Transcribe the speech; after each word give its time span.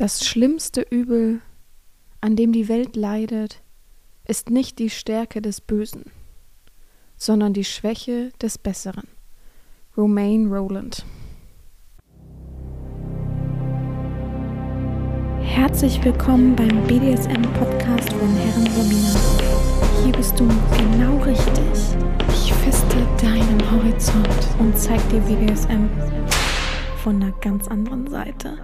Das 0.00 0.24
schlimmste 0.24 0.80
Übel, 0.80 1.42
an 2.22 2.34
dem 2.34 2.52
die 2.52 2.68
Welt 2.70 2.96
leidet, 2.96 3.60
ist 4.26 4.48
nicht 4.48 4.78
die 4.78 4.88
Stärke 4.88 5.42
des 5.42 5.60
Bösen, 5.60 6.04
sondern 7.18 7.52
die 7.52 7.64
Schwäche 7.64 8.30
des 8.40 8.56
Besseren. 8.56 9.08
Romain 9.98 10.50
Roland 10.50 11.04
Herzlich 15.42 16.02
willkommen 16.02 16.56
beim 16.56 16.82
BDSM-Podcast 16.86 18.10
von 18.14 18.34
Herren 18.36 18.66
Romina. 18.68 19.20
Hier 20.02 20.12
bist 20.12 20.40
du 20.40 20.48
genau 20.78 21.18
richtig. 21.24 21.98
Ich 22.30 22.54
feste 22.54 22.96
deinen 23.20 23.70
Horizont 23.70 24.48
und 24.60 24.78
zeig 24.78 25.06
dir 25.10 25.20
BDSM 25.20 25.90
von 27.04 27.16
einer 27.16 27.32
ganz 27.42 27.68
anderen 27.68 28.06
Seite. 28.08 28.56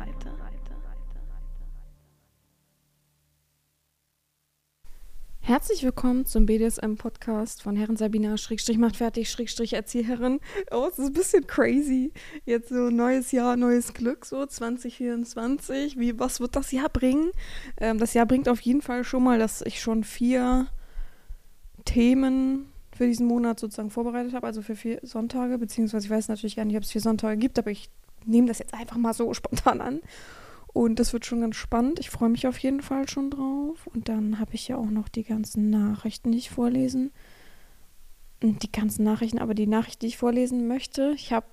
Herzlich 5.46 5.84
willkommen 5.84 6.26
zum 6.26 6.44
BDSM-Podcast 6.44 7.62
von 7.62 7.76
Herren 7.76 7.96
Sabina, 7.96 8.36
Schrägstrich 8.36 8.78
macht 8.78 8.96
fertig, 8.96 9.30
Schrägstrich 9.30 9.74
Erzieherin. 9.74 10.40
Oh, 10.72 10.88
es 10.90 10.98
ist 10.98 11.06
ein 11.06 11.12
bisschen 11.12 11.46
crazy. 11.46 12.10
Jetzt 12.44 12.70
so 12.70 12.90
neues 12.90 13.30
Jahr, 13.30 13.56
neues 13.56 13.94
Glück, 13.94 14.26
so 14.26 14.44
2024. 14.44 16.00
Wie, 16.00 16.18
was 16.18 16.40
wird 16.40 16.56
das 16.56 16.72
Jahr 16.72 16.88
bringen? 16.88 17.30
Ähm, 17.76 17.98
das 17.98 18.12
Jahr 18.12 18.26
bringt 18.26 18.48
auf 18.48 18.60
jeden 18.62 18.82
Fall 18.82 19.04
schon 19.04 19.22
mal, 19.22 19.38
dass 19.38 19.62
ich 19.62 19.80
schon 19.80 20.02
vier 20.02 20.66
Themen 21.84 22.72
für 22.90 23.06
diesen 23.06 23.28
Monat 23.28 23.60
sozusagen 23.60 23.90
vorbereitet 23.90 24.34
habe, 24.34 24.48
also 24.48 24.62
für 24.62 24.74
vier 24.74 24.98
Sonntage, 25.04 25.58
beziehungsweise 25.58 26.06
ich 26.06 26.10
weiß 26.10 26.26
natürlich 26.26 26.56
gar 26.56 26.64
nicht, 26.64 26.76
ob 26.76 26.82
es 26.82 26.90
vier 26.90 27.02
Sonntage 27.02 27.36
gibt, 27.36 27.56
aber 27.56 27.70
ich 27.70 27.88
nehme 28.24 28.48
das 28.48 28.58
jetzt 28.58 28.74
einfach 28.74 28.96
mal 28.96 29.14
so 29.14 29.32
spontan 29.32 29.80
an. 29.80 30.00
Und 30.76 30.98
das 30.98 31.14
wird 31.14 31.24
schon 31.24 31.40
ganz 31.40 31.56
spannend. 31.56 32.00
Ich 32.00 32.10
freue 32.10 32.28
mich 32.28 32.46
auf 32.46 32.58
jeden 32.58 32.82
Fall 32.82 33.08
schon 33.08 33.30
drauf. 33.30 33.86
Und 33.94 34.10
dann 34.10 34.38
habe 34.38 34.52
ich 34.52 34.68
ja 34.68 34.76
auch 34.76 34.90
noch 34.90 35.08
die 35.08 35.24
ganzen 35.24 35.70
Nachrichten, 35.70 36.32
die 36.32 36.36
ich 36.36 36.50
vorlesen. 36.50 37.12
Die 38.42 38.70
ganzen 38.70 39.02
Nachrichten, 39.02 39.38
aber 39.38 39.54
die 39.54 39.66
Nachricht, 39.66 40.02
die 40.02 40.08
ich 40.08 40.18
vorlesen 40.18 40.68
möchte, 40.68 41.14
ich 41.14 41.32
habe 41.32 41.46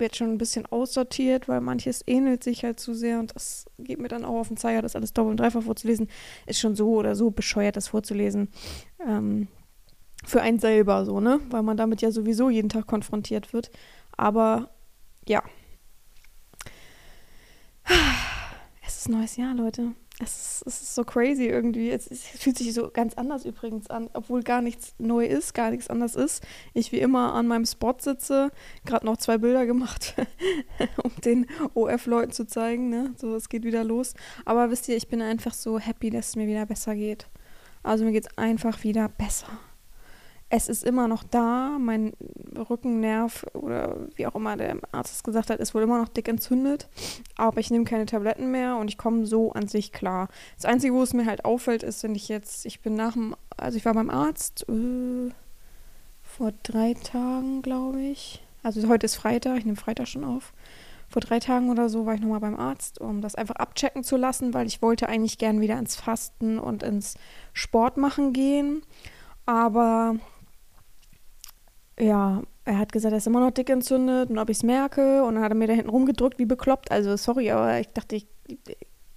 jetzt 0.00 0.16
schon 0.16 0.30
ein 0.30 0.38
bisschen 0.38 0.64
aussortiert, 0.64 1.48
weil 1.48 1.60
manches 1.60 2.02
ähnelt 2.06 2.42
sich 2.42 2.64
halt 2.64 2.80
zu 2.80 2.94
sehr 2.94 3.20
und 3.20 3.34
das 3.34 3.66
geht 3.76 4.00
mir 4.00 4.08
dann 4.08 4.24
auch 4.24 4.40
auf 4.40 4.48
den 4.48 4.56
Zeiger, 4.56 4.80
das 4.80 4.96
alles 4.96 5.12
doppelt 5.12 5.32
und 5.32 5.40
dreifach 5.40 5.64
vorzulesen, 5.64 6.08
ist 6.46 6.58
schon 6.58 6.74
so 6.74 6.94
oder 6.94 7.14
so 7.14 7.30
bescheuert, 7.30 7.76
das 7.76 7.88
vorzulesen. 7.88 8.48
Ähm, 9.06 9.48
für 10.24 10.40
einen 10.40 10.58
selber 10.58 11.04
so, 11.04 11.20
ne? 11.20 11.40
Weil 11.50 11.62
man 11.62 11.76
damit 11.76 12.00
ja 12.00 12.10
sowieso 12.10 12.48
jeden 12.48 12.70
Tag 12.70 12.86
konfrontiert 12.86 13.52
wird. 13.52 13.70
Aber 14.16 14.70
ja, 15.28 15.42
ist 19.02 19.08
neues 19.08 19.36
Jahr, 19.36 19.54
Leute. 19.54 19.94
Es 20.20 20.60
ist, 20.60 20.66
es 20.66 20.82
ist 20.82 20.94
so 20.94 21.02
crazy 21.02 21.46
irgendwie. 21.46 21.90
Es, 21.90 22.06
es, 22.08 22.22
fühlt 22.22 22.56
sich 22.56 22.72
so 22.72 22.88
ganz 22.92 23.14
anders 23.14 23.44
übrigens 23.44 23.90
an, 23.90 24.08
obwohl 24.12 24.44
gar 24.44 24.62
nichts 24.62 24.94
neu 24.98 25.26
ist, 25.26 25.54
gar 25.54 25.70
nichts 25.72 25.88
anders 25.88 26.14
ist. 26.14 26.46
Ich 26.72 26.92
wie 26.92 27.00
immer 27.00 27.34
an 27.34 27.48
meinem 27.48 27.66
Spot 27.66 27.96
sitze, 27.98 28.52
gerade 28.84 29.04
noch 29.04 29.16
zwei 29.16 29.38
Bilder 29.38 29.66
gemacht, 29.66 30.14
um 31.02 31.10
den 31.24 31.46
OF-Leuten 31.74 32.30
zu 32.30 32.46
zeigen. 32.46 32.90
Ne? 32.90 33.12
So, 33.16 33.34
es 33.34 33.48
geht 33.48 33.64
wieder 33.64 33.82
los. 33.82 34.14
Aber 34.44 34.70
wisst 34.70 34.88
ihr, 34.88 34.96
ich 34.96 35.08
bin 35.08 35.20
einfach 35.20 35.54
so 35.54 35.80
happy, 35.80 36.10
dass 36.10 36.28
es 36.28 36.36
mir 36.36 36.46
wieder 36.46 36.66
besser 36.66 36.94
geht. 36.94 37.26
Also 37.82 38.04
mir 38.04 38.12
geht 38.12 38.26
es 38.26 38.38
einfach 38.38 38.84
wieder 38.84 39.08
besser 39.08 39.48
es 40.54 40.68
ist 40.68 40.84
immer 40.84 41.08
noch 41.08 41.24
da. 41.24 41.78
Mein 41.80 42.12
Rückennerv 42.54 43.46
oder 43.54 43.96
wie 44.16 44.26
auch 44.26 44.34
immer 44.34 44.58
der 44.58 44.76
Arzt 44.92 45.14
es 45.14 45.22
gesagt 45.22 45.48
hat, 45.48 45.60
ist 45.60 45.74
wohl 45.74 45.82
immer 45.82 45.98
noch 45.98 46.08
dick 46.08 46.28
entzündet. 46.28 46.88
Aber 47.36 47.58
ich 47.58 47.70
nehme 47.70 47.86
keine 47.86 48.04
Tabletten 48.04 48.50
mehr 48.50 48.76
und 48.76 48.88
ich 48.88 48.98
komme 48.98 49.24
so 49.24 49.52
an 49.52 49.66
sich 49.66 49.92
klar. 49.92 50.28
Das 50.56 50.66
Einzige, 50.66 50.92
wo 50.92 51.02
es 51.02 51.14
mir 51.14 51.24
halt 51.24 51.46
auffällt, 51.46 51.82
ist, 51.82 52.02
wenn 52.02 52.14
ich 52.14 52.28
jetzt, 52.28 52.66
ich 52.66 52.80
bin 52.82 52.94
nach 52.94 53.14
dem, 53.14 53.34
also 53.56 53.78
ich 53.78 53.86
war 53.86 53.94
beim 53.94 54.10
Arzt 54.10 54.68
äh, 54.68 55.30
vor 56.22 56.52
drei 56.62 56.92
Tagen, 57.02 57.62
glaube 57.62 58.02
ich. 58.02 58.44
Also 58.62 58.86
heute 58.88 59.06
ist 59.06 59.16
Freitag, 59.16 59.56
ich 59.56 59.64
nehme 59.64 59.78
Freitag 59.78 60.06
schon 60.06 60.22
auf. 60.22 60.52
Vor 61.08 61.22
drei 61.22 61.40
Tagen 61.40 61.70
oder 61.70 61.88
so 61.88 62.04
war 62.04 62.12
ich 62.12 62.20
nochmal 62.20 62.40
beim 62.40 62.58
Arzt, 62.58 63.00
um 63.00 63.22
das 63.22 63.36
einfach 63.36 63.56
abchecken 63.56 64.04
zu 64.04 64.18
lassen, 64.18 64.52
weil 64.52 64.66
ich 64.66 64.82
wollte 64.82 65.08
eigentlich 65.08 65.38
gern 65.38 65.62
wieder 65.62 65.78
ins 65.78 65.96
Fasten 65.96 66.58
und 66.58 66.82
ins 66.82 67.14
Sport 67.54 67.96
machen 67.96 68.34
gehen. 68.34 68.82
Aber 69.46 70.16
ja, 71.98 72.42
er 72.64 72.78
hat 72.78 72.92
gesagt, 72.92 73.12
er 73.12 73.18
ist 73.18 73.26
immer 73.26 73.40
noch 73.40 73.50
dick 73.50 73.70
entzündet 73.70 74.30
und 74.30 74.38
ob 74.38 74.48
ich 74.48 74.58
es 74.58 74.62
merke. 74.62 75.24
Und 75.24 75.34
dann 75.34 75.44
hat 75.44 75.52
er 75.52 75.56
mir 75.56 75.66
da 75.66 75.74
hinten 75.74 75.90
rumgedrückt, 75.90 76.38
wie 76.38 76.46
bekloppt. 76.46 76.90
Also, 76.90 77.16
sorry, 77.16 77.50
aber 77.50 77.80
ich 77.80 77.88
dachte, 77.88 78.16
ich, 78.16 78.26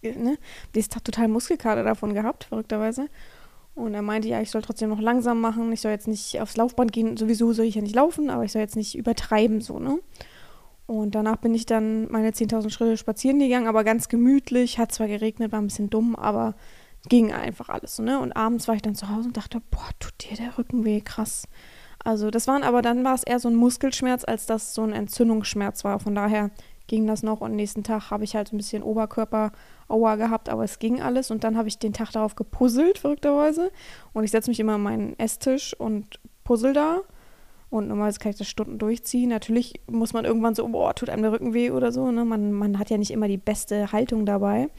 ne, 0.01 0.37
die 0.73 0.79
ist 0.79 0.93
total 0.93 1.27
Muskelkater 1.27 1.83
davon 1.83 2.13
gehabt, 2.13 2.45
verrückterweise. 2.45 3.07
Und 3.75 3.93
er 3.93 4.01
meinte, 4.01 4.29
ja, 4.29 4.41
ich 4.41 4.51
soll 4.51 4.61
trotzdem 4.61 4.89
noch 4.89 5.01
langsam 5.01 5.41
machen. 5.41 5.71
Ich 5.73 5.81
soll 5.81 5.91
jetzt 5.91 6.07
nicht 6.07 6.39
aufs 6.39 6.55
Laufband 6.55 6.93
gehen. 6.93 7.17
Sowieso 7.17 7.51
soll 7.51 7.65
ich 7.65 7.75
ja 7.75 7.81
nicht 7.81 7.95
laufen, 7.95 8.29
aber 8.29 8.45
ich 8.45 8.53
soll 8.53 8.61
jetzt 8.61 8.77
nicht 8.77 8.97
übertreiben, 8.97 9.59
so, 9.61 9.79
ne? 9.79 9.99
Und 10.87 11.15
danach 11.15 11.37
bin 11.37 11.55
ich 11.55 11.65
dann 11.65 12.09
meine 12.11 12.29
10.000 12.29 12.69
Schritte 12.69 12.95
spazieren 12.95 13.39
gegangen, 13.39 13.67
aber 13.67 13.83
ganz 13.83 14.07
gemütlich. 14.07 14.77
Hat 14.79 14.91
zwar 14.91 15.07
geregnet, 15.07 15.51
war 15.51 15.59
ein 15.59 15.67
bisschen 15.67 15.89
dumm, 15.89 16.15
aber 16.15 16.55
ging 17.09 17.33
einfach 17.33 17.69
alles 17.69 17.97
so, 17.97 18.03
ne? 18.03 18.19
Und 18.19 18.31
abends 18.33 18.67
war 18.67 18.75
ich 18.75 18.81
dann 18.81 18.95
zu 18.95 19.09
Hause 19.09 19.27
und 19.27 19.37
dachte, 19.37 19.61
boah, 19.71 19.89
tut 19.99 20.13
dir 20.23 20.37
der 20.37 20.57
Rücken 20.57 20.85
weh, 20.85 21.01
krass. 21.01 21.47
Also 22.05 22.29
das 22.29 22.47
waren 22.47 22.63
aber 22.63 22.83
dann 22.83 23.03
war 23.03 23.15
es 23.15 23.23
eher 23.23 23.39
so 23.39 23.49
ein 23.49 23.55
Muskelschmerz, 23.55 24.23
als 24.23 24.45
dass 24.45 24.75
so 24.75 24.83
ein 24.83 24.93
Entzündungsschmerz 24.93 25.83
war. 25.83 25.99
Von 25.99 26.13
daher 26.13 26.51
ging 26.85 27.07
das 27.07 27.23
noch 27.23 27.41
und 27.41 27.55
nächsten 27.55 27.83
Tag 27.83 28.11
habe 28.11 28.23
ich 28.23 28.35
halt 28.35 28.53
ein 28.53 28.57
bisschen 28.57 28.83
Oberkörper-Aua 28.83 30.15
gehabt, 30.15 30.49
aber 30.49 30.63
es 30.63 30.77
ging 30.77 31.01
alles 31.01 31.31
und 31.31 31.43
dann 31.43 31.57
habe 31.57 31.67
ich 31.67 31.79
den 31.79 31.93
Tag 31.93 32.11
darauf 32.11 32.35
gepuzzelt, 32.35 32.99
verrückterweise. 32.99 33.71
Und 34.13 34.23
ich 34.23 34.29
setze 34.29 34.51
mich 34.51 34.59
immer 34.59 34.75
an 34.75 34.83
meinen 34.83 35.19
Esstisch 35.19 35.73
und 35.73 36.19
puzzle 36.43 36.73
da. 36.73 37.01
Und 37.71 37.87
normalerweise 37.87 38.19
kann 38.19 38.29
ich 38.29 38.37
das 38.37 38.47
Stunden 38.47 38.77
durchziehen. 38.77 39.29
Natürlich 39.29 39.81
muss 39.89 40.13
man 40.13 40.25
irgendwann 40.25 40.53
so, 40.53 40.67
boah, 40.67 40.93
tut 40.93 41.09
einem 41.09 41.23
der 41.23 41.31
Rücken 41.31 41.55
weh 41.55 41.71
oder 41.71 41.91
so. 41.91 42.11
Ne? 42.11 42.23
Man, 42.23 42.53
man 42.53 42.77
hat 42.77 42.91
ja 42.91 42.97
nicht 42.99 43.11
immer 43.11 43.27
die 43.27 43.37
beste 43.37 43.91
Haltung 43.91 44.27
dabei. 44.27 44.69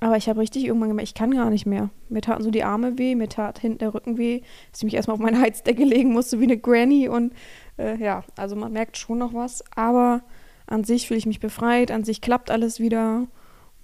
Aber 0.00 0.16
ich 0.16 0.28
habe 0.28 0.40
richtig 0.40 0.64
irgendwann 0.64 0.90
gemerkt, 0.90 1.08
ich 1.08 1.14
kann 1.14 1.30
gar 1.30 1.48
nicht 1.48 1.64
mehr. 1.64 1.88
Mir 2.10 2.20
taten 2.20 2.42
so 2.42 2.50
die 2.50 2.64
Arme 2.64 2.98
weh, 2.98 3.14
mir 3.14 3.28
tat 3.28 3.58
hinten 3.58 3.78
der 3.78 3.94
Rücken 3.94 4.18
weh, 4.18 4.42
dass 4.70 4.80
ich 4.80 4.84
mich 4.84 4.94
erstmal 4.94 5.14
auf 5.14 5.22
meine 5.22 5.40
Heizdecke 5.40 5.84
legen 5.84 6.12
musste 6.12 6.38
wie 6.38 6.44
eine 6.44 6.58
Granny. 6.58 7.08
Und 7.08 7.32
äh, 7.78 7.96
ja, 7.96 8.22
also 8.36 8.56
man 8.56 8.72
merkt 8.72 8.98
schon 8.98 9.18
noch 9.18 9.32
was. 9.32 9.64
Aber 9.74 10.22
an 10.66 10.84
sich 10.84 11.06
fühle 11.06 11.18
ich 11.18 11.26
mich 11.26 11.40
befreit, 11.40 11.90
an 11.90 12.04
sich 12.04 12.20
klappt 12.20 12.50
alles 12.50 12.78
wieder. 12.78 13.26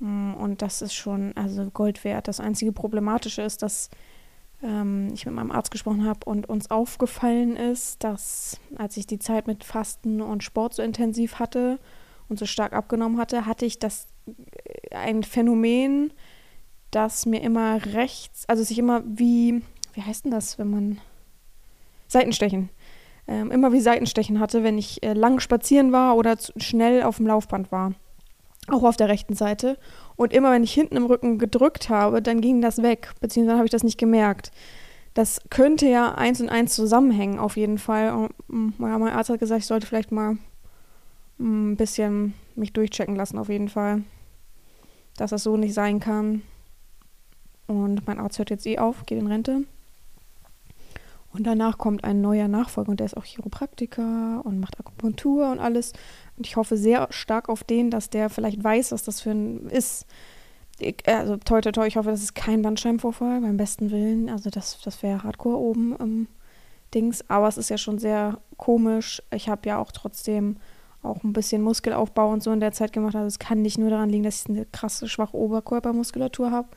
Mm, 0.00 0.34
und 0.34 0.60
das 0.60 0.82
ist 0.82 0.94
schon 0.94 1.32
also 1.34 1.70
Gold 1.70 2.04
wert. 2.04 2.28
Das 2.28 2.40
einzige 2.40 2.72
Problematische 2.72 3.40
ist, 3.40 3.62
dass 3.62 3.88
ähm, 4.62 5.08
ich 5.14 5.24
mit 5.24 5.34
meinem 5.34 5.50
Arzt 5.50 5.70
gesprochen 5.70 6.04
habe 6.04 6.20
und 6.26 6.46
uns 6.46 6.70
aufgefallen 6.70 7.56
ist, 7.56 8.04
dass 8.04 8.60
als 8.76 8.98
ich 8.98 9.06
die 9.06 9.18
Zeit 9.18 9.46
mit 9.46 9.64
Fasten 9.64 10.20
und 10.20 10.44
Sport 10.44 10.74
so 10.74 10.82
intensiv 10.82 11.38
hatte 11.38 11.78
und 12.32 12.38
so 12.38 12.46
stark 12.46 12.72
abgenommen 12.72 13.18
hatte, 13.18 13.44
hatte 13.44 13.66
ich 13.66 13.78
das 13.78 14.06
ein 14.90 15.22
Phänomen, 15.22 16.12
das 16.90 17.26
mir 17.26 17.42
immer 17.42 17.84
rechts, 17.92 18.48
also 18.48 18.62
sich 18.64 18.78
immer 18.78 19.02
wie, 19.04 19.62
wie 19.92 20.02
heißt 20.02 20.24
denn 20.24 20.30
das, 20.30 20.58
wenn 20.58 20.70
man 20.70 20.98
Seitenstechen, 22.08 22.70
ähm, 23.28 23.50
immer 23.50 23.72
wie 23.72 23.80
Seitenstechen 23.80 24.40
hatte, 24.40 24.64
wenn 24.64 24.78
ich 24.78 25.02
äh, 25.02 25.12
lang 25.12 25.40
spazieren 25.40 25.92
war 25.92 26.16
oder 26.16 26.36
schnell 26.56 27.02
auf 27.02 27.18
dem 27.18 27.26
Laufband 27.26 27.70
war. 27.70 27.92
Auch 28.68 28.82
auf 28.82 28.96
der 28.96 29.08
rechten 29.08 29.34
Seite. 29.34 29.76
Und 30.16 30.32
immer 30.32 30.52
wenn 30.52 30.64
ich 30.64 30.72
hinten 30.72 30.96
im 30.96 31.04
Rücken 31.04 31.38
gedrückt 31.38 31.90
habe, 31.90 32.22
dann 32.22 32.40
ging 32.40 32.62
das 32.62 32.82
weg, 32.82 33.10
beziehungsweise 33.20 33.58
habe 33.58 33.66
ich 33.66 33.72
das 33.72 33.84
nicht 33.84 33.98
gemerkt. 33.98 34.52
Das 35.12 35.40
könnte 35.50 35.86
ja 35.86 36.14
eins 36.14 36.40
und 36.40 36.48
eins 36.48 36.74
zusammenhängen, 36.74 37.38
auf 37.38 37.58
jeden 37.58 37.76
Fall. 37.76 38.12
Und, 38.12 38.30
mm, 38.48 38.82
ja, 38.82 38.98
mein 38.98 39.12
Arzt 39.12 39.28
hat 39.28 39.40
gesagt, 39.40 39.60
ich 39.60 39.66
sollte 39.66 39.86
vielleicht 39.86 40.12
mal 40.12 40.38
ein 41.38 41.76
bisschen 41.76 42.34
mich 42.54 42.72
durchchecken 42.72 43.16
lassen, 43.16 43.38
auf 43.38 43.48
jeden 43.48 43.68
Fall 43.68 44.02
dass 45.16 45.30
das 45.30 45.42
so 45.42 45.56
nicht 45.56 45.74
sein 45.74 46.00
kann. 46.00 46.42
Und 47.66 48.06
mein 48.06 48.18
Arzt 48.18 48.38
hört 48.38 48.50
jetzt 48.50 48.66
eh 48.66 48.78
auf, 48.78 49.06
geht 49.06 49.18
in 49.18 49.26
Rente. 49.26 49.64
Und 51.32 51.46
danach 51.46 51.78
kommt 51.78 52.04
ein 52.04 52.20
neuer 52.20 52.48
Nachfolger 52.48 52.90
und 52.90 53.00
der 53.00 53.06
ist 53.06 53.16
auch 53.16 53.24
Chiropraktiker 53.24 54.42
und 54.44 54.60
macht 54.60 54.78
Akupunktur 54.78 55.50
und 55.50 55.60
alles. 55.60 55.94
Und 56.36 56.46
ich 56.46 56.56
hoffe 56.56 56.76
sehr 56.76 57.08
stark 57.10 57.48
auf 57.48 57.64
den, 57.64 57.90
dass 57.90 58.10
der 58.10 58.28
vielleicht 58.28 58.62
weiß, 58.62 58.92
was 58.92 59.02
das 59.04 59.22
für 59.22 59.30
ein 59.30 59.68
ist. 59.70 60.06
Ich, 60.78 60.96
also 61.06 61.36
toi 61.38 61.60
toi 61.60 61.72
toi, 61.72 61.86
ich 61.86 61.96
hoffe, 61.96 62.10
das 62.10 62.22
ist 62.22 62.34
kein 62.34 62.60
Bandscheibenvorfall, 62.60 63.40
beim 63.40 63.56
besten 63.56 63.90
Willen. 63.90 64.28
Also 64.28 64.50
das, 64.50 64.78
das 64.82 65.02
wäre 65.02 65.22
hardcore 65.22 65.58
oben 65.58 65.96
im 65.96 66.28
Dings. 66.92 67.24
Aber 67.30 67.48
es 67.48 67.56
ist 67.56 67.70
ja 67.70 67.78
schon 67.78 67.98
sehr 67.98 68.38
komisch. 68.58 69.22
Ich 69.34 69.48
habe 69.48 69.66
ja 69.66 69.78
auch 69.78 69.92
trotzdem 69.92 70.56
auch 71.02 71.22
ein 71.24 71.32
bisschen 71.32 71.62
Muskelaufbau 71.62 72.30
und 72.30 72.42
so 72.42 72.52
in 72.52 72.60
der 72.60 72.72
Zeit 72.72 72.92
gemacht 72.92 73.14
habe. 73.14 73.26
Es 73.26 73.38
kann 73.38 73.62
nicht 73.62 73.78
nur 73.78 73.90
daran 73.90 74.08
liegen, 74.08 74.24
dass 74.24 74.42
ich 74.42 74.48
eine 74.48 74.66
krasse, 74.66 75.08
schwache 75.08 75.36
Oberkörpermuskulatur 75.36 76.50
habe. 76.50 76.68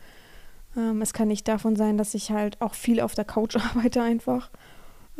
Ähm, 0.76 1.02
es 1.02 1.14
kann 1.14 1.28
nicht 1.28 1.48
davon 1.48 1.76
sein, 1.76 1.98
dass 1.98 2.14
ich 2.14 2.32
halt 2.32 2.60
auch 2.62 2.74
viel 2.74 3.00
auf 3.00 3.16
der 3.16 3.26
Couch 3.26 3.56
arbeite 3.76 4.02
einfach. 4.02 4.50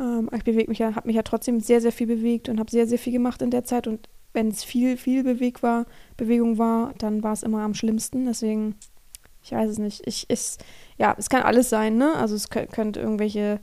Ähm, 0.00 0.28
ich 0.34 0.44
bewege 0.44 0.68
mich 0.68 0.78
ja, 0.78 0.94
habe 0.94 1.06
mich 1.06 1.16
ja 1.16 1.22
trotzdem 1.22 1.60
sehr, 1.60 1.80
sehr 1.80 1.92
viel 1.92 2.06
bewegt 2.06 2.48
und 2.48 2.58
habe 2.58 2.70
sehr, 2.70 2.86
sehr 2.86 2.98
viel 2.98 3.12
gemacht 3.12 3.42
in 3.42 3.50
der 3.50 3.64
Zeit. 3.64 3.86
Und 3.86 4.08
wenn 4.32 4.48
es 4.48 4.64
viel, 4.64 4.96
viel 4.96 5.22
Beweg 5.22 5.62
war, 5.62 5.86
Bewegung 6.16 6.58
war, 6.58 6.92
dann 6.98 7.22
war 7.22 7.32
es 7.32 7.42
immer 7.42 7.62
am 7.62 7.74
schlimmsten. 7.74 8.26
Deswegen 8.26 8.74
Ich 9.42 9.52
weiß 9.52 9.70
es 9.70 9.78
nicht. 9.78 10.06
Ich 10.06 10.28
ist 10.28 10.64
ja, 10.98 11.14
es 11.16 11.28
kann 11.28 11.42
alles 11.42 11.70
sein, 11.70 11.96
ne? 11.96 12.14
Also 12.16 12.34
es 12.34 12.50
könnte 12.50 13.00
irgendwelche 13.00 13.60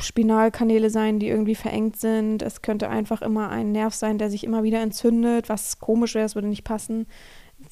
Spinalkanäle 0.00 0.90
sein, 0.90 1.18
die 1.18 1.28
irgendwie 1.28 1.54
verengt 1.54 1.96
sind. 1.96 2.42
Es 2.42 2.62
könnte 2.62 2.88
einfach 2.88 3.22
immer 3.22 3.50
ein 3.50 3.72
Nerv 3.72 3.94
sein, 3.94 4.18
der 4.18 4.30
sich 4.30 4.44
immer 4.44 4.62
wieder 4.62 4.80
entzündet, 4.80 5.48
was 5.48 5.78
komisch 5.78 6.14
wäre, 6.14 6.26
es 6.26 6.34
würde 6.34 6.48
nicht 6.48 6.64
passen. 6.64 7.06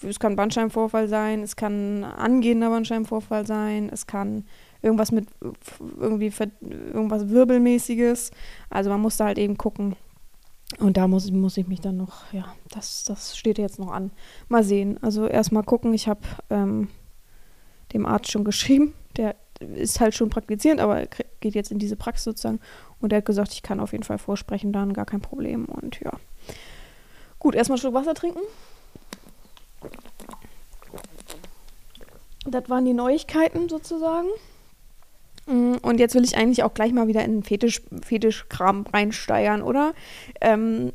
Es 0.02 0.20
kann 0.20 0.36
Bandscheibenvorfall 0.36 1.08
sein, 1.08 1.42
es 1.42 1.56
kann 1.56 2.04
angehender 2.04 2.70
Bandscheibenvorfall 2.70 3.46
sein, 3.46 3.90
es 3.92 4.06
kann 4.06 4.44
irgendwas 4.82 5.10
mit 5.12 5.26
irgendwie 5.98 6.32
irgendwas 6.60 7.28
Wirbelmäßiges. 7.28 8.30
Also 8.70 8.90
man 8.90 9.00
muss 9.00 9.16
da 9.16 9.26
halt 9.26 9.38
eben 9.38 9.56
gucken. 9.56 9.96
Und 10.78 10.96
da 10.96 11.08
muss, 11.08 11.30
muss 11.32 11.56
ich 11.56 11.66
mich 11.66 11.80
dann 11.80 11.96
noch, 11.96 12.32
ja, 12.32 12.54
das, 12.70 13.04
das 13.04 13.36
steht 13.36 13.58
jetzt 13.58 13.78
noch 13.78 13.90
an. 13.90 14.12
Mal 14.48 14.62
sehen. 14.62 14.98
Also 15.02 15.26
erstmal 15.26 15.64
gucken. 15.64 15.92
Ich 15.92 16.06
habe 16.06 16.20
ähm, 16.48 16.88
dem 17.92 18.06
Arzt 18.06 18.30
schon 18.30 18.44
geschrieben. 18.44 18.94
Der 19.16 19.34
ist 19.60 20.00
halt 20.00 20.14
schon 20.14 20.30
praktizierend, 20.30 20.80
aber 20.80 21.06
geht 21.40 21.54
jetzt 21.54 21.70
in 21.70 21.78
diese 21.78 21.96
Praxis 21.96 22.24
sozusagen. 22.24 22.60
Und 23.00 23.12
er 23.12 23.18
hat 23.18 23.26
gesagt, 23.26 23.52
ich 23.52 23.62
kann 23.62 23.80
auf 23.80 23.92
jeden 23.92 24.04
Fall 24.04 24.18
vorsprechen, 24.18 24.72
dann 24.72 24.92
gar 24.92 25.06
kein 25.06 25.20
Problem. 25.20 25.66
Und 25.66 26.00
ja. 26.00 26.12
Gut, 27.38 27.54
erstmal 27.54 27.76
einen 27.76 27.80
Schluck 27.80 27.94
Wasser 27.94 28.14
trinken. 28.14 28.40
Das 32.46 32.68
waren 32.68 32.84
die 32.84 32.94
Neuigkeiten 32.94 33.68
sozusagen. 33.68 34.28
Mm, 35.46 35.74
und 35.82 36.00
jetzt 36.00 36.14
will 36.14 36.24
ich 36.24 36.36
eigentlich 36.36 36.62
auch 36.62 36.74
gleich 36.74 36.92
mal 36.92 37.06
wieder 37.06 37.24
in 37.24 37.42
Fetisch, 37.42 37.82
Fetischkram 38.02 38.86
reinsteigern, 38.92 39.62
oder? 39.62 39.94
Ähm, 40.40 40.92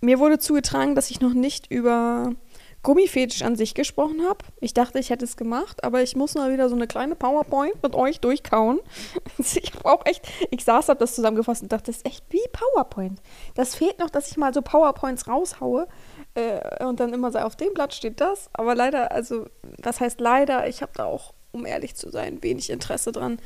mir 0.00 0.18
wurde 0.18 0.38
zugetragen, 0.38 0.94
dass 0.94 1.10
ich 1.10 1.20
noch 1.20 1.32
nicht 1.32 1.70
über 1.70 2.34
Gummifetisch 2.82 3.42
an 3.42 3.54
sich 3.54 3.74
gesprochen 3.74 4.22
habe. 4.28 4.44
Ich 4.60 4.74
dachte, 4.74 4.98
ich 4.98 5.10
hätte 5.10 5.24
es 5.24 5.36
gemacht, 5.36 5.84
aber 5.84 6.02
ich 6.02 6.16
muss 6.16 6.34
mal 6.34 6.52
wieder 6.52 6.68
so 6.68 6.74
eine 6.74 6.88
kleine 6.88 7.14
PowerPoint 7.14 7.80
mit 7.82 7.94
euch 7.94 8.20
durchkauen. 8.20 8.80
Ich 9.38 9.72
habe 9.74 9.84
auch 9.88 10.06
echt, 10.06 10.26
ich 10.50 10.64
saß, 10.64 10.88
habe 10.88 10.98
das 10.98 11.14
zusammengefasst 11.14 11.62
und 11.62 11.72
dachte, 11.72 11.86
das 11.86 11.98
ist 11.98 12.06
echt 12.06 12.24
wie 12.30 12.40
PowerPoint. 12.52 13.20
Das 13.54 13.74
fehlt 13.74 13.98
noch, 13.98 14.10
dass 14.10 14.30
ich 14.30 14.36
mal 14.36 14.52
so 14.54 14.62
PowerPoints 14.62 15.28
raushaue 15.28 15.86
äh, 16.34 16.84
und 16.84 17.00
dann 17.00 17.12
immer 17.12 17.30
so 17.30 17.38
auf 17.38 17.56
dem 17.56 17.74
Blatt 17.74 17.94
steht 17.94 18.20
das. 18.20 18.48
Aber 18.52 18.74
leider, 18.74 19.12
also, 19.12 19.46
was 19.82 20.00
heißt 20.00 20.20
leider? 20.20 20.68
Ich 20.68 20.82
habe 20.82 20.92
da 20.94 21.04
auch, 21.04 21.34
um 21.52 21.66
ehrlich 21.66 21.94
zu 21.94 22.10
sein, 22.10 22.42
wenig 22.42 22.70
Interesse 22.70 23.12
dran. 23.12 23.38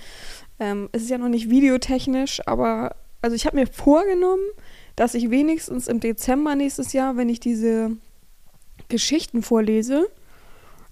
Ähm, 0.58 0.88
es 0.92 1.02
ist 1.02 1.10
ja 1.10 1.18
noch 1.18 1.28
nicht 1.28 1.50
videotechnisch, 1.50 2.46
aber 2.46 2.96
also 3.22 3.34
ich 3.34 3.46
habe 3.46 3.56
mir 3.56 3.66
vorgenommen, 3.66 4.44
dass 4.94 5.14
ich 5.14 5.30
wenigstens 5.30 5.88
im 5.88 6.00
Dezember 6.00 6.54
nächstes 6.54 6.92
Jahr, 6.92 7.16
wenn 7.16 7.28
ich 7.28 7.40
diese 7.40 7.96
Geschichten 8.88 9.42
vorlese, 9.42 10.08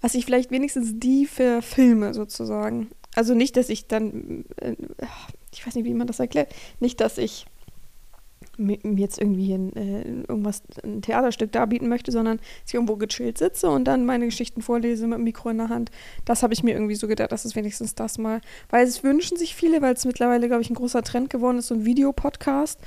dass 0.02 0.14
ich 0.14 0.24
vielleicht 0.24 0.50
wenigstens 0.50 0.98
die 0.98 1.26
verfilme 1.26 2.14
sozusagen. 2.14 2.90
Also 3.14 3.34
nicht, 3.34 3.56
dass 3.56 3.68
ich 3.68 3.86
dann, 3.86 4.44
äh, 4.56 4.74
ich 5.52 5.66
weiß 5.66 5.74
nicht, 5.76 5.84
wie 5.84 5.94
man 5.94 6.06
das 6.06 6.20
erklärt, 6.20 6.52
nicht, 6.80 7.00
dass 7.00 7.18
ich 7.18 7.46
jetzt 8.58 9.20
irgendwie 9.20 9.52
ein, 9.52 9.72
äh, 9.74 10.02
irgendwas, 10.28 10.62
ein 10.82 11.02
Theaterstück 11.02 11.52
darbieten 11.52 11.88
möchte, 11.88 12.12
sondern 12.12 12.38
dass 12.38 12.68
ich 12.68 12.74
irgendwo 12.74 12.96
gechillt 12.96 13.38
sitze 13.38 13.70
und 13.70 13.84
dann 13.84 14.06
meine 14.06 14.26
Geschichten 14.26 14.62
vorlese 14.62 15.06
mit 15.06 15.18
dem 15.18 15.24
Mikro 15.24 15.50
in 15.50 15.58
der 15.58 15.68
Hand. 15.68 15.90
Das 16.24 16.42
habe 16.42 16.54
ich 16.54 16.62
mir 16.62 16.72
irgendwie 16.72 16.94
so 16.94 17.08
gedacht, 17.08 17.32
dass 17.32 17.44
es 17.44 17.56
wenigstens 17.56 17.94
das 17.94 18.18
mal, 18.18 18.40
weil 18.70 18.86
es 18.86 19.02
wünschen 19.02 19.36
sich 19.36 19.54
viele, 19.54 19.82
weil 19.82 19.94
es 19.94 20.04
mittlerweile, 20.04 20.46
glaube 20.48 20.62
ich, 20.62 20.70
ein 20.70 20.74
großer 20.74 21.02
Trend 21.02 21.30
geworden 21.30 21.58
ist, 21.58 21.68
so 21.68 21.74
ein 21.74 21.84
Videopodcast. 21.84 22.80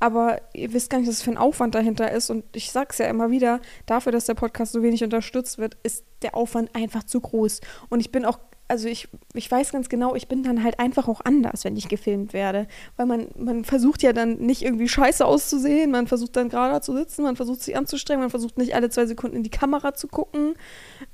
Aber 0.00 0.40
ihr 0.52 0.72
wisst 0.72 0.90
gar 0.90 0.98
nicht, 0.98 1.08
was 1.08 1.22
für 1.22 1.30
ein 1.30 1.38
Aufwand 1.38 1.74
dahinter 1.74 2.10
ist. 2.12 2.28
Und 2.30 2.44
ich 2.54 2.70
sage 2.72 2.88
es 2.90 2.98
ja 2.98 3.06
immer 3.06 3.30
wieder, 3.30 3.60
dafür, 3.86 4.12
dass 4.12 4.26
der 4.26 4.34
Podcast 4.34 4.72
so 4.72 4.82
wenig 4.82 5.02
unterstützt 5.02 5.58
wird, 5.58 5.76
ist 5.82 6.04
der 6.22 6.34
Aufwand 6.34 6.74
einfach 6.74 7.04
zu 7.04 7.20
groß. 7.20 7.60
Und 7.88 8.00
ich 8.00 8.12
bin 8.12 8.24
auch 8.24 8.38
also 8.74 8.88
ich, 8.88 9.06
ich 9.34 9.48
weiß 9.48 9.70
ganz 9.70 9.88
genau, 9.88 10.16
ich 10.16 10.26
bin 10.26 10.42
dann 10.42 10.64
halt 10.64 10.80
einfach 10.80 11.06
auch 11.06 11.20
anders, 11.24 11.64
wenn 11.64 11.76
ich 11.76 11.88
gefilmt 11.88 12.32
werde. 12.32 12.66
Weil 12.96 13.06
man, 13.06 13.28
man 13.38 13.64
versucht 13.64 14.02
ja 14.02 14.12
dann 14.12 14.38
nicht 14.38 14.62
irgendwie 14.62 14.88
scheiße 14.88 15.24
auszusehen, 15.24 15.92
man 15.92 16.08
versucht 16.08 16.34
dann 16.34 16.48
gerade 16.48 16.80
zu 16.80 16.92
sitzen, 16.92 17.22
man 17.22 17.36
versucht 17.36 17.62
sich 17.62 17.76
anzustrengen, 17.76 18.22
man 18.22 18.30
versucht 18.30 18.58
nicht 18.58 18.74
alle 18.74 18.90
zwei 18.90 19.06
Sekunden 19.06 19.36
in 19.36 19.44
die 19.44 19.50
Kamera 19.50 19.94
zu 19.94 20.08
gucken. 20.08 20.54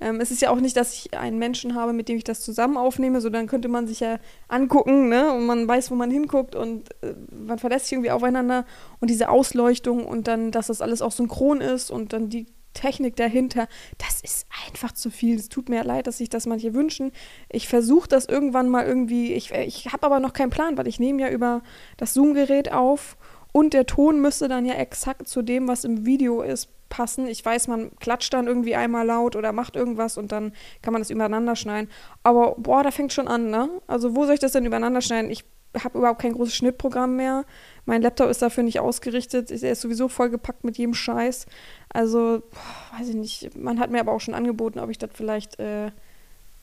Ähm, 0.01 0.23
es 0.23 0.31
ist 0.31 0.41
ja 0.41 0.49
auch 0.49 0.59
nicht, 0.59 0.75
dass 0.75 0.95
ich 0.95 1.13
einen 1.19 1.39
Menschen 1.39 1.75
habe, 1.75 1.93
mit 1.93 2.09
dem 2.09 2.17
ich 2.17 2.25
das 2.25 2.41
zusammen 2.41 2.79
aufnehme, 2.79 3.21
so 3.21 3.29
dann 3.29 3.47
könnte 3.47 3.69
man 3.69 3.87
sich 3.87 4.01
ja 4.01 4.19
angucken, 4.49 5.11
ne? 5.11 5.31
Und 5.31 5.45
man 5.45 5.69
weiß, 5.69 5.91
wo 5.91 5.97
man 5.97 6.11
hinguckt 6.11 6.55
und 6.55 6.91
äh, 7.03 7.13
man 7.31 7.59
verlässt 7.59 7.87
sich 7.87 7.93
irgendwie 7.93 8.11
aufeinander 8.11 8.65
und 9.01 9.11
diese 9.11 9.29
Ausleuchtung 9.29 10.07
und 10.07 10.29
dann, 10.29 10.51
dass 10.51 10.69
das 10.69 10.81
alles 10.81 11.03
auch 11.03 11.13
synchron 11.13 11.61
ist 11.61 11.91
und 11.91 12.15
dann 12.15 12.31
die 12.31 12.47
Technik 12.73 13.17
dahinter, 13.17 13.69
das 13.99 14.21
ist 14.21 14.47
einfach 14.67 14.93
zu 14.93 15.11
viel. 15.11 15.37
Es 15.37 15.49
tut 15.49 15.69
mir 15.69 15.85
leid, 15.85 16.07
dass 16.07 16.19
sich 16.19 16.29
das 16.29 16.47
manche 16.47 16.75
wünschen. 16.75 17.13
Ich 17.51 17.69
versuche 17.69 18.09
das 18.09 18.27
irgendwann 18.27 18.69
mal 18.69 18.87
irgendwie, 18.87 19.33
ich, 19.33 19.53
ich 19.53 19.93
habe 19.93 20.07
aber 20.07 20.21
noch 20.21 20.33
keinen 20.33 20.51
Plan, 20.51 20.77
weil 20.79 20.87
ich 20.87 21.01
nehme 21.01 21.23
ja 21.23 21.29
über 21.31 21.63
das 21.97 22.15
Zoom-Gerät 22.15 22.73
auf 22.73 23.17
und 23.53 23.75
der 23.75 23.87
Ton 23.87 24.21
müsste 24.21 24.49
dann 24.49 24.65
ja 24.65 24.75
exakt 24.75 25.29
zu 25.29 25.43
dem, 25.43 25.69
was 25.69 25.85
im 25.85 26.07
Video 26.07 26.43
ist, 26.43 26.69
passen. 26.89 27.27
Ich 27.27 27.45
weiß, 27.45 27.69
man 27.69 27.97
klatscht 27.99 28.35
dann 28.35 28.47
irgendwie 28.47 28.75
einmal 28.75 29.07
laut 29.07 29.37
oder 29.37 29.53
macht 29.53 29.77
irgendwas 29.77 30.19
und 30.19 30.33
dann 30.33 30.53
kann 30.83 30.93
man 30.93 31.01
das 31.01 31.11
übereinander 31.11 31.57
schneiden. 31.57 31.89
Aber 32.23 32.57
boah, 32.59 32.83
da 32.83 32.91
fängt 32.91 33.13
schon 33.13 33.29
an, 33.29 33.51
ne? 33.51 33.71
Also 33.87 34.15
wo 34.15 34.25
soll 34.25 34.35
ich 34.35 34.41
das 34.41 34.53
denn 34.53 34.67
übereinander 34.67 35.01
schneiden? 35.01 35.31
Ich 35.31 35.45
habe 35.83 35.99
überhaupt 35.99 36.21
kein 36.21 36.33
großes 36.33 36.55
Schnittprogramm 36.55 37.17
mehr. 37.17 37.45
Mein 37.91 38.03
Laptop 38.03 38.31
ist 38.31 38.41
dafür 38.41 38.63
nicht 38.63 38.79
ausgerichtet. 38.79 39.51
Er 39.51 39.73
ist 39.73 39.81
sowieso 39.81 40.07
vollgepackt 40.07 40.63
mit 40.63 40.79
jedem 40.79 40.95
Scheiß. 40.95 41.47
Also, 41.93 42.41
boah, 42.49 43.01
weiß 43.01 43.09
ich 43.09 43.17
nicht. 43.17 43.57
Man 43.57 43.81
hat 43.81 43.91
mir 43.91 43.99
aber 43.99 44.13
auch 44.13 44.21
schon 44.21 44.35
angeboten, 44.35 44.79
ob 44.79 44.91
ich 44.91 44.99
das 44.99 45.11
vielleicht, 45.13 45.59
äh, 45.59 45.91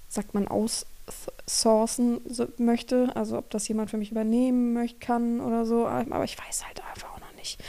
sagt 0.07 0.33
man, 0.33 0.47
aussourcen 0.47 2.21
so, 2.29 2.47
möchte. 2.59 3.13
Also, 3.13 3.38
ob 3.38 3.50
das 3.50 3.68
jemand 3.68 3.89
für 3.89 3.97
mich 3.97 4.09
übernehmen 4.09 4.71
möchte, 4.71 5.00
kann 5.00 5.41
oder 5.41 5.65
so. 5.65 5.85
Aber 5.85 6.24
ich 6.24 6.38
weiß 6.39 6.65
halt 6.65 6.81
einfach 6.94 7.13
auch 7.13 7.19
noch 7.19 7.35
nicht 7.35 7.62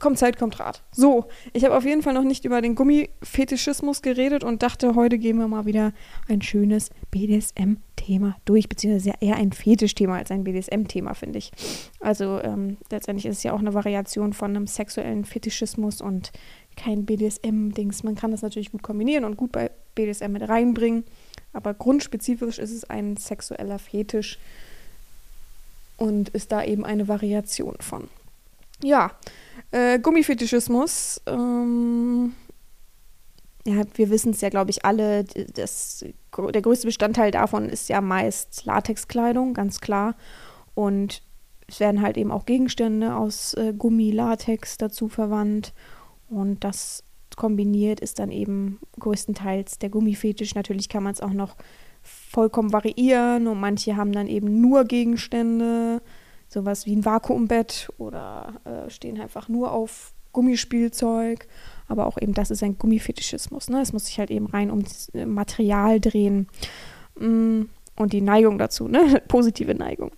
kommt 0.00 0.18
Zeit, 0.18 0.36
kommt 0.36 0.58
Rat. 0.58 0.82
So, 0.90 1.26
ich 1.52 1.64
habe 1.64 1.76
auf 1.76 1.84
jeden 1.84 2.02
Fall 2.02 2.12
noch 2.12 2.24
nicht 2.24 2.44
über 2.44 2.60
den 2.60 2.74
Gummifetischismus 2.74 4.02
geredet 4.02 4.42
und 4.42 4.64
dachte, 4.64 4.96
heute 4.96 5.16
gehen 5.16 5.38
wir 5.38 5.46
mal 5.46 5.64
wieder 5.64 5.92
ein 6.28 6.42
schönes 6.42 6.90
BDSM-Thema 8.02 8.36
durch, 8.44 8.68
beziehungsweise 8.68 9.14
eher 9.20 9.36
ein 9.36 9.52
Fetischthema 9.52 10.16
als 10.16 10.30
ein 10.30 10.44
BDSM-Thema, 10.44 11.14
finde 11.14 11.38
ich. 11.38 11.52
Also 12.00 12.40
ähm, 12.42 12.76
letztendlich 12.90 13.26
ist 13.26 13.38
es 13.38 13.42
ja 13.42 13.52
auch 13.52 13.60
eine 13.60 13.74
Variation 13.74 14.32
von 14.32 14.50
einem 14.50 14.66
sexuellen 14.66 15.24
Fetischismus 15.24 16.00
und 16.00 16.32
kein 16.76 17.04
BDSM-Dings. 17.04 18.02
Man 18.02 18.14
kann 18.14 18.30
das 18.30 18.42
natürlich 18.42 18.72
gut 18.72 18.82
kombinieren 18.82 19.24
und 19.24 19.36
gut 19.36 19.52
bei 19.52 19.70
BDSM 19.94 20.32
mit 20.32 20.48
reinbringen, 20.48 21.04
aber 21.52 21.74
grundspezifisch 21.74 22.58
ist 22.58 22.72
es 22.72 22.88
ein 22.88 23.16
sexueller 23.16 23.78
Fetisch 23.78 24.38
und 25.96 26.30
ist 26.30 26.50
da 26.50 26.64
eben 26.64 26.84
eine 26.84 27.08
Variation 27.08 27.76
von. 27.80 28.08
Ja, 28.82 29.12
äh, 29.70 29.98
Gummifetischismus. 30.00 31.20
Ähm, 31.26 32.34
ja, 33.66 33.82
wir 33.94 34.10
wissen 34.10 34.32
es 34.32 34.40
ja, 34.40 34.48
glaube 34.48 34.70
ich, 34.70 34.84
alle. 34.84 35.24
Das, 35.54 36.04
der 36.36 36.62
größte 36.62 36.86
Bestandteil 36.86 37.30
davon 37.30 37.68
ist 37.68 37.88
ja 37.88 38.00
meist 38.00 38.64
Latexkleidung, 38.64 39.54
ganz 39.54 39.80
klar. 39.80 40.16
Und 40.74 41.22
es 41.68 41.80
werden 41.80 42.02
halt 42.02 42.16
eben 42.16 42.32
auch 42.32 42.44
Gegenstände 42.44 43.14
aus 43.14 43.54
äh, 43.54 43.72
Gummi, 43.72 44.10
Latex 44.10 44.78
dazu 44.78 45.08
verwandt. 45.08 45.72
Und 46.28 46.64
das 46.64 47.04
kombiniert 47.36 48.00
ist 48.00 48.18
dann 48.18 48.30
eben 48.30 48.78
größtenteils 48.98 49.78
der 49.78 49.90
Gummifetisch. 49.90 50.54
Natürlich 50.54 50.88
kann 50.88 51.02
man 51.02 51.12
es 51.12 51.20
auch 51.20 51.32
noch 51.32 51.56
vollkommen 52.02 52.72
variieren 52.72 53.46
und 53.46 53.60
manche 53.60 53.96
haben 53.96 54.12
dann 54.12 54.26
eben 54.26 54.60
nur 54.60 54.84
Gegenstände 54.84 56.02
sowas 56.48 56.84
wie 56.84 56.96
ein 56.96 57.04
Vakuumbett 57.04 57.90
oder 57.98 58.60
äh, 58.64 58.90
stehen 58.90 59.20
einfach 59.20 59.48
nur 59.48 59.72
auf 59.72 60.12
Gummispielzeug. 60.32 61.46
Aber 61.92 62.06
auch 62.06 62.18
eben 62.20 62.34
das 62.34 62.50
ist 62.50 62.62
ein 62.62 62.78
Gummifetischismus. 62.78 63.68
Ne? 63.68 63.80
Es 63.80 63.92
muss 63.92 64.06
sich 64.06 64.18
halt 64.18 64.30
eben 64.30 64.46
rein 64.46 64.70
um 64.70 64.84
äh, 65.14 65.26
Material 65.26 66.00
drehen. 66.00 66.48
Mm, 67.18 67.62
und 67.94 68.12
die 68.12 68.22
Neigung 68.22 68.58
dazu, 68.58 68.88
ne? 68.88 69.22
Positive 69.28 69.74
Neigung. 69.74 70.10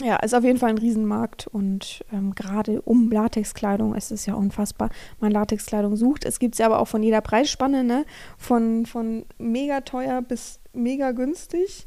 Ja, 0.00 0.16
ist 0.16 0.34
auf 0.34 0.42
jeden 0.42 0.58
Fall 0.58 0.70
ein 0.70 0.78
Riesenmarkt 0.78 1.46
und 1.46 2.02
ähm, 2.12 2.34
gerade 2.34 2.80
um 2.80 3.10
Latexkleidung 3.10 3.94
ist 3.94 4.10
es 4.10 4.24
ja 4.24 4.34
unfassbar, 4.34 4.88
man 5.20 5.30
Latexkleidung 5.30 5.96
sucht. 5.96 6.24
Es 6.24 6.38
gibt 6.38 6.54
es 6.54 6.60
ja 6.60 6.66
aber 6.66 6.78
auch 6.78 6.88
von 6.88 7.02
jeder 7.02 7.20
Preisspanne, 7.20 7.84
ne? 7.84 8.06
Von, 8.38 8.86
von 8.86 9.26
mega 9.38 9.82
teuer 9.82 10.22
bis 10.22 10.60
mega 10.72 11.12
günstig. 11.12 11.86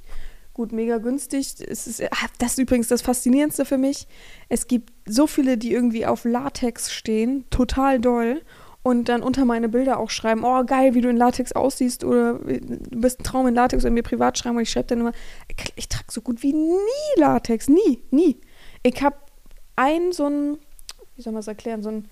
Gut, 0.53 0.71
mega 0.71 0.99
günstig. 0.99 1.55
Es 1.67 1.87
ist, 1.87 2.01
ah, 2.03 2.27
das 2.37 2.51
ist 2.53 2.59
übrigens 2.59 2.87
das 2.87 3.01
Faszinierendste 3.01 3.65
für 3.65 3.77
mich. 3.77 4.07
Es 4.49 4.67
gibt 4.67 4.93
so 5.05 5.27
viele, 5.27 5.57
die 5.57 5.73
irgendwie 5.73 6.05
auf 6.05 6.23
Latex 6.23 6.93
stehen, 6.93 7.43
total 7.49 7.99
doll. 7.99 8.41
Und 8.85 9.09
dann 9.09 9.23
unter 9.23 9.45
meine 9.45 9.67
Bilder 9.67 9.97
auch 9.97 10.11
schreiben, 10.11 10.43
oh 10.43 10.63
geil, 10.63 10.93
wie 10.93 11.01
du 11.01 11.09
in 11.09 11.17
Latex 11.17 11.53
aussiehst 11.53 12.03
oder 12.03 12.35
du 12.35 12.99
bist 12.99 13.19
ein 13.19 13.23
Traum 13.23 13.47
in 13.47 13.55
Latex 13.55 13.83
und 13.83 13.95
mir 13.95 14.03
privat 14.03 14.37
schreiben 14.37 14.57
und 14.57 14.61
ich 14.61 14.69
schreibe 14.69 14.89
dann 14.89 14.99
immer, 14.99 15.11
ich, 15.75 15.89
trage 15.89 16.05
so 16.11 16.21
gut 16.21 16.43
wie 16.43 16.53
nie 16.53 16.77
Latex, 17.17 17.67
nie, 17.67 18.03
nie. 18.11 18.39
Ich 18.83 19.01
habe 19.01 19.15
ein 19.75 20.11
so 20.11 20.27
ein, 20.27 20.59
wie 21.15 21.23
soll 21.23 21.33
man 21.33 21.39
es 21.39 21.47
erklären, 21.47 21.81
so 21.81 21.89
ein, 21.89 22.05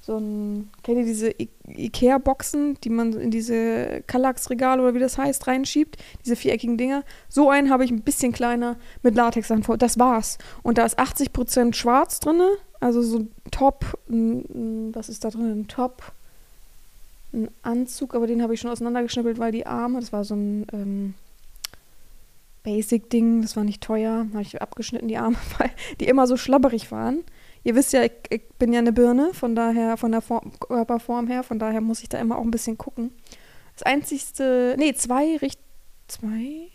so 0.00 0.16
ein, 0.16 0.70
kennt 0.82 0.96
ihr 0.96 1.04
diese 1.04 1.32
I 1.38 1.50
Ikea-Boxen, 1.68 2.78
die 2.82 2.88
man 2.88 3.12
in 3.12 3.30
diese 3.30 4.02
Kallax-Regale 4.06 4.80
oder 4.80 4.94
wie 4.94 5.00
das 5.00 5.18
heißt, 5.18 5.48
reinschiebt? 5.48 5.98
Diese 6.24 6.34
viereckigen 6.34 6.78
Dinger. 6.78 7.04
So 7.28 7.50
einen 7.50 7.68
habe 7.68 7.84
ich 7.84 7.90
ein 7.90 8.00
bisschen 8.00 8.32
kleiner 8.32 8.78
mit 9.02 9.16
Latex 9.16 9.50
an. 9.50 9.62
Das 9.78 9.98
war's. 9.98 10.38
Und 10.62 10.78
da 10.78 10.86
ist 10.86 10.98
80% 10.98 11.74
schwarz 11.74 12.20
drin, 12.20 12.40
also 12.80 13.02
so 13.02 13.18
ein 13.18 13.30
Top, 13.50 13.98
ein, 14.08 14.94
was 14.94 15.08
ist 15.08 15.24
da 15.24 15.30
drin? 15.30 15.60
Ein 15.60 15.68
Top, 15.68 16.12
ein 17.32 17.48
Anzug, 17.62 18.14
aber 18.14 18.26
den 18.26 18.42
habe 18.42 18.54
ich 18.54 18.60
schon 18.60 18.70
auseinandergeschnippelt, 18.70 19.38
weil 19.38 19.52
die 19.52 19.66
Arme, 19.66 20.00
das 20.00 20.12
war 20.12 20.24
so 20.24 20.34
ein 20.34 20.66
ähm, 20.72 21.14
Basic-Ding, 22.62 23.42
das 23.42 23.56
war 23.56 23.64
nicht 23.64 23.82
teuer, 23.82 24.26
habe 24.32 24.42
ich 24.42 24.60
abgeschnitten, 24.60 25.08
die 25.08 25.18
Arme, 25.18 25.36
weil 25.58 25.70
die 26.00 26.06
immer 26.06 26.26
so 26.26 26.36
schlabberig 26.36 26.90
waren. 26.90 27.22
Ihr 27.62 27.74
wisst 27.74 27.92
ja, 27.92 28.02
ich, 28.02 28.12
ich, 28.30 28.48
bin 28.58 28.72
ja 28.72 28.78
eine 28.78 28.92
Birne, 28.92 29.34
von 29.34 29.54
daher, 29.54 29.96
von 29.96 30.12
der 30.12 30.22
Form, 30.22 30.52
Körperform 30.58 31.26
her, 31.26 31.42
von 31.42 31.58
daher 31.58 31.82
muss 31.82 32.02
ich 32.02 32.08
da 32.08 32.18
immer 32.18 32.38
auch 32.38 32.44
ein 32.44 32.50
bisschen 32.50 32.78
gucken. 32.78 33.12
Das 33.74 33.82
einzigste, 33.82 34.74
nee, 34.78 34.94
zwei, 34.94 35.38
zwei, 36.08 36.68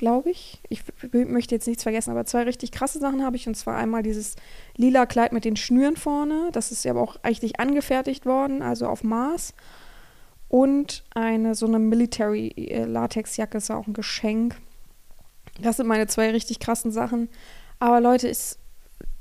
glaube 0.00 0.30
ich. 0.30 0.60
Ich 0.70 0.82
möchte 1.12 1.54
jetzt 1.54 1.66
nichts 1.68 1.82
vergessen, 1.82 2.10
aber 2.10 2.24
zwei 2.24 2.44
richtig 2.44 2.72
krasse 2.72 2.98
Sachen 2.98 3.22
habe 3.22 3.36
ich. 3.36 3.46
Und 3.46 3.54
zwar 3.54 3.76
einmal 3.76 4.02
dieses 4.02 4.34
lila 4.76 5.04
Kleid 5.04 5.32
mit 5.32 5.44
den 5.44 5.56
Schnüren 5.56 5.96
vorne. 5.96 6.48
Das 6.52 6.72
ist 6.72 6.84
ja 6.84 6.92
aber 6.92 7.02
auch 7.02 7.16
eigentlich 7.22 7.60
angefertigt 7.60 8.24
worden, 8.24 8.62
also 8.62 8.86
auf 8.86 9.04
Maß. 9.04 9.52
Und 10.48 11.04
eine 11.14 11.54
so 11.54 11.66
eine 11.66 11.78
Military-Latex-Jacke 11.78 13.58
ist 13.58 13.70
auch 13.70 13.86
ein 13.86 13.92
Geschenk. 13.92 14.56
Das 15.60 15.76
sind 15.76 15.86
meine 15.86 16.06
zwei 16.06 16.30
richtig 16.30 16.60
krassen 16.60 16.90
Sachen. 16.90 17.28
Aber 17.78 18.00
Leute, 18.00 18.28
es 18.28 18.58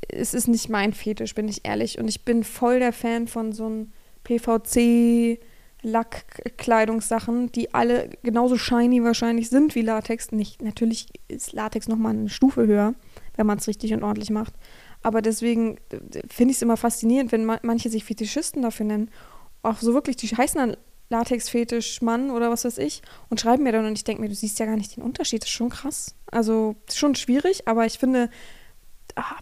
es 0.07 0.33
ist 0.33 0.47
nicht 0.47 0.69
mein 0.69 0.93
Fetisch, 0.93 1.35
bin 1.35 1.49
ich 1.49 1.65
ehrlich. 1.65 1.99
Und 1.99 2.07
ich 2.07 2.23
bin 2.23 2.43
voll 2.43 2.79
der 2.79 2.93
Fan 2.93 3.27
von 3.27 3.51
so 3.51 3.65
einem 3.65 3.91
PVC 4.23 5.39
Lackkleidungssachen, 5.81 7.51
die 7.51 7.73
alle 7.73 8.09
genauso 8.23 8.57
shiny 8.57 9.03
wahrscheinlich 9.03 9.49
sind 9.49 9.75
wie 9.75 9.81
Latex. 9.81 10.31
Nicht, 10.31 10.61
natürlich 10.61 11.07
ist 11.27 11.53
Latex 11.53 11.87
nochmal 11.87 12.13
eine 12.13 12.29
Stufe 12.29 12.67
höher, 12.67 12.95
wenn 13.35 13.47
man 13.47 13.57
es 13.59 13.67
richtig 13.67 13.93
und 13.93 14.03
ordentlich 14.03 14.29
macht. 14.29 14.53
Aber 15.01 15.21
deswegen 15.21 15.77
finde 16.27 16.51
ich 16.51 16.57
es 16.57 16.61
immer 16.61 16.77
faszinierend, 16.77 17.31
wenn 17.31 17.45
ma 17.45 17.59
manche 17.63 17.89
sich 17.89 18.03
Fetischisten 18.03 18.61
dafür 18.61 18.85
nennen. 18.85 19.09
Auch 19.61 19.77
so 19.77 19.93
wirklich, 19.93 20.17
die 20.17 20.27
heißen 20.27 20.59
dann 20.59 20.77
Latex-Fetisch-Mann 21.09 22.29
oder 22.29 22.51
was 22.51 22.65
weiß 22.65 22.77
ich 22.77 23.01
und 23.29 23.39
schreiben 23.39 23.63
mir 23.63 23.71
dann 23.71 23.85
und 23.85 23.93
ich 23.93 24.03
denke 24.03 24.21
mir, 24.21 24.29
du 24.29 24.35
siehst 24.35 24.59
ja 24.59 24.65
gar 24.65 24.75
nicht 24.75 24.95
den 24.95 25.03
Unterschied. 25.03 25.41
Das 25.41 25.49
ist 25.49 25.55
schon 25.55 25.69
krass. 25.69 26.15
Also, 26.29 26.75
schon 26.93 27.15
schwierig, 27.15 27.67
aber 27.67 27.85
ich 27.85 27.97
finde, 27.97 28.29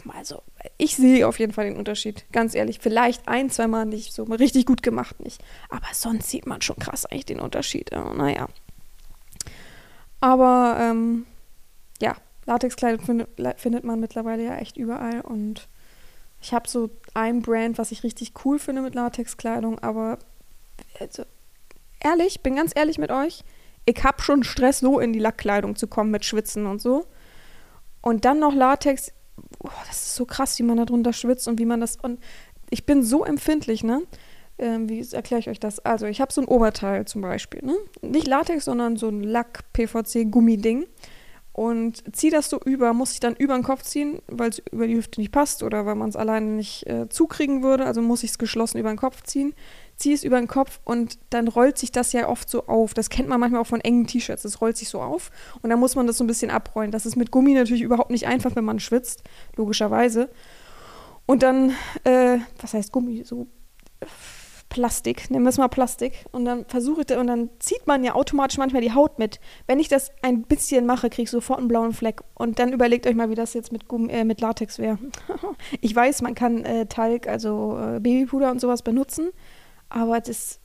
also 0.08 0.42
ich 0.76 0.96
sehe 0.96 1.26
auf 1.26 1.38
jeden 1.38 1.52
Fall 1.52 1.66
den 1.66 1.76
Unterschied, 1.76 2.24
ganz 2.32 2.54
ehrlich. 2.54 2.78
Vielleicht 2.80 3.28
ein, 3.28 3.50
zwei 3.50 3.66
Mal 3.66 3.86
nicht 3.86 4.12
so 4.12 4.24
richtig 4.24 4.66
gut 4.66 4.82
gemacht 4.82 5.20
nicht. 5.20 5.42
Aber 5.68 5.86
sonst 5.92 6.30
sieht 6.30 6.46
man 6.46 6.62
schon 6.62 6.76
krass 6.76 7.06
eigentlich 7.06 7.26
den 7.26 7.40
Unterschied. 7.40 7.90
Ja, 7.92 8.12
naja. 8.14 8.48
Aber 10.20 10.78
ähm, 10.80 11.26
ja, 12.00 12.16
Latexkleidung 12.46 13.04
findet, 13.04 13.60
findet 13.60 13.84
man 13.84 14.00
mittlerweile 14.00 14.44
ja 14.44 14.56
echt 14.56 14.76
überall. 14.76 15.20
Und 15.20 15.68
ich 16.40 16.52
habe 16.52 16.68
so 16.68 16.90
ein 17.14 17.42
Brand, 17.42 17.78
was 17.78 17.92
ich 17.92 18.02
richtig 18.02 18.32
cool 18.44 18.58
finde 18.58 18.82
mit 18.82 18.94
Latexkleidung. 18.94 19.78
Aber 19.80 20.18
also, 21.00 21.24
ehrlich, 22.00 22.42
bin 22.42 22.56
ganz 22.56 22.72
ehrlich 22.74 22.98
mit 22.98 23.10
euch. 23.10 23.44
Ich 23.84 24.04
habe 24.04 24.22
schon 24.22 24.44
Stress, 24.44 24.80
so 24.80 24.98
in 24.98 25.12
die 25.12 25.18
Lackkleidung 25.18 25.76
zu 25.76 25.86
kommen 25.86 26.10
mit 26.10 26.24
Schwitzen 26.24 26.66
und 26.66 26.80
so. 26.80 27.06
Und 28.00 28.24
dann 28.24 28.38
noch 28.38 28.54
Latex 28.54 29.12
oh, 29.60 29.70
das 29.86 29.96
ist 29.96 30.14
so 30.14 30.24
krass, 30.24 30.58
wie 30.58 30.62
man 30.62 30.76
da 30.76 30.84
drunter 30.84 31.12
schwitzt 31.12 31.48
und 31.48 31.58
wie 31.58 31.66
man 31.66 31.80
das. 31.80 31.96
Und 31.96 32.20
ich 32.70 32.86
bin 32.86 33.02
so 33.02 33.24
empfindlich, 33.24 33.84
ne? 33.84 34.02
Ähm, 34.58 34.88
wie 34.88 35.06
erkläre 35.12 35.40
ich 35.40 35.48
euch 35.48 35.60
das? 35.60 35.78
Also, 35.80 36.06
ich 36.06 36.20
habe 36.20 36.32
so 36.32 36.40
ein 36.40 36.48
Oberteil 36.48 37.04
zum 37.06 37.22
Beispiel, 37.22 37.62
ne? 37.64 37.76
Nicht 38.02 38.26
Latex, 38.26 38.64
sondern 38.64 38.96
so 38.96 39.08
ein 39.08 39.22
Lack-PVC-Gummiding. 39.22 40.86
Und 41.52 42.14
ziehe 42.14 42.30
das 42.30 42.48
so 42.50 42.60
über, 42.64 42.92
muss 42.92 43.12
ich 43.12 43.20
dann 43.20 43.34
über 43.34 43.54
den 43.54 43.64
Kopf 43.64 43.82
ziehen, 43.82 44.22
weil 44.28 44.50
es 44.50 44.62
über 44.70 44.86
die 44.86 44.94
Hüfte 44.94 45.20
nicht 45.20 45.32
passt 45.32 45.64
oder 45.64 45.86
weil 45.86 45.96
man 45.96 46.08
es 46.08 46.14
alleine 46.14 46.46
nicht 46.46 46.86
äh, 46.86 47.08
zukriegen 47.08 47.64
würde. 47.64 47.84
Also 47.84 48.00
muss 48.00 48.22
ich 48.22 48.30
es 48.30 48.38
geschlossen 48.38 48.78
über 48.78 48.90
den 48.90 48.96
Kopf 48.96 49.24
ziehen 49.24 49.54
ziehe 49.98 50.14
es 50.14 50.24
über 50.24 50.38
den 50.38 50.46
Kopf 50.46 50.80
und 50.84 51.18
dann 51.30 51.48
rollt 51.48 51.76
sich 51.76 51.92
das 51.92 52.12
ja 52.12 52.28
oft 52.28 52.48
so 52.48 52.66
auf. 52.66 52.94
Das 52.94 53.10
kennt 53.10 53.28
man 53.28 53.40
manchmal 53.40 53.60
auch 53.60 53.66
von 53.66 53.80
engen 53.80 54.06
T-Shirts. 54.06 54.42
Das 54.42 54.60
rollt 54.60 54.76
sich 54.76 54.88
so 54.88 55.00
auf 55.00 55.30
und 55.60 55.70
dann 55.70 55.80
muss 55.80 55.96
man 55.96 56.06
das 56.06 56.16
so 56.18 56.24
ein 56.24 56.28
bisschen 56.28 56.50
abrollen. 56.50 56.92
Das 56.92 57.04
ist 57.04 57.16
mit 57.16 57.30
Gummi 57.30 57.52
natürlich 57.54 57.82
überhaupt 57.82 58.10
nicht 58.10 58.26
einfach, 58.26 58.54
wenn 58.56 58.64
man 58.64 58.80
schwitzt, 58.80 59.24
logischerweise. 59.56 60.30
Und 61.26 61.42
dann, 61.42 61.74
äh, 62.04 62.38
was 62.60 62.74
heißt 62.74 62.92
Gummi? 62.92 63.24
So 63.24 63.48
Plastik, 64.68 65.30
nehmen 65.30 65.44
wir 65.44 65.50
es 65.50 65.58
mal 65.58 65.68
Plastik. 65.68 66.26
Und 66.30 66.44
dann 66.44 66.64
versuche 66.66 67.02
ich, 67.02 67.16
und 67.16 67.26
dann 67.26 67.50
zieht 67.58 67.86
man 67.86 68.04
ja 68.04 68.14
automatisch 68.14 68.58
manchmal 68.58 68.82
die 68.82 68.92
Haut 68.92 69.18
mit. 69.18 69.40
Wenn 69.66 69.80
ich 69.80 69.88
das 69.88 70.10
ein 70.22 70.42
bisschen 70.42 70.86
mache, 70.86 71.10
kriege 71.10 71.22
ich 71.24 71.30
sofort 71.30 71.58
einen 71.58 71.68
blauen 71.68 71.92
Fleck. 71.92 72.22
Und 72.34 72.58
dann 72.58 72.72
überlegt 72.72 73.06
euch 73.06 73.14
mal, 73.14 73.30
wie 73.30 73.34
das 73.34 73.54
jetzt 73.54 73.72
mit, 73.72 73.88
Gummi, 73.88 74.12
äh, 74.12 74.24
mit 74.24 74.40
Latex 74.40 74.78
wäre. 74.78 74.98
ich 75.80 75.94
weiß, 75.94 76.22
man 76.22 76.34
kann 76.34 76.64
äh, 76.64 76.86
Talg, 76.86 77.26
also 77.26 77.78
äh, 77.78 78.00
Babypuder 78.00 78.50
und 78.50 78.60
sowas 78.60 78.82
benutzen. 78.82 79.30
Aber 79.88 80.20
das, 80.20 80.60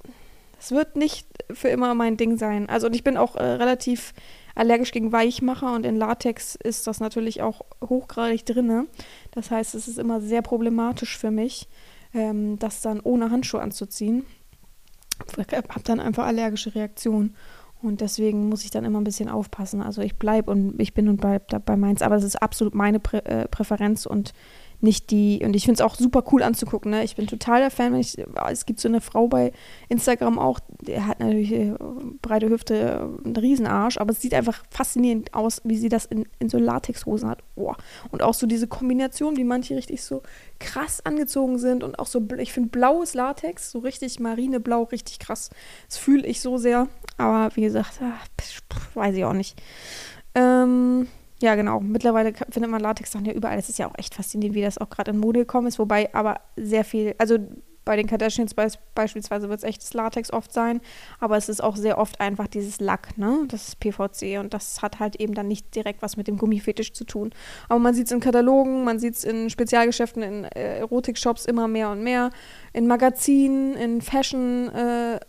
das 0.57 0.71
wird 0.71 0.95
nicht 0.95 1.27
für 1.51 1.69
immer 1.69 1.93
mein 1.93 2.17
Ding 2.17 2.37
sein. 2.37 2.69
Also 2.69 2.87
und 2.87 2.95
ich 2.95 3.03
bin 3.03 3.17
auch 3.17 3.35
äh, 3.35 3.43
relativ 3.43 4.13
allergisch 4.55 4.91
gegen 4.91 5.11
Weichmacher 5.11 5.73
und 5.73 5.85
in 5.85 5.95
Latex 5.95 6.55
ist 6.55 6.85
das 6.87 6.99
natürlich 6.99 7.41
auch 7.41 7.61
hochgradig 7.83 8.45
drin. 8.45 8.87
Das 9.31 9.51
heißt, 9.51 9.75
es 9.75 9.87
ist 9.87 9.97
immer 9.97 10.21
sehr 10.21 10.41
problematisch 10.41 11.17
für 11.17 11.31
mich, 11.31 11.67
ähm, 12.13 12.59
das 12.59 12.81
dann 12.81 12.99
ohne 12.99 13.31
Handschuhe 13.31 13.61
anzuziehen. 13.61 14.25
Ich 15.37 15.53
habe 15.53 15.83
dann 15.83 15.99
einfach 15.99 16.25
allergische 16.25 16.75
Reaktionen. 16.75 17.35
Und 17.83 17.99
deswegen 17.99 18.47
muss 18.47 18.63
ich 18.63 18.71
dann 18.71 18.85
immer 18.85 19.01
ein 19.01 19.03
bisschen 19.03 19.27
aufpassen. 19.27 19.81
Also 19.81 20.01
ich 20.01 20.15
bleibe 20.15 20.49
und 20.49 20.79
ich 20.79 20.93
bin 20.93 21.09
und 21.09 21.17
bleibe 21.17 21.59
bei 21.59 21.75
meins. 21.75 22.01
Aber 22.01 22.15
es 22.15 22.23
ist 22.23 22.41
absolut 22.41 22.73
meine 22.73 22.99
Prä 22.99 23.17
äh, 23.17 23.47
Präferenz 23.49 24.05
und 24.05 24.33
nicht 24.83 25.11
die, 25.11 25.41
und 25.43 25.55
ich 25.55 25.63
finde 25.63 25.81
es 25.81 25.81
auch 25.81 25.95
super 25.95 26.23
cool 26.31 26.43
anzugucken, 26.43 26.91
ne? 26.91 27.03
Ich 27.03 27.15
bin 27.15 27.25
total 27.25 27.61
der 27.61 27.71
Fan, 27.71 27.95
ich, 27.95 28.17
es 28.49 28.65
gibt 28.65 28.79
so 28.79 28.89
eine 28.89 29.01
Frau 29.01 29.27
bei 29.27 29.53
Instagram 29.87 30.37
auch, 30.37 30.59
der 30.81 31.07
hat 31.07 31.19
natürlich 31.19 31.53
äh, 31.53 31.73
breite 32.21 32.49
Hüfte, 32.49 33.09
einen 33.23 33.35
Riesenarsch, 33.35 33.97
aber 33.97 34.11
es 34.11 34.21
sieht 34.21 34.33
einfach 34.33 34.63
faszinierend 34.69 35.33
aus, 35.33 35.61
wie 35.63 35.77
sie 35.77 35.89
das 35.89 36.05
in, 36.05 36.27
in 36.39 36.49
so 36.49 36.57
Latexhosen 36.57 37.29
hat. 37.29 37.39
Oh. 37.55 37.73
Und 38.11 38.21
auch 38.21 38.33
so 38.33 38.45
diese 38.45 38.67
Kombination, 38.67 39.37
wie 39.37 39.45
manche 39.45 39.75
richtig 39.75 40.03
so 40.03 40.21
krass 40.59 41.05
angezogen 41.05 41.57
sind 41.57 41.83
und 41.83 41.97
auch 41.97 42.07
so, 42.07 42.21
ich 42.37 42.51
finde 42.51 42.69
blaues 42.69 43.13
Latex, 43.13 43.71
so 43.71 43.79
richtig 43.79 44.19
marineblau, 44.19 44.83
richtig 44.83 45.19
krass. 45.19 45.49
Das 45.87 45.97
fühle 45.97 46.27
ich 46.27 46.41
so 46.41 46.57
sehr, 46.57 46.89
aber 47.17 47.55
wie 47.55 47.61
gesagt, 47.61 48.01
ach, 48.01 48.27
weiß 48.95 49.15
ich 49.15 49.23
auch 49.23 49.33
nicht. 49.33 49.61
Ähm, 50.35 51.07
ja, 51.43 51.55
genau. 51.55 51.81
Mittlerweile 51.81 52.31
findet 52.51 52.71
man 52.71 52.79
Latex-Sachen 52.79 53.25
ja 53.25 53.33
überall. 53.33 53.57
Das 53.57 53.67
ist 53.67 53.77
ja 53.77 53.85
auch 53.89 53.97
echt 53.97 54.15
faszinierend, 54.15 54.55
wie 54.55 54.61
das 54.61 54.77
auch 54.77 54.89
gerade 54.89 55.11
in 55.11 55.17
Mode 55.17 55.39
gekommen 55.41 55.67
ist. 55.67 55.77
Wobei 55.77 56.09
aber 56.15 56.39
sehr 56.55 56.85
viel, 56.85 57.15
also 57.17 57.37
bei 57.83 57.97
den 57.97 58.07
Kardashians 58.07 58.53
be 58.53 58.65
beispielsweise 58.95 59.49
wird 59.49 59.59
es 59.59 59.65
echtes 59.65 59.93
Latex 59.93 60.31
oft 60.31 60.53
sein, 60.53 60.79
aber 61.19 61.35
es 61.35 61.49
ist 61.49 61.61
auch 61.61 61.75
sehr 61.75 61.97
oft 61.97 62.21
einfach 62.21 62.47
dieses 62.47 62.79
Lack, 62.79 63.17
ne? 63.17 63.43
Das 63.49 63.67
ist 63.67 63.81
PVC 63.81 64.39
und 64.39 64.53
das 64.53 64.81
hat 64.81 65.01
halt 65.01 65.17
eben 65.17 65.33
dann 65.33 65.49
nicht 65.49 65.75
direkt 65.75 66.01
was 66.01 66.15
mit 66.15 66.29
dem 66.29 66.37
Gummifetisch 66.37 66.93
zu 66.93 67.03
tun. 67.03 67.31
Aber 67.67 67.79
man 67.79 67.93
sieht 67.93 68.05
es 68.05 68.13
in 68.13 68.21
Katalogen, 68.21 68.85
man 68.85 68.99
sieht 68.99 69.15
es 69.15 69.25
in 69.25 69.49
Spezialgeschäften, 69.49 70.23
in 70.23 70.43
äh, 70.45 70.77
Erotik-Shops 70.77 71.45
immer 71.45 71.67
mehr 71.67 71.89
und 71.89 72.03
mehr, 72.03 72.29
in 72.71 72.87
Magazinen, 72.87 73.75
in 73.75 74.01
Fashion- 74.01 74.69
äh, 74.69 75.19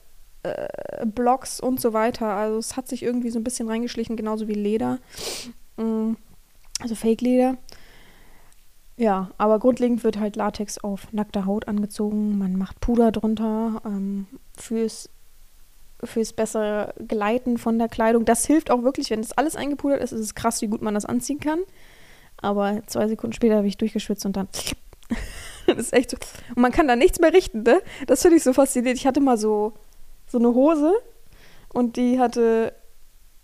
äh, 0.44 1.06
Blogs 1.06 1.59
und 1.59 1.80
so 1.80 1.92
weiter. 1.92 2.28
Also 2.28 2.59
es 2.59 2.76
hat 2.76 2.87
sich 2.87 3.02
irgendwie 3.02 3.30
so 3.30 3.40
ein 3.40 3.44
bisschen 3.44 3.68
reingeschlichen, 3.68 4.14
genauso 4.14 4.47
wie 4.47 4.54
Leder. 4.54 5.00
Mm, 5.76 6.14
also 6.81 6.95
Fake-Leder. 6.95 7.57
Ja, 8.97 9.31
aber 9.38 9.59
grundlegend 9.59 10.04
wird 10.04 10.19
halt 10.19 10.37
Latex 10.37 10.78
auf 10.78 11.12
nackter 11.12 11.47
Haut 11.47 11.66
angezogen. 11.66 12.38
Man 12.38 12.57
macht 12.57 12.81
Puder 12.81 13.11
drunter 13.11 13.83
ähm, 13.85 14.26
fürs, 14.57 15.11
fürs 16.02 16.33
bessere 16.33 16.95
Gleiten 17.09 17.59
von 17.59 17.78
der 17.78 17.88
Kleidung. 17.88 18.25
Das 18.25 18.47
hilft 18.47 18.71
auch 18.71 18.85
wirklich, 18.85 19.11
wenn 19.11 19.21
das 19.21 19.33
alles 19.33 19.57
eingepudert 19.57 20.00
ist. 20.00 20.12
ist 20.12 20.21
Es 20.21 20.35
krass, 20.35 20.62
wie 20.62 20.69
gut 20.69 20.81
man 20.81 20.95
das 20.95 21.04
anziehen 21.04 21.40
kann. 21.40 21.61
Aber 22.37 22.83
zwei 22.87 23.09
Sekunden 23.09 23.35
später 23.35 23.57
habe 23.57 23.66
ich 23.66 23.78
durchgeschwitzt 23.78 24.26
und 24.26 24.37
dann. 24.37 24.49
das 25.66 25.76
ist 25.76 25.93
echt 25.93 26.11
so. 26.11 26.16
Und 26.54 26.62
man 26.62 26.73
kann 26.73 26.87
da 26.87 26.95
nichts 26.95 27.19
mehr 27.19 27.33
richten, 27.33 27.62
ne? 27.62 27.83
Das 28.07 28.23
finde 28.23 28.37
ich 28.37 28.45
so 28.45 28.52
faszinierend. 28.52 29.00
Ich 29.00 29.07
hatte 29.07 29.21
mal 29.21 29.38
so, 29.38 29.73
so 30.28 30.38
eine 30.38 30.54
Hose 30.54 30.93
und 31.73 31.97
die 31.97 32.21
hatte 32.21 32.75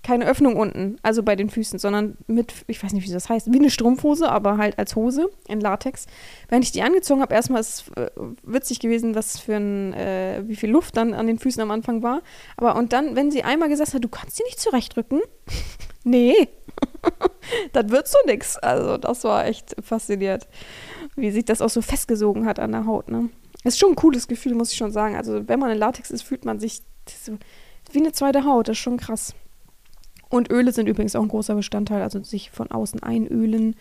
keine 0.02 0.26
Öffnung 0.26 0.56
unten, 0.56 0.96
also 1.02 1.22
bei 1.22 1.36
den 1.36 1.50
Füßen, 1.50 1.78
sondern 1.78 2.16
mit, 2.26 2.54
ich 2.66 2.82
weiß 2.82 2.92
nicht, 2.92 3.06
wie 3.06 3.12
das 3.12 3.28
heißt, 3.28 3.52
wie 3.52 3.58
eine 3.58 3.70
Strumpfhose, 3.70 4.30
aber 4.30 4.56
halt 4.56 4.78
als 4.78 4.96
Hose 4.96 5.28
in 5.46 5.60
Latex. 5.60 6.06
Wenn 6.48 6.62
ich 6.62 6.72
die 6.72 6.82
angezogen 6.82 7.20
habe, 7.20 7.34
erstmal 7.34 7.60
ist 7.60 7.88
es 7.96 7.96
äh, 7.96 8.10
witzig 8.42 8.80
gewesen, 8.80 9.14
was 9.14 9.38
für 9.38 9.56
ein, 9.56 9.92
äh, 9.92 10.42
wie 10.46 10.56
viel 10.56 10.70
Luft 10.70 10.96
dann 10.96 11.12
an 11.12 11.26
den 11.26 11.38
Füßen 11.38 11.60
am 11.60 11.70
Anfang 11.70 12.02
war. 12.02 12.22
Aber 12.56 12.76
und 12.76 12.92
dann, 12.92 13.14
wenn 13.14 13.30
sie 13.30 13.42
einmal 13.42 13.68
gesagt 13.68 13.92
hat, 13.92 14.02
du 14.02 14.08
kannst 14.08 14.36
sie 14.36 14.44
nicht 14.44 14.58
zurechtrücken, 14.58 15.20
nee, 16.04 16.48
das 17.72 17.90
wird 17.90 18.08
so 18.08 18.18
nix. 18.26 18.56
Also 18.56 18.96
das 18.96 19.24
war 19.24 19.46
echt 19.46 19.76
fasziniert, 19.82 20.48
wie 21.16 21.30
sich 21.30 21.44
das 21.44 21.60
auch 21.60 21.70
so 21.70 21.82
festgesogen 21.82 22.46
hat 22.46 22.58
an 22.58 22.72
der 22.72 22.86
Haut, 22.86 23.10
ne? 23.10 23.28
ist 23.64 23.78
schon 23.78 23.90
ein 23.90 23.96
cooles 23.96 24.28
Gefühl, 24.28 24.54
muss 24.54 24.72
ich 24.72 24.78
schon 24.78 24.92
sagen. 24.92 25.16
Also 25.16 25.46
wenn 25.48 25.60
man 25.60 25.70
in 25.70 25.78
Latex 25.78 26.10
ist, 26.10 26.22
fühlt 26.22 26.44
man 26.44 26.60
sich 26.60 26.82
so, 27.06 27.36
wie 27.92 27.98
eine 27.98 28.12
zweite 28.12 28.44
Haut. 28.44 28.68
Das 28.68 28.76
ist 28.76 28.82
schon 28.82 28.96
krass. 28.96 29.34
Und 30.30 30.50
Öle 30.50 30.70
sind 30.72 30.88
übrigens 30.88 31.16
auch 31.16 31.22
ein 31.22 31.28
großer 31.28 31.56
Bestandteil, 31.56 32.02
also 32.02 32.22
sich 32.22 32.50
von 32.50 32.70
außen 32.70 33.02
einölen, 33.02 33.74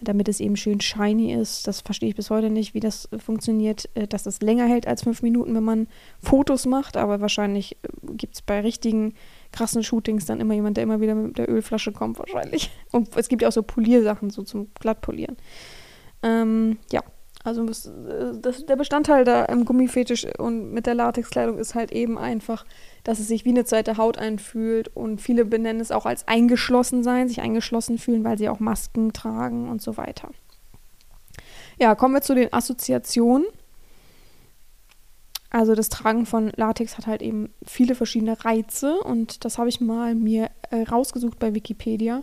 damit 0.00 0.28
es 0.28 0.40
eben 0.40 0.56
schön 0.56 0.80
shiny 0.80 1.32
ist. 1.32 1.68
Das 1.68 1.80
verstehe 1.80 2.08
ich 2.08 2.16
bis 2.16 2.28
heute 2.28 2.50
nicht, 2.50 2.74
wie 2.74 2.80
das 2.80 3.08
funktioniert, 3.18 3.88
äh, 3.94 4.08
dass 4.08 4.24
das 4.24 4.42
länger 4.42 4.66
hält 4.66 4.88
als 4.88 5.04
fünf 5.04 5.22
Minuten, 5.22 5.54
wenn 5.54 5.62
man 5.62 5.86
Fotos 6.20 6.66
macht. 6.66 6.96
Aber 6.96 7.20
wahrscheinlich 7.20 7.76
äh, 7.84 8.14
gibt 8.14 8.34
es 8.34 8.42
bei 8.42 8.60
richtigen 8.60 9.14
krassen 9.52 9.84
Shootings 9.84 10.26
dann 10.26 10.40
immer 10.40 10.54
jemand, 10.54 10.76
der 10.76 10.82
immer 10.84 11.00
wieder 11.00 11.14
mit 11.14 11.38
der 11.38 11.48
Ölflasche 11.48 11.92
kommt, 11.92 12.18
wahrscheinlich. 12.18 12.72
Und 12.90 13.16
es 13.16 13.28
gibt 13.28 13.42
ja 13.42 13.48
auch 13.48 13.52
so 13.52 13.62
Poliersachen, 13.62 14.30
so 14.30 14.42
zum 14.42 14.68
Glattpolieren. 14.80 15.36
Ähm, 16.24 16.78
ja, 16.90 17.02
also 17.44 17.64
das, 17.64 17.90
das, 18.40 18.66
der 18.66 18.76
Bestandteil 18.76 19.24
da 19.24 19.44
im 19.46 19.64
Gummifetisch 19.64 20.26
und 20.38 20.72
mit 20.72 20.86
der 20.86 20.94
Latexkleidung 20.94 21.58
ist 21.58 21.74
halt 21.74 21.90
eben 21.90 22.16
einfach, 22.16 22.64
dass 23.02 23.18
es 23.18 23.28
sich 23.28 23.44
wie 23.44 23.50
eine 23.50 23.64
zweite 23.64 23.96
Haut 23.96 24.16
einfühlt 24.16 24.94
und 24.94 25.20
viele 25.20 25.44
benennen 25.44 25.80
es 25.80 25.90
auch 25.90 26.06
als 26.06 26.28
eingeschlossen 26.28 27.02
sein, 27.02 27.28
sich 27.28 27.40
eingeschlossen 27.40 27.98
fühlen, 27.98 28.22
weil 28.22 28.38
sie 28.38 28.48
auch 28.48 28.60
Masken 28.60 29.12
tragen 29.12 29.68
und 29.68 29.82
so 29.82 29.96
weiter. 29.96 30.30
Ja, 31.80 31.96
kommen 31.96 32.14
wir 32.14 32.22
zu 32.22 32.34
den 32.34 32.52
Assoziationen. 32.52 33.46
Also 35.50 35.74
das 35.74 35.88
Tragen 35.88 36.24
von 36.24 36.50
Latex 36.56 36.96
hat 36.96 37.06
halt 37.06 37.22
eben 37.22 37.52
viele 37.66 37.94
verschiedene 37.94 38.42
Reize 38.44 38.98
und 39.00 39.44
das 39.44 39.58
habe 39.58 39.68
ich 39.68 39.80
mal 39.80 40.14
mir 40.14 40.48
äh, 40.70 40.82
rausgesucht 40.84 41.38
bei 41.38 41.54
Wikipedia. 41.54 42.22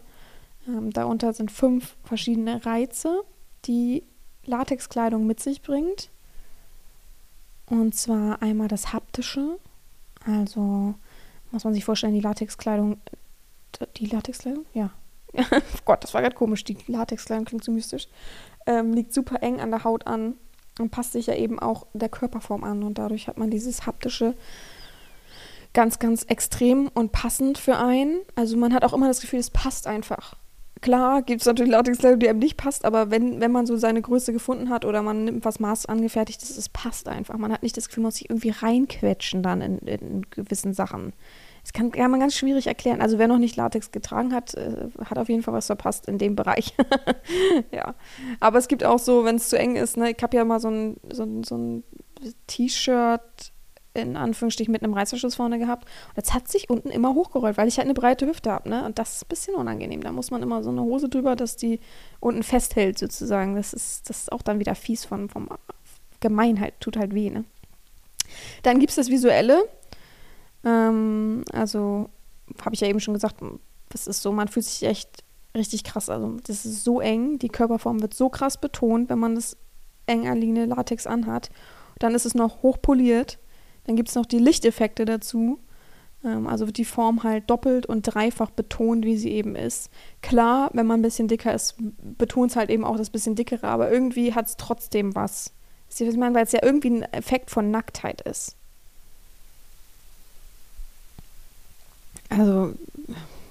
Ähm, 0.68 0.92
darunter 0.92 1.34
sind 1.34 1.52
fünf 1.52 1.96
verschiedene 2.04 2.66
Reize, 2.66 3.22
die 3.66 4.04
Latexkleidung 4.50 5.26
mit 5.26 5.40
sich 5.40 5.62
bringt. 5.62 6.10
Und 7.68 7.96
zwar 7.96 8.42
einmal 8.42 8.68
das 8.68 8.94
haptische, 8.94 9.60
also 10.26 10.96
muss 11.52 11.64
man 11.64 11.74
sich 11.74 11.86
vorstellen, 11.86 12.14
die 12.14 12.20
Latexkleidung, 12.20 12.98
die 13.98 14.08
Latexkleidung, 14.08 14.66
ja. 14.74 14.90
Gott, 15.86 16.04
das 16.04 16.14
war 16.16 16.22
gerade 16.22 16.36
komisch, 16.36 16.64
die 16.64 16.78
Latexkleidung 16.88 17.46
klingt 17.46 17.64
so 17.64 17.72
mystisch, 17.72 18.08
ähm, 18.66 18.94
liegt 18.94 19.14
super 19.14 19.44
eng 19.44 19.60
an 19.62 19.70
der 19.70 19.84
Haut 19.84 20.08
an 20.08 20.34
und 20.80 20.90
passt 20.90 21.12
sich 21.12 21.28
ja 21.28 21.36
eben 21.36 21.60
auch 21.60 21.86
der 21.94 22.10
Körperform 22.10 22.64
an 22.64 22.82
und 22.82 22.98
dadurch 22.98 23.28
hat 23.28 23.38
man 23.38 23.52
dieses 23.52 23.86
haptische 23.86 24.34
ganz, 25.74 26.00
ganz 26.00 26.24
extrem 26.24 26.88
und 26.88 27.12
passend 27.12 27.60
für 27.60 27.78
einen. 27.78 28.22
Also 28.36 28.58
man 28.58 28.74
hat 28.74 28.84
auch 28.84 28.94
immer 28.94 29.08
das 29.08 29.22
Gefühl, 29.22 29.40
es 29.40 29.52
passt 29.52 29.86
einfach. 29.86 30.36
Klar 30.82 31.24
gibt 31.24 31.42
es 31.42 31.48
natürlich 31.48 31.72
Latexkleidung, 31.72 32.20
die 32.20 32.30
einem 32.30 32.40
nicht 32.40 32.56
passt, 32.56 32.86
aber 32.86 33.12
wenn, 33.12 33.42
wenn 33.42 33.52
man 33.52 33.66
so 33.66 33.76
seine 33.76 34.02
Größe 34.02 34.32
gefunden 34.32 34.70
hat 34.70 34.86
oder 34.86 35.02
man 35.02 35.26
nimmt 35.26 35.44
was 35.44 35.60
Maß 35.60 35.88
angefertigt 35.88 36.42
es 36.42 36.70
passt 36.70 37.10
einfach. 37.10 37.38
Man 37.38 37.52
hat 37.52 37.64
nicht 37.64 37.76
das 37.76 37.90
Gefühl, 37.90 38.04
man 38.04 38.08
muss 38.08 38.16
sich 38.16 38.30
irgendwie 38.30 38.52
reinquetschen 38.52 39.44
dann 39.44 39.62
in, 39.62 39.78
in 39.80 40.30
gewissen 40.30 40.74
Sachen. 40.74 41.14
Das 41.64 41.74
kann, 41.74 41.92
kann 41.92 42.10
man 42.10 42.22
ganz 42.22 42.36
schwierig 42.36 42.68
erklären. 42.68 43.02
Also 43.02 43.20
wer 43.20 43.28
noch 43.28 43.38
nicht 43.38 43.58
Latex 43.58 43.92
getragen 43.92 44.34
hat, 44.34 44.54
äh, 44.56 44.88
hat 45.04 45.18
auf 45.18 45.28
jeden 45.28 45.44
Fall 45.44 45.54
was 45.54 45.66
verpasst 45.66 46.08
in 46.08 46.18
dem 46.18 46.36
Bereich. 46.36 46.74
ja. 47.72 47.96
Aber 48.40 48.58
es 48.58 48.68
gibt 48.68 48.84
auch 48.86 49.00
so, 49.00 49.26
wenn 49.26 49.36
es 49.36 49.50
zu 49.50 49.60
eng 49.60 49.76
ist, 49.76 49.98
ne, 49.98 50.12
ich 50.12 50.24
habe 50.24 50.38
ja 50.38 50.46
mal 50.46 50.60
so 50.60 50.70
ein, 50.70 50.98
so 51.12 51.24
ein, 51.24 51.44
so 51.44 51.58
ein 51.58 51.84
T-Shirt 52.48 53.52
in 53.94 54.16
Anführungsstrichen 54.16 54.72
mit 54.72 54.84
einem 54.84 54.94
Reißverschluss 54.94 55.36
vorne 55.36 55.60
gehabt. 55.60 55.86
Und 56.10 56.18
jetzt 56.18 56.34
hat 56.34 56.48
sich 56.48 56.70
unten 56.70 56.90
immer 56.90 57.14
hochgerollt, 57.14 57.58
weil 57.58 57.68
ich 57.68 57.78
halt 57.78 57.88
eine 57.88 57.94
breite 57.94 58.28
Hüfte 58.28 58.52
habe, 58.52 58.70
ne? 58.70 58.86
Und 58.86 59.00
das 59.00 59.16
ist 59.16 59.24
ein 59.24 59.30
bisschen 59.30 59.56
unangenehm. 59.56 60.02
Da 60.02 60.12
muss 60.12 60.32
man 60.32 60.44
immer 60.44 60.64
so 60.64 60.70
eine 60.70 60.82
Hose 60.82 61.10
drüber, 61.10 61.36
dass 61.36 61.56
die 61.56 61.80
unten 62.20 62.44
festhält, 62.44 63.00
sozusagen. 63.00 63.56
Das 63.56 63.74
ist, 63.74 64.10
das 64.10 64.22
ist 64.22 64.32
auch 64.32 64.42
dann 64.42 64.60
wieder 64.60 64.76
fies 64.76 65.06
von, 65.06 65.30
vom 65.30 65.50
Gemeinheit, 66.20 66.76
tut 66.80 66.98
halt 66.98 67.14
weh, 67.14 67.30
ne? 67.30 67.46
Dann 68.64 68.80
gibt 68.80 68.92
es 68.92 68.96
das 68.96 69.10
Visuelle. 69.10 69.68
Ähm, 70.64 71.44
also, 71.52 72.10
habe 72.64 72.76
ich 72.76 72.82
ja 72.82 72.88
eben 72.88 73.00
schon 73.00 73.14
gesagt, 73.16 73.38
das 73.90 74.06
ist 74.06 74.22
so, 74.22 74.32
man 74.32 74.48
fühlt 74.48 74.66
sich 74.66 74.88
echt 74.88 75.24
richtig 75.56 75.84
krass. 75.84 76.10
Also, 76.10 76.38
das 76.46 76.66
ist 76.66 76.84
so 76.84 77.02
eng, 77.02 77.40
die 77.40 77.50
Körperform 77.50 78.02
wird 78.02 78.14
so 78.14 78.30
krass 78.30 78.60
betont, 78.60 79.10
wenn 79.10 79.20
man 79.20 79.34
das 79.34 79.58
eng 80.06 80.26
Latex 80.68 81.08
anhat. 81.08 81.50
Dann 81.98 82.14
ist 82.14 82.26
es 82.26 82.36
noch 82.36 82.62
hochpoliert 82.62 83.40
dann 83.90 83.96
gibt 83.96 84.10
es 84.10 84.16
noch 84.16 84.28
die 84.28 84.38
Lichteffekte 84.38 85.04
dazu. 85.04 85.58
Ähm, 86.24 86.46
also 86.46 86.68
wird 86.68 86.78
die 86.78 86.86
Form 86.86 87.24
halt 87.24 87.50
doppelt 87.50 87.88
und 87.88 88.04
dreifach 88.04 88.52
betont, 88.52 89.04
wie 89.04 89.18
sie 89.18 89.32
eben 89.32 89.56
ist. 89.56 89.90
Klar, 90.22 90.70
wenn 90.74 90.86
man 90.86 91.00
ein 91.00 91.02
bisschen 91.02 91.28
dicker 91.28 91.52
ist, 91.56 91.74
betont 92.20 92.52
es 92.52 92.56
halt 92.56 92.70
eben 92.70 92.86
auch 92.86 92.98
das 92.98 93.10
bisschen 93.10 93.34
dickere, 93.34 93.68
aber 93.68 93.92
irgendwie 93.92 94.36
hat 94.36 94.46
es 94.46 94.58
trotzdem 94.58 95.16
was. 95.16 95.54
Wisst 95.88 96.02
was 96.02 96.10
ich 96.10 96.18
meine? 96.18 96.36
Weil 96.36 96.44
es 96.44 96.52
ja 96.52 96.60
irgendwie 96.62 96.92
ein 96.92 97.14
Effekt 97.14 97.50
von 97.50 97.72
Nacktheit 97.72 98.22
ist. 98.22 98.56
Also, 102.30 102.76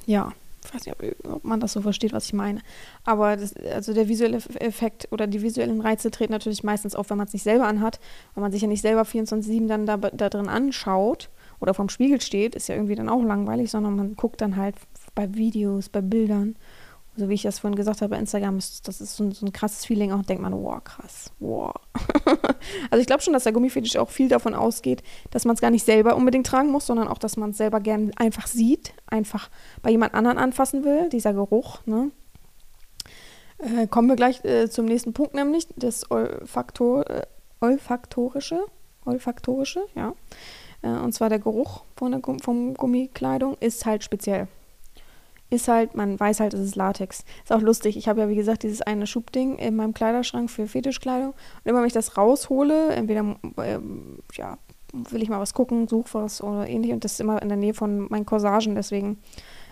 ja 0.07 0.33
ich 0.69 0.75
weiß 0.75 0.87
nicht, 0.87 0.97
ob, 1.25 1.45
man 1.45 1.61
das 1.61 1.73
so 1.73 1.81
versteht, 1.81 2.13
was 2.13 2.27
ich 2.27 2.33
meine. 2.33 2.61
Aber 3.05 3.37
das, 3.37 3.55
also 3.57 3.95
der 3.95 4.09
visuelle 4.09 4.39
Effekt 4.61 5.09
oder 5.11 5.27
die 5.27 5.43
visuellen 5.43 5.81
Reize 5.81 6.11
treten 6.11 6.33
natürlich 6.33 6.63
meistens 6.63 6.95
auf, 6.95 7.11
wenn 7.11 7.17
man 7.17 7.27
es 7.27 7.33
nicht 7.33 7.43
selber 7.43 7.67
anhat, 7.67 8.01
weil 8.35 8.43
man 8.43 8.53
sich 8.53 8.63
ja 8.63 8.69
nicht 8.69 8.83
selber 8.83 9.03
24-7 9.03 9.67
dann 9.67 9.87
da, 9.87 9.97
da 9.97 10.29
drin 10.29 10.49
anschaut 10.49 11.31
oder 11.61 11.75
vorm 11.75 11.89
Spiegel 11.89 12.21
steht, 12.21 12.55
ist 12.55 12.69
ja 12.69 12.75
irgendwie 12.75 12.95
dann 12.95 13.09
auch 13.09 13.23
langweilig, 13.23 13.71
sondern 13.71 13.97
man 13.97 14.15
guckt 14.15 14.41
dann 14.41 14.57
halt 14.57 14.77
bei 15.15 15.35
Videos, 15.35 15.89
bei 15.89 16.01
Bildern 16.01 16.57
so 17.19 17.29
wie 17.29 17.35
ich 17.35 17.43
das 17.43 17.59
vorhin 17.59 17.77
gesagt 17.77 18.01
habe, 18.01 18.11
bei 18.11 18.19
Instagram 18.19 18.59
ist 18.59 18.87
das 18.87 19.01
ist 19.01 19.17
so 19.17 19.25
ein, 19.25 19.33
so 19.33 19.45
ein 19.45 19.53
krasses 19.53 19.85
Feeling 19.85 20.13
auch, 20.13 20.23
denkt 20.23 20.43
man, 20.43 20.53
wow, 20.53 20.83
krass, 20.83 21.33
wow. 21.41 21.75
also 22.91 23.01
ich 23.01 23.07
glaube 23.07 23.23
schon, 23.23 23.33
dass 23.33 23.45
der 23.45 23.53
Gummifetisch 23.53 23.97
auch 23.97 24.11
viel 24.11 24.29
davon 24.29 24.55
ausgeht, 24.55 25.03
dass 25.31 25.45
man 25.45 25.55
es 25.55 25.61
gar 25.61 25.71
nicht 25.71 25.85
selber 25.85 26.17
unbedingt 26.17 26.47
tragen 26.47 26.71
muss, 26.71 26.87
sondern 26.87 27.09
auch, 27.09 27.19
dass 27.19 27.37
man 27.37 27.51
es 27.51 27.57
selber 27.57 27.81
gern 27.81 28.13
einfach 28.17 28.47
sieht, 28.47 28.93
einfach 29.07 29.51
bei 29.83 29.91
jemand 29.91 30.15
anderen 30.15 30.39
anfassen 30.39 30.85
will, 30.85 31.09
dieser 31.09 31.33
Geruch, 31.33 31.81
ne? 31.87 32.11
Äh, 33.59 33.89
kommen 33.89 34.09
wir 34.09 34.15
gleich 34.15 34.45
äh, 34.45 34.71
zum 34.71 34.85
nächsten 34.85 35.13
Punkt, 35.13 35.35
nämlich 35.35 35.67
das 35.75 36.09
Olfaktor, 36.13 37.11
äh, 37.11 37.27
olfaktorische, 37.61 38.61
olfaktorische, 39.05 39.81
ja. 39.97 40.15
Äh, 40.83 40.91
und 40.91 41.13
zwar 41.13 41.29
der 41.29 41.41
Geruch 41.41 41.83
von 41.97 42.13
der, 42.13 42.21
vom 42.41 42.75
Gummikleidung 42.75 43.57
ist 43.59 43.85
halt 43.85 44.05
speziell 44.05 44.47
ist 45.51 45.69
halt, 45.69 45.95
man 45.95 46.19
weiß 46.19 46.41
halt, 46.41 46.55
es 46.55 46.61
ist 46.61 46.77
Latex. 46.77 47.25
Ist 47.43 47.53
auch 47.53 47.61
lustig. 47.61 47.97
Ich 47.97 48.09
habe 48.09 48.21
ja, 48.21 48.29
wie 48.29 48.35
gesagt, 48.35 48.63
dieses 48.63 48.83
eine 48.83 49.07
Schubding 49.07 49.57
in 49.57 49.77
meinem 49.77 49.95
Kleiderschrank 49.95 50.51
für 50.51 50.67
Fetischkleidung. 50.67 51.31
Und 51.31 51.37
immer, 51.65 51.81
wenn 51.81 51.87
ich 51.87 51.93
das 51.93 52.17
raushole, 52.17 52.91
entweder, 52.91 53.37
äh, 53.57 53.79
ja, 54.35 54.59
will 54.93 55.23
ich 55.23 55.29
mal 55.29 55.41
was 55.41 55.55
gucken, 55.55 55.89
suche 55.89 56.15
was 56.15 56.43
oder 56.43 56.69
ähnlich. 56.69 56.93
Und 56.93 57.05
das 57.05 57.13
ist 57.13 57.21
immer 57.21 57.41
in 57.41 57.49
der 57.49 57.59
Nähe 57.59 57.75
von 57.75 58.09
meinen 58.11 58.27
Corsagen, 58.27 58.75
deswegen 58.75 59.19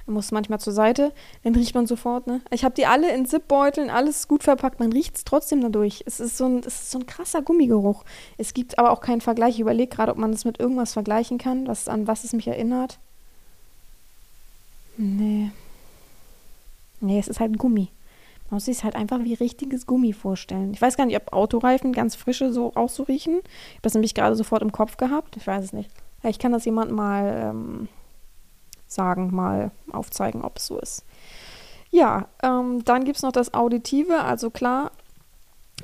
muss 0.07 0.31
manchmal 0.31 0.61
zur 0.61 0.73
Seite. 0.73 1.12
Dann 1.43 1.55
riecht 1.55 1.75
man 1.75 1.87
sofort, 1.87 2.27
ne? 2.27 2.41
Ich 2.51 2.65
habe 2.65 2.75
die 2.75 2.87
alle 2.87 3.12
in 3.12 3.27
Zipbeuteln, 3.27 3.91
alles 3.91 4.29
gut 4.29 4.45
verpackt. 4.45 4.79
Man 4.79 4.93
riecht 4.93 5.17
es 5.17 5.25
trotzdem 5.25 5.61
dadurch. 5.61 6.05
Es 6.07 6.21
ist, 6.21 6.37
so 6.37 6.47
ein, 6.47 6.59
es 6.61 6.83
ist 6.83 6.91
so 6.93 6.99
ein 6.99 7.07
krasser 7.07 7.43
Gummigeruch. 7.43 8.05
Es 8.39 8.55
gibt 8.55 8.79
aber 8.79 8.93
auch 8.93 9.01
keinen 9.01 9.21
Vergleich. 9.21 9.55
Ich 9.55 9.61
überlege 9.61 9.95
gerade, 9.95 10.12
ob 10.12 10.19
man 10.19 10.33
das 10.33 10.45
mit 10.45 10.61
irgendwas 10.61 10.93
vergleichen 10.93 11.39
kann, 11.39 11.67
was, 11.67 11.89
an 11.89 12.07
was 12.07 12.25
es 12.25 12.33
mich 12.33 12.47
erinnert. 12.47 12.99
Nee. 14.97 15.51
Nee, 17.01 17.19
es 17.19 17.29
ist 17.29 17.41
halt 17.41 17.59
Gummi. 17.59 17.91
Man 18.49 18.57
muss 18.57 18.67
sich 18.67 18.85
halt 18.85 18.95
einfach 18.95 19.21
wie 19.25 19.35
richtiges 19.35 19.87
Gummi 19.87 20.13
vorstellen. 20.13 20.73
Ich 20.73 20.81
weiß 20.81 20.97
gar 20.97 21.07
nicht, 21.07 21.17
ob 21.17 21.33
Autoreifen 21.33 21.93
ganz 21.93 22.15
frische 22.15 22.53
so 22.53 22.73
auch 22.77 22.89
so 22.89 23.03
riechen. 23.03 23.39
Ich 23.39 23.75
habe 23.75 23.83
das 23.83 23.95
nämlich 23.95 24.15
gerade 24.15 24.37
sofort 24.37 24.63
im 24.63 24.73
Kopf 24.73 24.97
gehabt. 24.97 25.37
Ich 25.37 25.47
weiß 25.47 25.65
es 25.65 25.73
nicht. 25.73 25.91
Ich 26.23 26.39
kann 26.39 26.53
das 26.53 26.65
jemand 26.65 26.93
mal 26.93 27.51
ähm, 27.51 27.89
sagen, 28.87 29.35
mal 29.35 29.73
aufzeigen, 29.93 30.43
ob 30.43 30.59
es 30.59 30.67
so 30.67 30.79
ist. 30.79 31.05
Ja, 31.91 32.29
ähm, 32.43 32.85
dann 32.85 33.05
gibt 33.05 33.17
es 33.17 33.23
noch 33.23 33.33
das 33.33 33.53
Auditive. 33.55 34.21
Also 34.21 34.51
klar, 34.51 34.93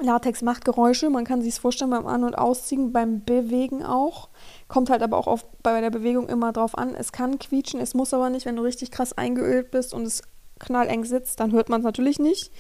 Latex 0.00 0.42
macht 0.42 0.64
Geräusche. 0.64 1.10
Man 1.10 1.24
kann 1.24 1.42
sich 1.42 1.54
es 1.54 1.58
vorstellen 1.58 1.90
beim 1.90 2.06
An- 2.06 2.24
und 2.24 2.36
Ausziehen, 2.36 2.92
beim 2.92 3.24
Bewegen 3.24 3.84
auch. 3.84 4.28
Kommt 4.68 4.90
halt 4.90 5.02
aber 5.02 5.16
auch 5.16 5.26
auf, 5.26 5.44
bei 5.62 5.80
der 5.80 5.90
Bewegung 5.90 6.28
immer 6.28 6.52
drauf 6.52 6.76
an. 6.78 6.94
Es 6.94 7.12
kann 7.12 7.38
quietschen, 7.38 7.80
es 7.80 7.94
muss 7.94 8.14
aber 8.14 8.30
nicht, 8.30 8.46
wenn 8.46 8.56
du 8.56 8.62
richtig 8.62 8.90
krass 8.90 9.16
eingeölt 9.16 9.70
bist 9.70 9.94
und 9.94 10.02
es 10.02 10.22
knalleng 10.58 11.04
sitzt, 11.04 11.40
dann 11.40 11.52
hört 11.52 11.68
man 11.68 11.80
es 11.80 11.84
natürlich 11.84 12.18
nicht. 12.18 12.50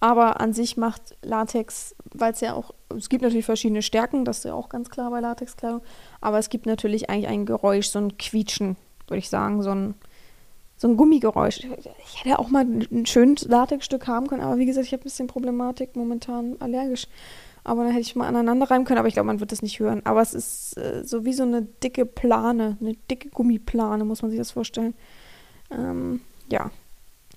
Aber 0.00 0.40
an 0.40 0.52
sich 0.52 0.76
macht 0.76 1.16
Latex, 1.22 1.94
weil 2.12 2.32
es 2.32 2.40
ja 2.40 2.52
auch, 2.52 2.72
es 2.94 3.08
gibt 3.08 3.22
natürlich 3.22 3.46
verschiedene 3.46 3.80
Stärken, 3.80 4.26
das 4.26 4.38
ist 4.38 4.44
ja 4.44 4.52
auch 4.52 4.68
ganz 4.68 4.90
klar 4.90 5.10
bei 5.10 5.20
Latexkleidung, 5.20 5.80
aber 6.20 6.38
es 6.38 6.50
gibt 6.50 6.66
natürlich 6.66 7.08
eigentlich 7.08 7.28
ein 7.28 7.46
Geräusch, 7.46 7.88
so 7.88 8.00
ein 8.00 8.18
Quietschen, 8.18 8.76
würde 9.06 9.18
ich 9.18 9.30
sagen, 9.30 9.62
so 9.62 9.70
ein, 9.70 9.94
so 10.76 10.88
ein 10.88 10.98
Gummigeräusch. 10.98 11.60
Ich 11.60 12.22
hätte 12.22 12.38
auch 12.38 12.50
mal 12.50 12.66
ein 12.66 13.06
schönes 13.06 13.46
Latexstück 13.46 14.06
haben 14.06 14.26
können, 14.26 14.42
aber 14.42 14.58
wie 14.58 14.66
gesagt, 14.66 14.86
ich 14.86 14.92
habe 14.92 15.02
ein 15.02 15.04
bisschen 15.04 15.26
Problematik, 15.26 15.96
momentan 15.96 16.56
allergisch. 16.60 17.06
Aber 17.66 17.84
dann 17.84 17.92
hätte 17.92 18.02
ich 18.02 18.14
mal 18.14 18.28
aneinander 18.28 18.70
reiben 18.70 18.84
können, 18.84 18.98
aber 18.98 19.08
ich 19.08 19.14
glaube, 19.14 19.28
man 19.28 19.40
wird 19.40 19.52
das 19.52 19.62
nicht 19.62 19.80
hören. 19.80 20.02
Aber 20.04 20.20
es 20.20 20.34
ist 20.34 20.76
äh, 20.76 21.02
so 21.02 21.24
wie 21.24 21.32
so 21.32 21.44
eine 21.44 21.62
dicke 21.62 22.04
Plane, 22.04 22.76
eine 22.78 22.94
dicke 23.10 23.30
Gummiplane, 23.30 24.04
muss 24.04 24.20
man 24.20 24.30
sich 24.30 24.38
das 24.38 24.50
vorstellen. 24.50 24.94
Ähm, 25.70 26.20
ja, 26.50 26.70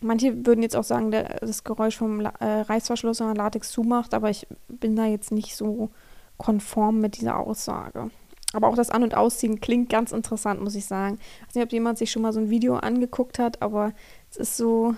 Manche 0.02 0.46
würden 0.46 0.62
jetzt 0.62 0.76
auch 0.76 0.84
sagen, 0.84 1.12
der, 1.12 1.40
das 1.40 1.64
Geräusch 1.64 1.98
vom 1.98 2.20
äh, 2.20 2.30
Reißverschluss, 2.42 3.20
wenn 3.20 3.28
man 3.28 3.36
Latex 3.36 3.72
zumacht, 3.72 4.14
aber 4.14 4.30
ich 4.30 4.48
bin 4.68 4.96
da 4.96 5.06
jetzt 5.06 5.32
nicht 5.32 5.56
so 5.56 5.90
konform 6.38 7.00
mit 7.00 7.18
dieser 7.18 7.38
Aussage. 7.38 8.12
Aber 8.54 8.68
auch 8.68 8.76
das 8.76 8.90
An- 8.90 9.04
und 9.04 9.16
Ausziehen 9.16 9.60
klingt 9.60 9.90
ganz 9.90 10.12
interessant, 10.12 10.62
muss 10.62 10.76
ich 10.76 10.86
sagen. 10.86 11.20
Ich 11.20 11.48
weiß 11.48 11.56
nicht, 11.56 11.66
ob 11.66 11.74
jemand 11.74 11.98
sich 11.98 12.12
schon 12.12 12.22
mal 12.22 12.32
so 12.32 12.40
ein 12.40 12.50
Video 12.50 12.76
angeguckt 12.76 13.40
hat, 13.40 13.62
aber 13.62 13.94
es 14.30 14.38
ist 14.38 14.58
so 14.58 14.96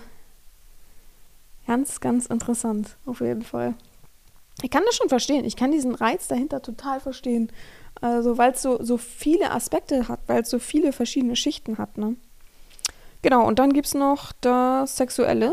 ganz, 1.66 2.00
ganz 2.00 2.26
interessant, 2.26 2.96
auf 3.06 3.20
jeden 3.20 3.42
Fall. 3.42 3.74
Ich 4.62 4.70
kann 4.70 4.82
das 4.84 4.96
schon 4.96 5.08
verstehen. 5.08 5.44
Ich 5.44 5.56
kann 5.56 5.72
diesen 5.72 5.94
Reiz 5.94 6.28
dahinter 6.28 6.62
total 6.62 7.00
verstehen. 7.00 7.50
Also, 8.00 8.38
weil 8.38 8.52
es 8.52 8.62
so, 8.62 8.82
so 8.82 8.96
viele 8.96 9.50
Aspekte 9.50 10.08
hat, 10.08 10.20
weil 10.26 10.42
es 10.42 10.50
so 10.50 10.58
viele 10.58 10.92
verschiedene 10.92 11.36
Schichten 11.36 11.78
hat, 11.78 11.98
ne? 11.98 12.16
Genau, 13.22 13.46
und 13.46 13.58
dann 13.58 13.72
gibt 13.72 13.86
es 13.86 13.94
noch 13.94 14.32
das 14.40 14.96
Sexuelle. 14.96 15.52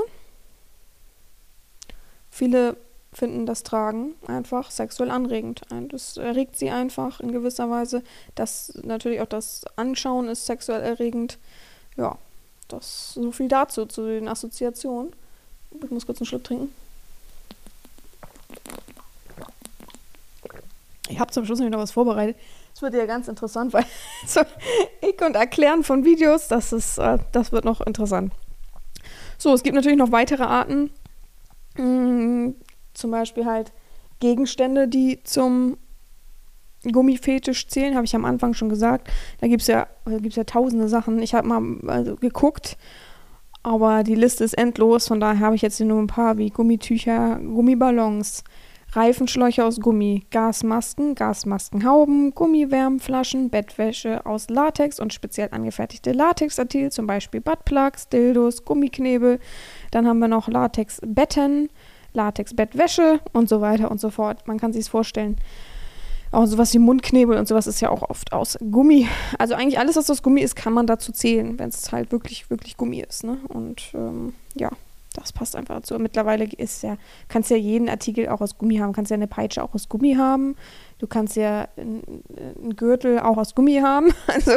Viele 2.30 2.78
finden 3.12 3.46
das 3.46 3.64
Tragen 3.64 4.14
einfach 4.28 4.70
sexuell 4.70 5.10
anregend. 5.10 5.62
Das 5.90 6.18
erregt 6.18 6.58
sie 6.58 6.70
einfach 6.70 7.20
in 7.20 7.32
gewisser 7.32 7.70
Weise. 7.70 8.04
Das 8.36 8.74
natürlich 8.84 9.22
auch 9.22 9.28
das 9.28 9.66
Anschauen 9.76 10.30
ist 10.30 10.46
sexuell 10.46 10.82
erregend. 10.82 11.40
Ja, 11.96 12.18
das 12.68 13.16
so 13.16 13.32
viel 13.32 13.48
dazu, 13.48 13.86
zu 13.86 14.06
den 14.06 14.28
Assoziationen. 14.28 15.14
Ich 15.84 15.90
muss 15.90 16.06
kurz 16.06 16.20
einen 16.20 16.28
Schluck 16.28 16.44
trinken. 16.44 16.74
Ich 21.10 21.20
habe 21.20 21.32
zum 21.32 21.46
Schluss 21.46 21.60
noch 21.60 21.80
was 21.80 21.92
vorbereitet. 21.92 22.38
Das 22.78 22.84
wird 22.84 22.94
ja 22.94 23.08
ganz 23.08 23.28
interessant, 23.28 23.74
weil 23.74 23.86
so 24.28 24.42
ich 25.02 25.20
und 25.24 25.36
Erklären 25.36 25.84
von 25.84 26.06
Videos, 26.06 26.48
das 26.48 26.72
ist, 26.72 27.00
äh, 27.00 27.18
das 27.32 27.52
wird 27.52 27.66
noch 27.66 27.82
interessant. 27.82 28.32
So, 29.40 29.52
es 29.52 29.64
gibt 29.64 29.74
natürlich 29.74 29.98
noch 29.98 30.12
weitere 30.12 30.44
Arten. 30.44 30.92
Mm, 31.76 32.52
zum 32.94 33.10
Beispiel 33.10 33.48
halt 33.48 33.72
Gegenstände, 34.20 34.88
die 34.88 35.24
zum 35.24 35.78
Gummifetisch 36.84 37.68
zählen, 37.68 37.96
habe 37.96 38.06
ich 38.06 38.16
am 38.16 38.26
Anfang 38.26 38.54
schon 38.54 38.70
gesagt. 38.70 39.10
Da 39.42 39.48
gibt 39.48 39.64
es 39.64 39.68
ja, 39.68 39.88
ja 40.06 40.44
tausende 40.44 40.88
Sachen. 40.88 41.20
Ich 41.24 41.34
habe 41.34 41.48
mal 41.48 41.80
also, 41.88 42.16
geguckt, 42.16 42.78
aber 43.64 44.04
die 44.04 44.14
Liste 44.14 44.44
ist 44.44 44.56
endlos. 44.56 45.08
Von 45.08 45.20
daher 45.20 45.40
habe 45.48 45.56
ich 45.56 45.64
jetzt 45.64 45.78
hier 45.78 45.88
nur 45.88 46.00
ein 46.00 46.06
paar 46.06 46.38
wie 46.38 46.52
Gummitücher, 46.52 47.40
Gummiballons, 47.40 48.44
Reifenschläuche 48.98 49.64
aus 49.64 49.80
Gummi, 49.80 50.26
Gasmasken, 50.32 51.14
Gasmaskenhauben, 51.14 52.34
Gummiwärmflaschen, 52.34 53.52
Bettwäsche 53.52 54.26
aus 54.26 54.50
Latex 54.50 55.00
und 55.00 55.14
speziell 55.14 55.50
angefertigte 55.52 56.14
Latexartikel, 56.14 56.92
zum 56.92 57.06
Beispiel 57.06 57.40
Buttplugs, 57.40 58.10
Dildos, 58.10 58.66
Gummiknebel. 58.66 59.40
Dann 59.92 60.08
haben 60.08 60.18
wir 60.18 60.28
noch 60.28 60.48
Latexbetten, 60.48 61.70
Latexbettwäsche 62.14 63.20
und 63.34 63.48
so 63.48 63.62
weiter 63.62 63.92
und 63.92 64.02
so 64.02 64.10
fort. 64.10 64.48
Man 64.48 64.60
kann 64.60 64.74
sich 64.74 64.82
es 64.82 64.88
vorstellen. 64.88 65.38
Auch 66.32 66.48
sowas 66.48 66.74
wie 66.74 66.80
Mundknebel 66.80 67.38
und 67.38 67.48
sowas 67.48 67.68
ist 67.68 67.80
ja 67.82 67.92
auch 67.92 68.02
oft 68.02 68.34
aus 68.34 68.58
Gummi. 68.72 69.08
Also 69.38 69.54
eigentlich 69.54 69.78
alles, 69.78 69.96
was 69.96 70.10
aus 70.10 70.24
Gummi 70.24 70.42
ist, 70.42 70.56
kann 70.56 70.74
man 70.74 70.88
dazu 70.88 71.12
zählen, 71.12 71.60
wenn 71.60 71.70
es 71.70 71.92
halt 71.92 72.12
wirklich, 72.12 72.50
wirklich 72.50 72.78
Gummi 72.78 73.02
ist. 73.08 73.24
Ne? 73.24 73.38
Und 73.48 73.92
ähm, 73.94 74.34
ja, 74.56 74.72
das 75.18 75.34
passt 75.34 75.56
einfach 75.56 75.76
dazu. 75.76 75.98
Mittlerweile 75.98 76.46
ist 76.46 76.84
ja, 76.84 76.98
kannst 77.28 77.50
ja 77.50 77.58
jeden 77.58 77.90
Artikel 77.90 78.30
auch 78.30 78.40
aus 78.40 78.58
Gummi 78.58 78.78
haben. 78.78 78.94
Kannst 78.94 79.10
ja 79.10 79.16
eine 79.16 79.28
Peitsche 79.28 79.64
auch 79.64 79.74
aus 79.74 79.90
Gummi 79.90 80.14
haben. 80.14 80.56
Du 81.00 81.08
kannst 81.08 81.36
ja 81.36 81.68
einen 81.76 82.76
Gürtel 82.76 83.20
auch 83.20 83.38
aus 83.38 83.56
Gummi 83.56 83.80
haben. 83.84 84.14
Also, 84.28 84.52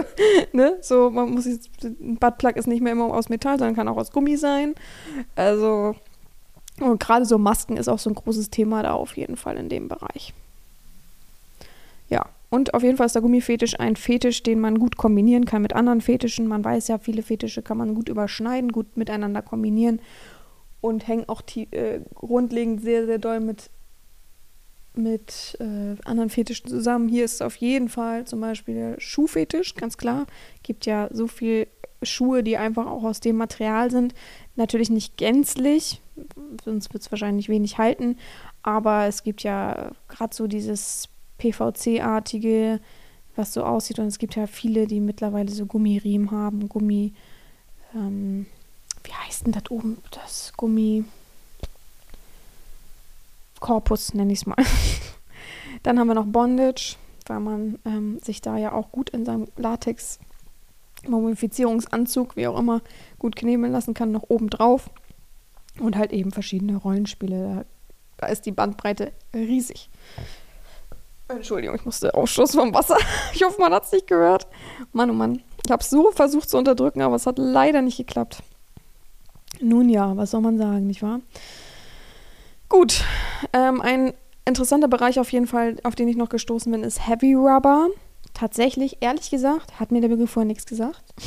ne, 0.53 0.77
so, 0.83 1.11
man 1.11 1.31
muss 1.31 1.47
jetzt, 1.47 1.71
ein 1.83 2.17
Buttplug 2.17 2.57
ist 2.57 2.67
nicht 2.67 2.83
mehr 2.83 2.93
immer 2.93 3.07
aus 3.15 3.31
Metall, 3.31 3.59
sondern 3.59 3.75
kann 3.75 3.89
auch 3.89 3.97
aus 3.97 4.13
Gummi 4.13 4.37
sein. 4.37 4.75
Also, 5.35 5.95
und 6.81 7.01
gerade 7.01 7.25
so 7.25 7.39
Masken 7.39 7.77
ist 7.77 7.89
auch 7.89 7.99
so 7.99 8.11
ein 8.11 8.15
großes 8.15 8.51
Thema 8.51 8.83
da 8.83 8.93
auf 8.93 9.17
jeden 9.17 9.37
Fall 9.37 9.57
in 9.57 9.69
dem 9.71 9.89
Bereich. 9.89 10.35
Ja, 12.11 12.27
und 12.51 12.75
auf 12.75 12.83
jeden 12.83 12.97
Fall 12.97 13.07
ist 13.07 13.15
der 13.15 13.23
Gummifetisch 13.23 13.79
ein 13.81 13.97
Fetisch, 13.97 14.43
den 14.43 14.61
man 14.61 14.79
gut 14.79 14.97
kombinieren 14.97 15.47
kann 15.47 15.63
mit 15.63 15.75
anderen 15.75 16.01
Fetischen. 16.01 16.47
Man 16.47 16.65
weiß 16.65 16.89
ja, 16.89 16.99
viele 16.99 17.23
Fetische 17.23 17.63
kann 17.63 17.79
man 17.79 17.95
gut 17.95 18.09
überschneiden, 18.09 18.73
gut 18.73 18.97
miteinander 18.97 19.41
kombinieren 19.41 20.01
und 20.81 21.07
hängen 21.07 21.29
auch 21.29 21.43
äh, 21.57 22.01
grundlegend 22.15 22.83
sehr, 22.83 23.07
sehr 23.07 23.19
doll 23.19 23.41
mit, 23.41 23.71
mit 24.95 25.57
äh, 25.61 25.97
anderen 26.05 26.31
Fetischen 26.31 26.69
zusammen. 26.69 27.09
Hier 27.09 27.25
ist 27.25 27.43
auf 27.43 27.57
jeden 27.57 27.89
Fall 27.89 28.27
zum 28.27 28.41
Beispiel 28.41 28.75
der 28.75 29.01
Schuhfetisch, 29.01 29.75
ganz 29.75 29.97
klar. 29.97 30.27
Gibt 30.63 30.87
ja 30.87 31.09
so 31.13 31.27
viel 31.27 31.67
Schuhe, 32.03 32.43
die 32.43 32.57
einfach 32.57 32.87
auch 32.87 33.05
aus 33.05 33.21
dem 33.21 33.37
Material 33.37 33.91
sind. 33.91 34.15
Natürlich 34.57 34.91
nicht 34.91 35.17
gänzlich, 35.17 36.01
sonst 36.65 36.93
wird 36.93 37.03
es 37.03 37.13
wahrscheinlich 37.13 37.49
wenig 37.49 37.79
halten, 37.79 38.17
aber 38.63 39.07
es 39.07 39.23
gibt 39.23 39.43
ja 39.43 39.93
gerade 40.09 40.35
so 40.35 40.47
dieses 40.47 41.09
PVC-artige, 41.39 42.81
was 43.37 43.53
so 43.53 43.65
aussieht. 43.65 43.99
Und 43.99 44.07
es 44.07 44.19
gibt 44.19 44.37
ja 44.37 44.47
viele, 44.47 44.87
die 44.87 45.01
mittlerweile 45.01 45.51
so 45.51 45.67
Gummiriemen 45.67 46.31
haben, 46.31 46.69
Gummi, 46.69 47.13
ähm, 47.95 48.47
wie 49.05 49.13
heißt 49.13 49.47
denn 49.47 49.53
das 49.53 49.71
oben? 49.71 49.99
Das 50.11 50.53
Gummi. 50.57 51.05
Korpus 53.61 54.15
nenne 54.15 54.33
ich 54.33 54.41
es 54.41 54.47
mal. 54.47 54.57
Dann 55.83 55.99
haben 55.99 56.09
wir 56.09 56.15
noch 56.15 56.27
Bondage, 56.27 56.97
weil 57.27 57.41
man 57.41 57.79
ähm, 57.85 58.19
sich 58.21 58.41
da 58.41 58.57
ja 58.57 58.73
auch 58.73 58.91
gut 58.91 59.11
in 59.11 59.25
seinem 59.25 59.49
Latex 59.57 60.19
Mumifizierungsanzug, 61.07 62.37
wie 62.37 62.47
auch 62.47 62.59
immer, 62.59 62.83
gut 63.19 63.37
knebeln 63.37 63.73
lassen 63.73 63.95
kann, 63.95 64.13
noch 64.13 64.29
oben 64.29 64.51
drauf. 64.51 64.91
Und 65.79 65.97
halt 65.97 66.13
eben 66.13 66.33
verschiedene 66.33 66.77
Rollenspiele. 66.77 67.65
Da, 68.19 68.27
da 68.27 68.27
ist 68.27 68.45
die 68.45 68.53
Bandbreite 68.53 69.13
riesig. 69.33 69.89
Entschuldigung, 71.29 71.77
ich 71.77 71.85
musste 71.85 72.13
Ausstoß 72.15 72.53
vom 72.53 72.75
Wasser. 72.75 72.97
Ich 73.33 73.43
hoffe, 73.45 73.61
man 73.61 73.73
hat 73.73 73.85
es 73.85 73.93
nicht 73.93 74.07
gehört. 74.07 74.47
Mann, 74.93 75.11
oh 75.11 75.15
Mann. 75.15 75.43
Ich 75.65 75.71
habe 75.71 75.83
es 75.83 75.91
so 75.91 76.11
versucht 76.11 76.51
zu 76.51 76.59
unterdrücken, 76.59 77.03
aber 77.03 77.15
es 77.15 77.27
hat 77.27 77.39
leider 77.39 77.83
nicht 77.83 77.97
geklappt. 77.97 78.43
Nun 79.61 79.89
ja, 79.89 80.17
was 80.17 80.31
soll 80.31 80.41
man 80.41 80.59
sagen, 80.59 80.87
nicht 80.87 81.03
wahr? 81.03 81.21
Gut, 82.69 83.05
ähm, 83.53 83.81
ein 83.81 84.15
interessanter 84.45 84.89
Bereich 84.89 85.19
auf 85.19 85.33
jeden 85.33 85.47
Fall, 85.47 85.77
auf 85.85 85.95
den 85.95 86.09
ich 86.09 86.17
noch 86.17 86.29
gestoßen 86.29 86.71
bin, 86.71 86.83
ist 86.83 87.07
Heavy 87.07 87.35
Rubber. 87.35 87.89
Tatsächlich, 88.33 88.99
ehrlich 89.01 89.31
gesagt, 89.31 89.79
hat 89.81 89.91
mir 89.91 90.01
der 90.01 90.09
Begriff 90.09 90.31
vorher 90.31 90.47
nichts 90.47 90.67
gesagt. 90.67 91.03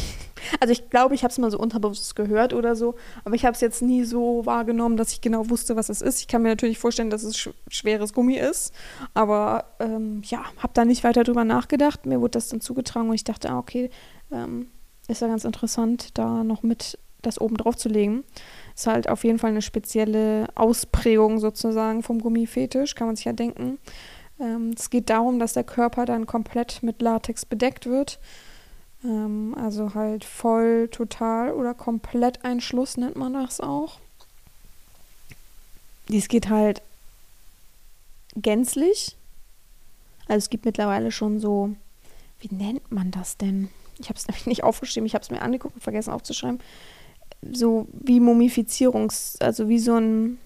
Also 0.59 0.73
ich 0.73 0.89
glaube, 0.89 1.15
ich 1.15 1.23
habe 1.23 1.31
es 1.31 1.37
mal 1.37 1.49
so 1.49 1.57
unterbewusst 1.57 2.17
gehört 2.17 2.53
oder 2.53 2.75
so, 2.75 2.95
aber 3.23 3.33
ich 3.33 3.45
habe 3.45 3.55
es 3.55 3.61
jetzt 3.61 3.81
nie 3.81 4.03
so 4.03 4.45
wahrgenommen, 4.45 4.97
dass 4.97 5.13
ich 5.13 5.21
genau 5.21 5.49
wusste, 5.49 5.77
was 5.77 5.87
es 5.87 6.01
ist. 6.01 6.19
Ich 6.19 6.27
kann 6.27 6.41
mir 6.41 6.49
natürlich 6.49 6.79
vorstellen, 6.79 7.09
dass 7.09 7.23
es 7.23 7.37
sch 7.37 7.49
schweres 7.69 8.11
Gummi 8.11 8.35
ist, 8.35 8.73
aber 9.13 9.63
ähm, 9.79 10.21
ja, 10.25 10.43
habe 10.57 10.73
da 10.73 10.83
nicht 10.83 11.05
weiter 11.05 11.23
drüber 11.23 11.45
nachgedacht. 11.45 12.05
Mir 12.05 12.19
wurde 12.19 12.31
das 12.31 12.49
dann 12.49 12.59
zugetragen 12.59 13.07
und 13.07 13.15
ich 13.15 13.23
dachte, 13.23 13.49
ah, 13.49 13.57
okay, 13.57 13.89
ähm, 14.33 14.67
ist 15.07 15.21
ja 15.21 15.27
ganz 15.27 15.45
interessant, 15.45 16.09
da 16.17 16.43
noch 16.43 16.61
mit 16.61 16.99
das 17.23 17.41
oben 17.41 17.57
drauf 17.57 17.75
zu 17.75 17.89
legen. 17.89 18.23
Ist 18.75 18.87
halt 18.87 19.09
auf 19.09 19.23
jeden 19.23 19.39
Fall 19.39 19.51
eine 19.51 19.61
spezielle 19.61 20.47
Ausprägung 20.55 21.39
sozusagen 21.39 22.03
vom 22.03 22.19
Gummifetisch, 22.19 22.95
kann 22.95 23.07
man 23.07 23.15
sich 23.15 23.25
ja 23.25 23.33
denken. 23.33 23.79
Ähm, 24.39 24.73
es 24.77 24.89
geht 24.89 25.09
darum, 25.09 25.39
dass 25.39 25.53
der 25.53 25.63
Körper 25.63 26.05
dann 26.05 26.25
komplett 26.25 26.83
mit 26.83 27.01
Latex 27.01 27.45
bedeckt 27.45 27.85
wird. 27.85 28.19
Ähm, 29.03 29.55
also 29.57 29.93
halt 29.93 30.23
voll, 30.23 30.89
total 30.89 31.51
oder 31.53 31.73
komplett 31.73 32.43
Einschluss 32.43 32.97
nennt 32.97 33.15
man 33.15 33.33
das 33.33 33.59
auch. 33.59 33.99
Dies 36.09 36.27
geht 36.27 36.49
halt 36.49 36.81
gänzlich. 38.35 39.15
Also 40.27 40.39
es 40.39 40.49
gibt 40.49 40.65
mittlerweile 40.65 41.11
schon 41.11 41.39
so, 41.39 41.75
wie 42.39 42.53
nennt 42.53 42.91
man 42.91 43.11
das 43.11 43.37
denn? 43.37 43.69
Ich 43.99 44.09
habe 44.09 44.17
es 44.17 44.27
nämlich 44.27 44.47
nicht 44.47 44.63
aufgeschrieben, 44.63 45.05
ich 45.05 45.13
habe 45.13 45.23
es 45.23 45.31
mir 45.31 45.41
angeguckt 45.41 45.75
und 45.75 45.81
vergessen 45.81 46.11
aufzuschreiben. 46.11 46.59
So 47.51 47.87
wie 47.91 48.19
Mumifizierungs-, 48.19 49.41
also 49.41 49.69
wie 49.69 49.79
so 49.79 49.95
ein 49.95 50.37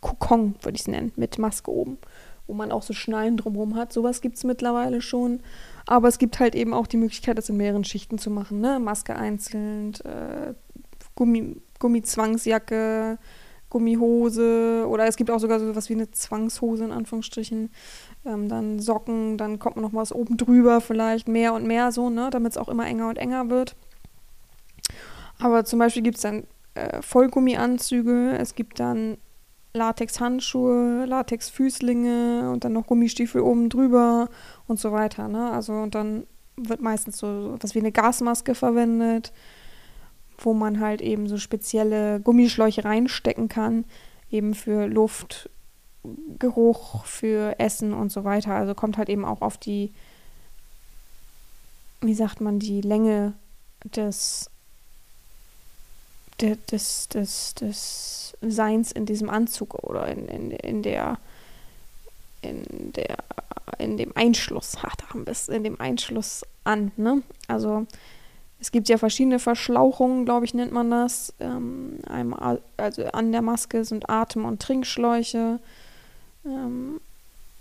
Kokon, 0.00 0.54
würde 0.62 0.76
ich 0.76 0.82
es 0.82 0.88
nennen, 0.88 1.12
mit 1.16 1.38
Maske 1.38 1.70
oben 1.70 1.98
wo 2.50 2.54
man 2.54 2.72
auch 2.72 2.82
so 2.82 2.92
Schnallen 2.92 3.36
drumherum 3.36 3.76
hat. 3.76 3.92
Sowas 3.92 4.20
gibt 4.20 4.36
es 4.36 4.42
mittlerweile 4.42 5.00
schon. 5.00 5.38
Aber 5.86 6.08
es 6.08 6.18
gibt 6.18 6.40
halt 6.40 6.56
eben 6.56 6.74
auch 6.74 6.88
die 6.88 6.96
Möglichkeit, 6.96 7.38
das 7.38 7.48
in 7.48 7.56
mehreren 7.56 7.84
Schichten 7.84 8.18
zu 8.18 8.28
machen. 8.28 8.60
Ne? 8.60 8.80
Maske 8.80 9.14
einzeln, 9.14 9.94
äh, 10.04 10.54
Gummi, 11.14 11.62
Gummizwangsjacke, 11.78 13.18
Gummihose 13.70 14.84
oder 14.88 15.06
es 15.06 15.16
gibt 15.16 15.30
auch 15.30 15.38
sogar 15.38 15.60
so 15.60 15.76
was 15.76 15.88
wie 15.88 15.94
eine 15.94 16.10
Zwangshose 16.10 16.84
in 16.84 16.90
Anführungsstrichen. 16.90 17.70
Ähm, 18.26 18.48
dann 18.48 18.80
Socken, 18.80 19.38
dann 19.38 19.60
kommt 19.60 19.76
noch 19.76 19.94
was 19.94 20.12
oben 20.12 20.36
drüber, 20.36 20.80
vielleicht 20.80 21.28
mehr 21.28 21.54
und 21.54 21.66
mehr 21.66 21.92
so, 21.92 22.10
ne? 22.10 22.30
damit 22.32 22.52
es 22.52 22.58
auch 22.58 22.68
immer 22.68 22.86
enger 22.86 23.08
und 23.08 23.16
enger 23.16 23.48
wird. 23.48 23.76
Aber 25.40 25.64
zum 25.64 25.78
Beispiel 25.78 26.02
gibt 26.02 26.16
es 26.16 26.22
dann 26.22 26.44
äh, 26.74 27.02
Vollgummianzüge, 27.02 28.36
es 28.38 28.54
gibt 28.54 28.80
dann 28.80 29.18
Latex-Handschuhe, 29.72 31.04
Latex-Füßlinge 31.06 32.50
und 32.50 32.64
dann 32.64 32.72
noch 32.72 32.86
Gummistiefel 32.86 33.40
oben 33.40 33.68
drüber 33.68 34.28
und 34.66 34.80
so 34.80 34.92
weiter. 34.92 35.28
Ne? 35.28 35.50
Also 35.50 35.72
und 35.74 35.94
dann 35.94 36.26
wird 36.56 36.80
meistens 36.80 37.18
so 37.18 37.56
was 37.60 37.74
wie 37.74 37.78
eine 37.78 37.92
Gasmaske 37.92 38.54
verwendet, 38.54 39.32
wo 40.38 40.54
man 40.54 40.80
halt 40.80 41.00
eben 41.00 41.28
so 41.28 41.38
spezielle 41.38 42.20
Gummischläuche 42.20 42.84
reinstecken 42.84 43.48
kann, 43.48 43.84
eben 44.30 44.54
für 44.54 44.86
Luft 44.86 45.50
Geruch 46.38 47.04
für 47.04 47.58
Essen 47.58 47.92
und 47.92 48.10
so 48.10 48.24
weiter. 48.24 48.54
Also 48.54 48.74
kommt 48.74 48.96
halt 48.96 49.08
eben 49.08 49.24
auch 49.24 49.42
auf 49.42 49.58
die, 49.58 49.92
wie 52.00 52.14
sagt 52.14 52.40
man, 52.40 52.58
die 52.58 52.80
Länge 52.80 53.34
des, 53.84 54.50
des, 56.40 57.08
des, 57.08 57.54
des 57.54 58.36
Seins 58.40 58.92
in 58.92 59.06
diesem 59.06 59.30
Anzug 59.30 59.74
oder 59.84 60.08
in, 60.08 60.26
in, 60.28 60.50
in 60.50 60.82
der 60.82 61.18
in 62.42 62.92
der 62.92 63.18
in 63.78 63.96
dem 63.96 64.12
Einschluss, 64.14 64.76
ach, 64.82 64.96
da 64.96 65.08
haben 65.10 65.24
in 65.48 65.64
dem 65.64 65.80
Einschluss 65.80 66.42
an, 66.64 66.92
ne? 66.96 67.22
Also 67.48 67.86
es 68.60 68.70
gibt 68.72 68.88
ja 68.88 68.98
verschiedene 68.98 69.38
Verschlauchungen, 69.38 70.26
glaube 70.26 70.44
ich, 70.44 70.52
nennt 70.52 70.72
man 70.72 70.90
das. 70.90 71.32
Ähm, 71.40 71.98
einmal, 72.06 72.60
also 72.76 73.04
an 73.06 73.32
der 73.32 73.40
Maske 73.40 73.84
sind 73.84 74.10
Atem- 74.10 74.44
und 74.44 74.60
Trinkschläuche. 74.60 75.60
Ähm, 76.44 77.00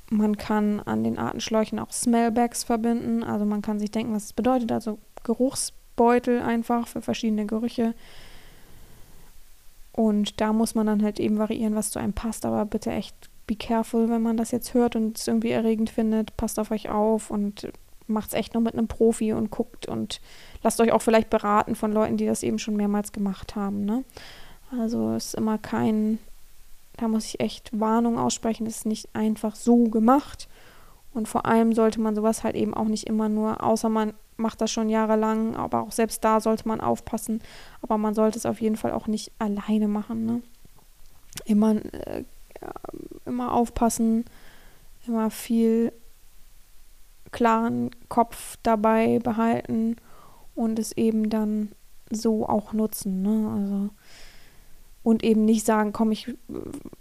man 0.09 0.37
kann 0.37 0.81
an 0.81 1.03
den 1.03 1.17
Atemschläuchen 1.17 1.79
auch 1.79 1.91
Smellbags 1.91 2.65
verbinden. 2.65 3.23
Also 3.23 3.45
man 3.45 3.61
kann 3.61 3.79
sich 3.79 3.91
denken, 3.91 4.13
was 4.13 4.25
es 4.25 4.33
bedeutet. 4.33 4.73
Also 4.73 4.99
Geruchsbeutel 5.23 6.41
einfach 6.41 6.87
für 6.87 7.01
verschiedene 7.01 7.45
Gerüche. 7.45 7.93
Und 9.99 10.39
da 10.39 10.53
muss 10.53 10.75
man 10.75 10.87
dann 10.87 11.03
halt 11.03 11.19
eben 11.19 11.39
variieren, 11.39 11.75
was 11.75 11.91
zu 11.91 11.99
einem 11.99 12.13
passt. 12.13 12.45
Aber 12.45 12.63
bitte 12.63 12.89
echt 12.89 13.29
be 13.47 13.57
careful, 13.57 14.09
wenn 14.09 14.21
man 14.21 14.37
das 14.37 14.51
jetzt 14.51 14.73
hört 14.73 14.95
und 14.95 15.17
es 15.17 15.27
irgendwie 15.27 15.51
erregend 15.51 15.89
findet. 15.89 16.37
Passt 16.37 16.57
auf 16.57 16.71
euch 16.71 16.87
auf 16.87 17.29
und 17.29 17.69
macht 18.07 18.29
es 18.29 18.33
echt 18.33 18.53
nur 18.53 18.63
mit 18.63 18.75
einem 18.75 18.87
Profi 18.87 19.33
und 19.33 19.51
guckt 19.51 19.89
und 19.89 20.21
lasst 20.63 20.79
euch 20.79 20.93
auch 20.93 21.01
vielleicht 21.01 21.29
beraten 21.29 21.75
von 21.75 21.91
Leuten, 21.91 22.15
die 22.15 22.25
das 22.25 22.43
eben 22.43 22.59
schon 22.59 22.77
mehrmals 22.77 23.11
gemacht 23.11 23.57
haben. 23.57 23.83
Ne? 23.83 24.05
Also 24.71 25.15
ist 25.15 25.35
immer 25.35 25.57
kein, 25.57 26.17
da 26.95 27.09
muss 27.09 27.25
ich 27.25 27.41
echt 27.41 27.77
Warnung 27.77 28.17
aussprechen, 28.17 28.63
das 28.63 28.77
ist 28.77 28.85
nicht 28.85 29.09
einfach 29.11 29.57
so 29.57 29.83
gemacht. 29.89 30.47
Und 31.13 31.27
vor 31.27 31.45
allem 31.45 31.73
sollte 31.73 31.99
man 31.99 32.15
sowas 32.15 32.45
halt 32.45 32.55
eben 32.55 32.73
auch 32.73 32.87
nicht 32.87 33.05
immer 33.05 33.27
nur, 33.27 33.61
außer 33.61 33.89
man 33.89 34.13
macht 34.39 34.61
das 34.61 34.71
schon 34.71 34.89
jahrelang, 34.89 35.55
aber 35.55 35.81
auch 35.81 35.91
selbst 35.91 36.23
da 36.23 36.39
sollte 36.39 36.67
man 36.67 36.81
aufpassen. 36.81 37.41
Aber 37.81 37.97
man 37.97 38.13
sollte 38.15 38.37
es 38.37 38.45
auf 38.45 38.61
jeden 38.61 38.77
Fall 38.77 38.91
auch 38.91 39.07
nicht 39.07 39.31
alleine 39.37 39.87
machen. 39.87 40.25
Ne? 40.25 40.41
Immer, 41.45 41.75
äh, 41.93 42.23
immer 43.25 43.53
aufpassen, 43.53 44.25
immer 45.05 45.29
viel 45.29 45.93
klaren 47.31 47.91
Kopf 48.07 48.57
dabei 48.63 49.19
behalten 49.19 49.97
und 50.55 50.79
es 50.79 50.91
eben 50.93 51.29
dann 51.29 51.71
so 52.09 52.47
auch 52.47 52.73
nutzen. 52.73 53.21
Ne? 53.21 53.61
Also, 53.61 53.89
und 55.01 55.23
eben 55.23 55.45
nicht 55.45 55.65
sagen, 55.65 55.93
komm, 55.93 56.11
ich 56.11 56.33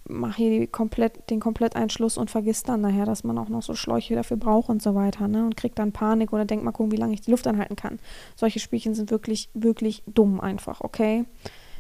mache 0.08 0.36
hier 0.36 0.66
komplett, 0.68 1.30
den 1.30 1.40
Kompletteinschluss 1.40 2.16
und 2.16 2.30
vergiss 2.30 2.62
dann 2.62 2.80
nachher, 2.80 3.04
dass 3.04 3.24
man 3.24 3.36
auch 3.38 3.48
noch 3.48 3.62
so 3.62 3.74
Schläuche 3.74 4.14
dafür 4.14 4.36
braucht 4.36 4.68
und 4.68 4.82
so 4.82 4.94
weiter. 4.94 5.26
Ne? 5.28 5.44
Und 5.44 5.56
kriegt 5.56 5.78
dann 5.78 5.92
Panik 5.92 6.32
oder 6.32 6.44
denkt 6.44 6.64
mal 6.64 6.72
gucken, 6.72 6.92
wie 6.92 6.96
lange 6.96 7.14
ich 7.14 7.20
die 7.22 7.30
Luft 7.30 7.46
anhalten 7.46 7.76
kann. 7.76 7.98
Solche 8.36 8.60
Spielchen 8.60 8.94
sind 8.94 9.10
wirklich, 9.10 9.50
wirklich 9.52 10.02
dumm 10.06 10.40
einfach, 10.40 10.80
okay? 10.80 11.24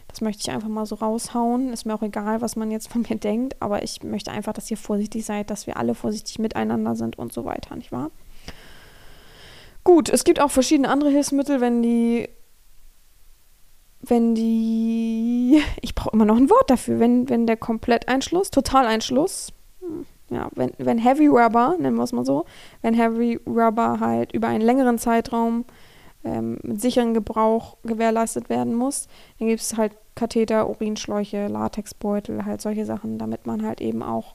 Das 0.08 0.20
möchte 0.22 0.40
ich 0.40 0.50
einfach 0.50 0.68
mal 0.68 0.86
so 0.86 0.96
raushauen. 0.96 1.72
Ist 1.72 1.84
mir 1.84 1.94
auch 1.94 2.02
egal, 2.02 2.40
was 2.40 2.56
man 2.56 2.70
jetzt 2.70 2.90
von 2.90 3.02
mir 3.08 3.16
denkt, 3.16 3.56
aber 3.60 3.82
ich 3.82 4.02
möchte 4.02 4.32
einfach, 4.32 4.52
dass 4.52 4.70
ihr 4.70 4.76
vorsichtig 4.76 5.24
seid, 5.24 5.50
dass 5.50 5.66
wir 5.66 5.76
alle 5.76 5.94
vorsichtig 5.94 6.38
miteinander 6.38 6.96
sind 6.96 7.18
und 7.18 7.32
so 7.32 7.44
weiter, 7.44 7.76
nicht 7.76 7.92
wahr? 7.92 8.10
Gut, 9.84 10.08
es 10.08 10.24
gibt 10.24 10.40
auch 10.40 10.50
verschiedene 10.50 10.88
andere 10.88 11.10
Hilfsmittel, 11.10 11.60
wenn 11.60 11.82
die 11.82 12.28
wenn 14.00 14.34
die, 14.34 15.60
ich 15.80 15.94
brauche 15.94 16.10
immer 16.12 16.24
noch 16.24 16.36
ein 16.36 16.50
Wort 16.50 16.70
dafür, 16.70 17.00
wenn, 17.00 17.28
wenn 17.28 17.46
der 17.46 17.56
Kompletteinschluss, 17.56 18.50
Totaleinschluss, 18.50 19.52
hm, 19.80 20.06
ja, 20.30 20.48
wenn, 20.54 20.72
wenn 20.78 20.98
Heavy 20.98 21.26
Rubber, 21.26 21.76
nennen 21.78 21.96
wir 21.96 22.04
es 22.04 22.12
mal 22.12 22.24
so, 22.24 22.44
wenn 22.82 22.94
Heavy 22.94 23.40
Rubber 23.46 23.98
halt 24.00 24.32
über 24.32 24.48
einen 24.48 24.62
längeren 24.62 24.98
Zeitraum 24.98 25.64
ähm, 26.24 26.58
mit 26.62 26.80
sicherem 26.80 27.14
Gebrauch 27.14 27.76
gewährleistet 27.84 28.48
werden 28.48 28.74
muss, 28.74 29.08
dann 29.38 29.48
gibt 29.48 29.60
es 29.60 29.76
halt 29.76 29.92
Katheter, 30.14 30.68
Urinschläuche, 30.68 31.46
Latexbeutel, 31.46 32.44
halt 32.44 32.60
solche 32.60 32.84
Sachen, 32.84 33.18
damit 33.18 33.46
man 33.46 33.64
halt 33.64 33.80
eben 33.80 34.02
auch 34.02 34.34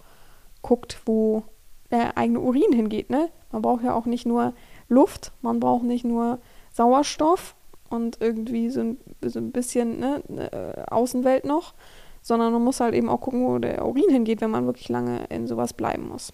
guckt, 0.62 1.02
wo 1.06 1.44
der 1.92 2.18
eigene 2.18 2.40
Urin 2.40 2.72
hingeht, 2.72 3.10
ne? 3.10 3.30
Man 3.52 3.62
braucht 3.62 3.84
ja 3.84 3.94
auch 3.94 4.06
nicht 4.06 4.26
nur 4.26 4.54
Luft, 4.88 5.32
man 5.42 5.60
braucht 5.60 5.84
nicht 5.84 6.06
nur 6.06 6.40
Sauerstoff 6.72 7.56
und 7.94 8.18
irgendwie 8.20 8.70
so 8.70 8.82
ein, 8.82 8.98
so 9.22 9.40
ein 9.40 9.52
bisschen 9.52 10.00
ne, 10.00 10.24
äh, 10.30 10.92
Außenwelt 10.92 11.46
noch, 11.46 11.74
sondern 12.22 12.52
man 12.52 12.64
muss 12.64 12.80
halt 12.80 12.96
eben 12.96 13.10
auch 13.10 13.22
gucken, 13.22 13.46
wo 13.46 13.60
der 13.60 13.86
Urin 13.86 14.10
hingeht, 14.10 14.42
wenn 14.42 14.52
man 14.52 14.66
wirklich 14.66 14.90
lange 14.90 15.26
in 15.30 15.48
sowas 15.48 15.74
bleiben 15.74 16.08
muss. 16.08 16.34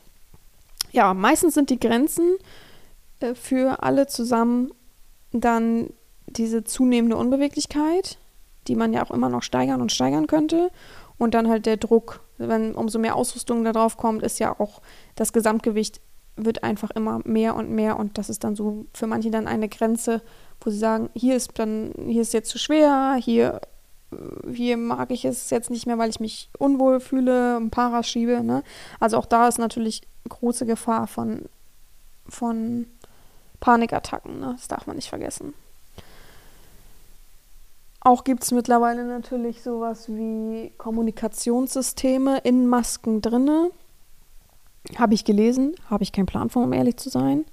Ja, 0.92 1.14
meistens 1.14 1.54
sind 1.54 1.70
die 1.70 1.80
Grenzen 1.80 2.38
äh, 3.20 3.36
für 3.36 3.84
alle 3.84 4.08
zusammen 4.08 4.72
dann 5.32 5.90
diese 6.28 6.64
zunehmende 6.64 7.18
Unbeweglichkeit, 7.18 8.18
die 8.68 8.76
man 8.76 8.94
ja 8.94 9.04
auch 9.04 9.12
immer 9.12 9.30
noch 9.30 9.44
steigern 9.44 9.82
und 9.82 9.92
steigern 9.92 10.28
könnte. 10.28 10.72
Und 11.18 11.34
dann 11.34 11.50
halt 11.50 11.66
der 11.66 11.78
Druck. 11.78 12.22
Wenn 12.38 12.74
umso 12.74 12.98
mehr 12.98 13.16
Ausrüstung 13.16 13.66
da 13.66 13.74
drauf 13.74 13.98
kommt, 13.98 14.24
ist 14.24 14.40
ja 14.40 14.58
auch 14.58 14.82
das 15.16 15.34
Gesamtgewicht 15.34 16.00
wird 16.46 16.64
einfach 16.64 16.92
immer 16.92 17.20
mehr 17.26 17.56
und 17.56 17.70
mehr 17.70 18.00
und 18.00 18.18
das 18.18 18.30
ist 18.30 18.44
dann 18.44 18.56
so 18.56 18.86
für 18.94 19.08
manche 19.08 19.32
dann 19.32 19.48
eine 19.48 19.70
Grenze, 19.70 20.22
wo 20.62 20.70
sie 20.70 20.78
sagen, 20.78 21.10
hier 21.14 21.36
ist 21.36 21.52
dann, 21.56 21.94
hier 22.06 22.22
ist 22.22 22.34
jetzt 22.34 22.50
zu 22.50 22.60
schwer, 22.60 23.18
hier, 23.20 23.62
hier 24.52 24.78
mag 24.78 25.12
ich 25.12 25.26
es 25.26 25.50
jetzt 25.50 25.70
nicht 25.70 25.86
mehr, 25.86 25.98
weil 25.98 26.10
ich 26.10 26.20
mich 26.20 26.50
unwohl 26.58 27.00
fühle, 27.00 27.58
ein 27.58 27.70
Paras 27.70 28.08
schiebe. 28.08 28.44
Ne? 28.44 28.64
Also 29.00 29.18
auch 29.18 29.26
da 29.26 29.48
ist 29.48 29.60
natürlich 29.60 30.02
große 30.28 30.66
Gefahr 30.66 31.08
von, 31.08 31.44
von 32.28 32.88
Panikattacken, 33.60 34.40
ne? 34.40 34.54
das 34.58 34.68
darf 34.68 34.88
man 34.88 34.96
nicht 34.96 35.10
vergessen. 35.10 35.54
Auch 38.02 38.24
gibt 38.24 38.44
es 38.44 38.52
mittlerweile 38.52 39.04
natürlich 39.04 39.62
sowas 39.62 40.08
wie 40.08 40.72
Kommunikationssysteme 40.78 42.40
in 42.40 42.66
Masken 42.66 43.22
drinne. 43.22 43.72
Habe 44.98 45.14
ich 45.14 45.26
gelesen, 45.26 45.76
habe 45.90 46.04
ich 46.04 46.14
keinen 46.14 46.26
Plan 46.26 46.50
von, 46.50 46.64
um 46.64 46.74
ehrlich 46.74 46.96
zu 46.96 47.10
sein. 47.10 47.46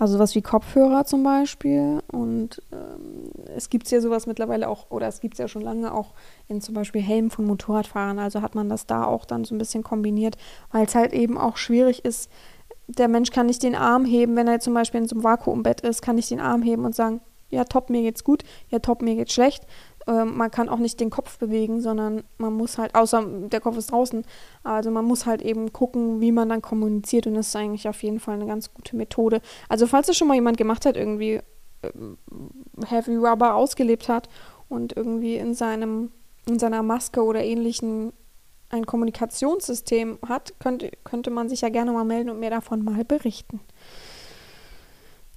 Also 0.00 0.18
was 0.18 0.34
wie 0.34 0.40
Kopfhörer 0.40 1.04
zum 1.04 1.22
Beispiel. 1.22 2.02
Und 2.10 2.62
ähm, 2.72 3.30
es 3.54 3.68
gibt 3.68 3.90
ja 3.90 4.00
sowas 4.00 4.26
mittlerweile 4.26 4.66
auch, 4.66 4.90
oder 4.90 5.06
es 5.06 5.20
gibt 5.20 5.34
es 5.34 5.38
ja 5.38 5.46
schon 5.46 5.60
lange 5.60 5.92
auch 5.92 6.14
in 6.48 6.62
zum 6.62 6.74
Beispiel 6.74 7.02
Helmen 7.02 7.28
von 7.28 7.44
Motorradfahrern. 7.44 8.18
Also 8.18 8.40
hat 8.40 8.54
man 8.54 8.70
das 8.70 8.86
da 8.86 9.04
auch 9.04 9.26
dann 9.26 9.44
so 9.44 9.54
ein 9.54 9.58
bisschen 9.58 9.84
kombiniert, 9.84 10.38
weil 10.72 10.86
es 10.86 10.94
halt 10.94 11.12
eben 11.12 11.36
auch 11.36 11.58
schwierig 11.58 12.02
ist. 12.06 12.30
Der 12.88 13.08
Mensch 13.08 13.30
kann 13.30 13.44
nicht 13.44 13.62
den 13.62 13.74
Arm 13.74 14.06
heben, 14.06 14.36
wenn 14.36 14.48
er 14.48 14.58
zum 14.60 14.72
Beispiel 14.72 15.02
in 15.02 15.06
so 15.06 15.16
einem 15.16 15.22
Vakuumbett 15.22 15.82
ist, 15.82 16.00
kann 16.00 16.16
nicht 16.16 16.30
den 16.30 16.40
Arm 16.40 16.62
heben 16.62 16.86
und 16.86 16.94
sagen, 16.94 17.20
ja 17.50 17.64
top, 17.64 17.90
mir 17.90 18.00
geht's 18.00 18.24
gut, 18.24 18.42
ja 18.70 18.78
top, 18.78 19.02
mir 19.02 19.16
geht's 19.16 19.34
schlecht, 19.34 19.66
ähm, 20.10 20.36
man 20.36 20.50
kann 20.50 20.68
auch 20.68 20.78
nicht 20.78 20.98
den 20.98 21.08
Kopf 21.08 21.38
bewegen, 21.38 21.80
sondern 21.80 22.24
man 22.36 22.52
muss 22.52 22.78
halt, 22.78 22.94
außer 22.96 23.24
der 23.24 23.60
Kopf 23.60 23.76
ist 23.76 23.92
draußen, 23.92 24.24
also 24.64 24.90
man 24.90 25.04
muss 25.04 25.24
halt 25.24 25.40
eben 25.40 25.72
gucken, 25.72 26.20
wie 26.20 26.32
man 26.32 26.48
dann 26.48 26.62
kommuniziert 26.62 27.26
und 27.28 27.34
das 27.34 27.48
ist 27.48 27.56
eigentlich 27.56 27.88
auf 27.88 28.02
jeden 28.02 28.18
Fall 28.18 28.34
eine 28.34 28.46
ganz 28.46 28.74
gute 28.74 28.96
Methode. 28.96 29.40
Also 29.68 29.86
falls 29.86 30.08
es 30.08 30.16
schon 30.16 30.26
mal 30.26 30.34
jemand 30.34 30.56
gemacht 30.56 30.84
hat, 30.84 30.96
irgendwie 30.96 31.40
äh, 31.82 31.90
Heavy 32.86 33.16
Rubber 33.16 33.54
ausgelebt 33.54 34.08
hat 34.08 34.28
und 34.68 34.96
irgendwie 34.96 35.36
in 35.36 35.54
seinem, 35.54 36.10
in 36.48 36.58
seiner 36.58 36.82
Maske 36.82 37.22
oder 37.22 37.44
ähnlichen 37.44 38.12
ein 38.72 38.86
Kommunikationssystem 38.86 40.18
hat, 40.28 40.54
könnte, 40.60 40.90
könnte 41.04 41.30
man 41.30 41.48
sich 41.48 41.60
ja 41.60 41.68
gerne 41.70 41.92
mal 41.92 42.04
melden 42.04 42.30
und 42.30 42.38
mir 42.38 42.50
davon 42.50 42.84
mal 42.84 43.04
berichten. 43.04 43.60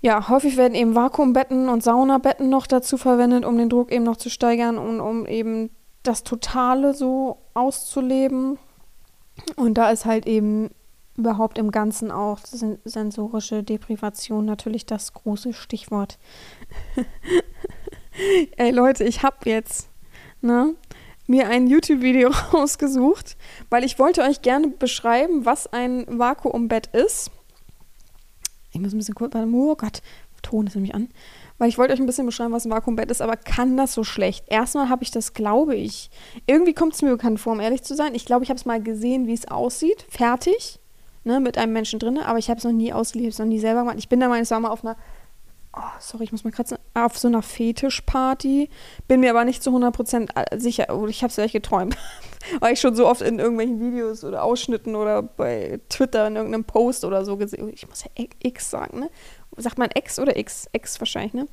Ja, 0.03 0.27
häufig 0.27 0.57
werden 0.57 0.75
eben 0.75 0.95
Vakuumbetten 0.95 1.69
und 1.69 1.81
Saunabetten 1.81 2.49
noch 2.49 2.67
dazu 2.67 2.97
verwendet, 2.97 3.45
um 3.45 3.57
den 3.57 3.69
Druck 3.69 3.89
eben 3.89 4.03
noch 4.03 4.17
zu 4.17 4.29
steigern 4.29 4.77
und 4.77 4.99
um 4.99 5.25
eben 5.25 5.69
das 6.03 6.25
Totale 6.25 6.93
so 6.93 7.37
auszuleben. 7.53 8.59
Und 9.55 9.75
da 9.75 9.91
ist 9.91 10.03
halt 10.03 10.27
eben 10.27 10.71
überhaupt 11.15 11.57
im 11.57 11.71
Ganzen 11.71 12.11
auch 12.11 12.39
sensorische 12.43 13.63
Deprivation 13.63 14.43
natürlich 14.43 14.85
das 14.85 15.13
große 15.13 15.53
Stichwort. 15.53 16.19
Ey 18.57 18.71
Leute, 18.71 19.05
ich 19.05 19.23
habe 19.23 19.37
jetzt 19.45 19.87
ne, 20.41 20.75
mir 21.27 21.47
ein 21.47 21.65
YouTube-Video 21.65 22.29
rausgesucht, 22.53 23.37
weil 23.69 23.85
ich 23.85 23.99
wollte 23.99 24.23
euch 24.23 24.41
gerne 24.41 24.67
beschreiben, 24.67 25.45
was 25.45 25.71
ein 25.71 26.05
Vakuumbett 26.09 26.87
ist. 26.87 27.31
Ich 28.73 28.81
muss 28.81 28.93
ein 28.93 28.97
bisschen 28.97 29.15
kurz, 29.15 29.33
oh 29.35 29.75
Gott, 29.75 30.01
Ton 30.43 30.67
ist 30.67 30.75
nämlich 30.75 30.93
an. 30.93 31.09
Weil 31.57 31.69
ich 31.69 31.77
wollte 31.77 31.93
euch 31.93 31.99
ein 31.99 32.05
bisschen 32.05 32.25
beschreiben, 32.25 32.51
was 32.51 32.65
ein 32.65 32.71
Vakuumbett 32.71 33.09
ist, 33.09 33.21
aber 33.21 33.35
kann 33.37 33.77
das 33.77 33.93
so 33.93 34.03
schlecht? 34.03 34.45
Erstmal 34.47 34.89
habe 34.89 35.03
ich 35.03 35.11
das, 35.11 35.33
glaube 35.33 35.75
ich. 35.75 36.11
Irgendwie 36.45 36.73
kommt 36.73 36.93
es 36.93 37.01
mir 37.01 37.11
bekannt 37.11 37.39
vor, 37.39 37.53
um 37.53 37.59
ehrlich 37.59 37.83
zu 37.83 37.95
sein. 37.95 38.13
Ich 38.13 38.25
glaube, 38.25 38.43
ich 38.43 38.49
habe 38.49 38.57
es 38.57 38.65
mal 38.65 38.81
gesehen, 38.81 39.25
wie 39.25 39.33
es 39.33 39.47
aussieht. 39.47 40.05
Fertig. 40.09 40.79
Ne, 41.25 41.39
mit 41.39 41.57
einem 41.57 41.71
Menschen 41.71 41.99
drin, 41.99 42.17
aber 42.17 42.37
ich 42.37 42.49
habe 42.49 42.57
es 42.57 42.65
noch 42.65 42.73
nie 42.73 42.91
ausgelebt, 42.91 43.31
es 43.31 43.39
noch 43.39 43.45
nie 43.45 43.59
selber 43.59 43.79
gemacht. 43.79 43.95
Ich 43.97 44.09
bin 44.09 44.19
da 44.19 44.29
war 44.29 44.59
mal 44.59 44.69
auf 44.69 44.83
einer, 44.83 44.97
oh, 45.75 45.81
sorry, 45.99 46.25
ich 46.25 46.31
muss 46.31 46.43
mal 46.43 46.51
kratzen, 46.51 46.77
auf 46.93 47.17
so 47.17 47.27
einer 47.27 47.41
Fetischparty, 47.41 48.69
bin 49.07 49.19
mir 49.19 49.31
aber 49.31 49.45
nicht 49.45 49.63
zu 49.63 49.71
100% 49.71 50.59
sicher, 50.59 50.95
oder 50.95 51.09
ich 51.09 51.23
habe 51.23 51.29
es 51.29 51.35
vielleicht 51.35 51.53
geträumt. 51.53 51.97
Weil 52.59 52.73
ich 52.73 52.81
schon 52.81 52.95
so 52.95 53.07
oft 53.07 53.21
in 53.21 53.39
irgendwelchen 53.39 53.79
Videos 53.79 54.23
oder 54.23 54.43
Ausschnitten 54.43 54.95
oder 54.95 55.21
bei 55.21 55.79
Twitter 55.89 56.27
in 56.27 56.35
irgendeinem 56.35 56.65
Post 56.65 57.05
oder 57.05 57.23
so 57.23 57.37
gesehen. 57.37 57.69
Ich 57.73 57.87
muss 57.87 58.03
ja 58.03 58.25
X 58.41 58.69
sagen, 58.69 58.99
ne? 58.99 59.09
Sagt 59.55 59.77
man 59.77 59.89
X 59.93 60.19
oder 60.19 60.35
X? 60.35 60.67
X 60.73 60.99
wahrscheinlich, 60.99 61.33
ne? 61.33 61.47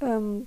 Ähm, 0.00 0.46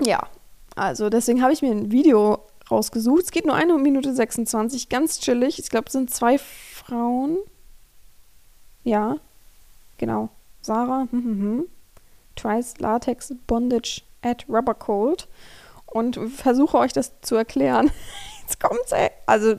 ja, 0.00 0.28
also 0.76 1.10
deswegen 1.10 1.42
habe 1.42 1.52
ich 1.52 1.62
mir 1.62 1.72
ein 1.72 1.90
Video 1.90 2.46
rausgesucht. 2.70 3.24
Es 3.24 3.30
geht 3.30 3.46
nur 3.46 3.54
eine 3.54 3.76
Minute 3.78 4.14
26, 4.14 4.88
ganz 4.88 5.20
chillig. 5.20 5.58
Ich 5.58 5.70
glaube, 5.70 5.86
es 5.86 5.92
sind 5.92 6.10
zwei 6.10 6.38
Frauen. 6.38 7.38
Ja, 8.84 9.16
genau. 9.98 10.28
Sarah, 10.62 11.08
hm, 11.10 11.24
hm, 11.24 11.40
hm. 11.40 11.64
Tries 12.36 12.78
Latex 12.78 13.34
Bondage 13.46 14.02
at 14.22 14.44
Rubber 14.48 14.74
Cold 14.74 15.28
und 15.86 16.18
versuche 16.30 16.78
euch 16.78 16.92
das 16.92 17.12
zu 17.22 17.36
erklären. 17.36 17.90
Jetzt 18.42 18.60
kommt's, 18.60 18.92
ey. 18.92 19.10
Also, 19.26 19.54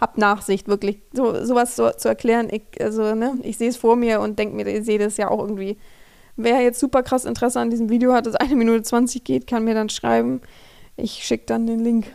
habt 0.00 0.18
Nachsicht, 0.18 0.68
wirklich. 0.68 0.98
So, 1.12 1.42
sowas 1.44 1.74
so, 1.74 1.90
zu 1.90 2.08
erklären, 2.08 2.48
ich, 2.50 2.62
also, 2.80 3.14
ne, 3.14 3.38
ich 3.42 3.56
sehe 3.56 3.68
es 3.68 3.76
vor 3.76 3.96
mir 3.96 4.20
und 4.20 4.38
denke 4.38 4.54
mir, 4.56 4.68
ihr 4.68 4.84
seht 4.84 5.00
es 5.00 5.16
ja 5.16 5.30
auch 5.30 5.40
irgendwie. 5.40 5.78
Wer 6.36 6.60
jetzt 6.60 6.80
super 6.80 7.02
krass 7.02 7.24
Interesse 7.24 7.60
an 7.60 7.70
diesem 7.70 7.88
Video 7.88 8.12
hat, 8.12 8.26
das 8.26 8.34
eine 8.34 8.56
Minute 8.56 8.82
20 8.82 9.22
geht, 9.22 9.46
kann 9.46 9.64
mir 9.64 9.74
dann 9.74 9.88
schreiben. 9.88 10.42
Ich 10.96 11.24
schicke 11.24 11.46
dann 11.46 11.66
den 11.66 11.78
Link. 11.78 12.12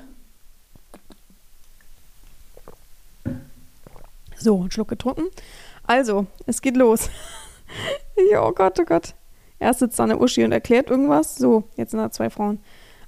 So, 4.38 4.68
Schluck 4.70 4.90
getrunken. 4.90 5.28
Also, 5.84 6.28
es 6.46 6.62
geht 6.62 6.78
los. 6.78 7.10
oh 8.38 8.52
Gott, 8.52 8.80
oh 8.80 8.86
Gott. 8.86 9.16
Erst 9.60 9.80
sitzt 9.80 10.00
da 10.00 10.04
eine 10.04 10.20
Uschi 10.20 10.44
und 10.44 10.52
erklärt 10.52 10.90
irgendwas. 10.90 11.36
So, 11.36 11.64
jetzt 11.76 11.92
sind 11.92 12.00
da 12.00 12.12
zwei 12.12 12.30
Frauen. 12.30 12.60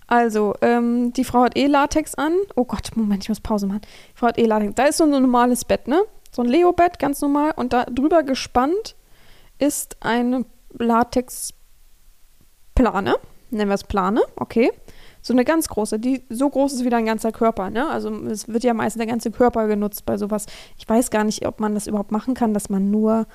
Also, 0.08 0.56
ähm, 0.62 1.14
die 1.14 1.24
Frau 1.24 1.44
hat 1.44 1.58
eh 1.58 1.68
Latex 1.68 2.16
an. 2.16 2.34
Oh 2.56 2.66
Gott, 2.66 2.90
Moment, 2.96 3.24
ich 3.24 3.30
muss 3.30 3.40
Pause 3.40 3.68
machen. 3.68 3.82
Die 3.84 4.18
Frau 4.18 4.28
hat 4.28 4.38
eh 4.38 4.46
Latex. 4.46 4.76
Da 4.76 4.86
ist 4.86 4.98
so 4.98 5.06
ein 5.06 5.12
normales 5.12 5.64
Bett, 5.64 5.88
ne? 5.88 6.02
So 6.32 6.42
ein 6.42 6.50
Leo-Bett, 6.50 7.00
ganz 7.00 7.22
normal. 7.22 7.54
Und 7.56 7.72
da 7.74 7.86
drüber 7.86 8.24
gespannt 8.24 8.96
ist 9.58 9.98
eine 10.02 10.46
Latex-Plane. 10.78 13.16
Nennen 13.52 13.70
wir 13.70 13.76
es 13.76 13.84
Plane, 13.84 14.22
okay. 14.36 14.72
So 15.22 15.34
eine 15.34 15.46
ganz 15.46 15.70
große, 15.70 16.00
die 16.00 16.24
so 16.30 16.50
groß 16.50 16.74
ist 16.74 16.84
wie 16.84 16.90
dein 16.90 17.06
ganzer 17.06 17.32
Körper, 17.32 17.70
ne? 17.70 17.88
Also 17.90 18.12
es 18.26 18.48
wird 18.48 18.64
ja 18.64 18.74
meistens 18.74 19.00
der 19.00 19.08
ganze 19.08 19.30
Körper 19.30 19.68
genutzt 19.68 20.06
bei 20.06 20.18
sowas. 20.18 20.48
Ich 20.78 20.90
weiß 20.90 21.12
gar 21.12 21.24
nicht, 21.24 21.46
ob 21.46 21.60
man 21.60 21.76
das 21.76 21.88
überhaupt 21.88 22.12
machen 22.12 22.34
kann, 22.34 22.54
dass 22.54 22.70
man 22.70 22.90
nur 22.90 23.28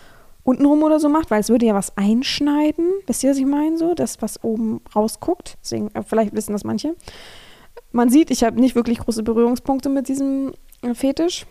untenrum 0.46 0.82
oder 0.82 1.00
so 1.00 1.08
macht, 1.08 1.30
weil 1.30 1.40
es 1.40 1.48
würde 1.48 1.66
ja 1.66 1.74
was 1.74 1.96
einschneiden. 1.96 2.86
Wisst 3.06 3.24
ihr, 3.24 3.30
was 3.30 3.38
ich 3.38 3.46
meine? 3.46 3.76
So, 3.76 3.94
das, 3.94 4.22
was 4.22 4.42
oben 4.44 4.80
rausguckt. 4.94 5.58
Deswegen, 5.62 5.90
äh, 5.94 6.02
vielleicht 6.02 6.34
wissen 6.34 6.52
das 6.52 6.64
manche. 6.64 6.94
Man 7.92 8.10
sieht, 8.10 8.30
ich 8.30 8.44
habe 8.44 8.60
nicht 8.60 8.76
wirklich 8.76 8.98
große 8.98 9.22
Berührungspunkte 9.22 9.88
mit 9.88 10.08
diesem 10.08 10.52
äh, 10.82 10.94
Fetisch. 10.94 11.46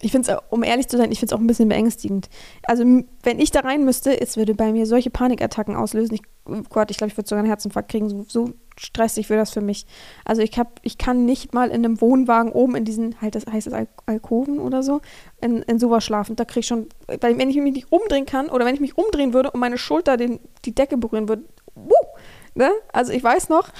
Ich 0.00 0.12
finde 0.12 0.30
es, 0.30 0.38
um 0.50 0.62
ehrlich 0.62 0.88
zu 0.88 0.96
sein, 0.96 1.10
ich 1.10 1.20
finde 1.20 1.34
es 1.34 1.38
auch 1.38 1.42
ein 1.42 1.46
bisschen 1.46 1.68
beängstigend. 1.68 2.28
Also, 2.64 2.84
wenn 2.84 3.38
ich 3.38 3.50
da 3.50 3.60
rein 3.60 3.84
müsste, 3.84 4.20
es 4.20 4.36
würde 4.36 4.54
bei 4.54 4.72
mir 4.72 4.86
solche 4.86 5.10
Panikattacken 5.10 5.74
auslösen. 5.74 6.14
Ich, 6.14 6.22
oh 6.44 6.62
Gott, 6.68 6.90
ich 6.90 6.98
glaube, 6.98 7.10
ich 7.10 7.16
würde 7.16 7.28
sogar 7.28 7.40
einen 7.40 7.48
Herzinfarkt 7.48 7.90
kriegen. 7.90 8.08
So, 8.08 8.24
so 8.28 8.52
stressig 8.78 9.30
wäre 9.30 9.40
das 9.40 9.50
für 9.50 9.60
mich. 9.60 9.86
Also 10.24 10.42
ich 10.42 10.58
habe, 10.58 10.70
ich 10.82 10.98
kann 10.98 11.24
nicht 11.24 11.54
mal 11.54 11.68
in 11.68 11.84
einem 11.84 12.00
Wohnwagen 12.00 12.52
oben 12.52 12.76
in 12.76 12.84
diesen, 12.84 13.20
halt 13.20 13.34
das 13.34 13.46
heißt 13.46 13.66
es 13.66 13.72
Al 13.72 13.88
Alkoven 14.06 14.58
oder 14.58 14.82
so, 14.82 15.00
in, 15.40 15.62
in 15.62 15.78
sowas 15.78 16.04
schlafen. 16.04 16.36
Da 16.36 16.44
kriege 16.44 16.60
ich 16.60 16.66
schon, 16.66 16.88
weil 17.06 17.38
wenn 17.38 17.50
ich 17.50 17.56
mich 17.56 17.72
nicht 17.72 17.92
umdrehen 17.92 18.26
kann 18.26 18.48
oder 18.48 18.66
wenn 18.66 18.74
ich 18.74 18.80
mich 18.80 18.98
umdrehen 18.98 19.32
würde 19.32 19.50
und 19.50 19.60
meine 19.60 19.78
Schulter 19.78 20.16
den, 20.16 20.40
die 20.64 20.74
Decke 20.74 20.96
berühren 20.98 21.28
würde, 21.28 21.44
wuh, 21.74 21.92
ne? 22.54 22.70
Also 22.92 23.12
ich 23.12 23.22
weiß 23.22 23.48
noch, 23.48 23.70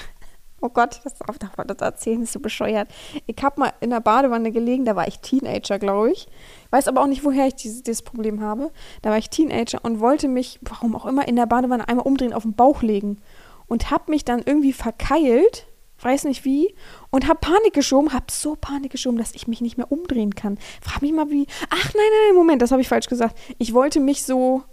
oh 0.61 0.69
Gott, 0.69 1.01
das, 1.03 1.13
das 1.17 1.77
erzählen 1.81 2.23
ist 2.23 2.33
so 2.33 2.39
bescheuert. 2.39 2.87
Ich 3.25 3.41
habe 3.43 3.59
mal 3.59 3.73
in 3.79 3.91
der 3.91 3.99
Badewanne 3.99 4.51
gelegen, 4.51 4.85
da 4.85 4.95
war 4.95 5.07
ich 5.07 5.19
Teenager, 5.19 5.79
glaube 5.79 6.11
ich. 6.11 6.27
Weiß 6.71 6.87
aber 6.87 7.01
auch 7.01 7.07
nicht, 7.07 7.23
woher 7.23 7.47
ich 7.47 7.55
dieses, 7.55 7.83
dieses 7.83 8.01
Problem 8.01 8.41
habe. 8.41 8.71
Da 9.01 9.11
war 9.11 9.17
ich 9.17 9.29
Teenager 9.29 9.79
und 9.83 9.99
wollte 9.99 10.27
mich, 10.27 10.59
warum 10.61 10.95
auch 10.95 11.05
immer, 11.05 11.27
in 11.27 11.35
der 11.35 11.45
Badewanne 11.45 11.87
einmal 11.87 12.05
umdrehen, 12.05 12.33
auf 12.33 12.43
den 12.43 12.55
Bauch 12.55 12.81
legen 12.81 13.21
und 13.67 13.91
habe 13.91 14.11
mich 14.11 14.25
dann 14.25 14.41
irgendwie 14.45 14.73
verkeilt, 14.73 15.67
weiß 16.01 16.23
nicht 16.25 16.45
wie, 16.45 16.73
und 17.09 17.27
habe 17.27 17.39
Panik 17.39 17.73
geschoben, 17.73 18.13
habe 18.13 18.25
so 18.29 18.55
Panik 18.55 18.91
geschoben, 18.91 19.17
dass 19.17 19.33
ich 19.33 19.47
mich 19.47 19.61
nicht 19.61 19.77
mehr 19.77 19.91
umdrehen 19.91 20.35
kann. 20.35 20.57
Frag 20.81 21.01
mich 21.01 21.11
mal 21.11 21.29
wie, 21.29 21.47
ach 21.69 21.93
nein, 21.93 21.93
nein, 21.95 22.27
nein, 22.27 22.35
Moment, 22.35 22.61
das 22.61 22.71
habe 22.71 22.81
ich 22.81 22.87
falsch 22.87 23.07
gesagt. 23.07 23.37
Ich 23.57 23.73
wollte 23.73 23.99
mich 23.99 24.23
so 24.23 24.63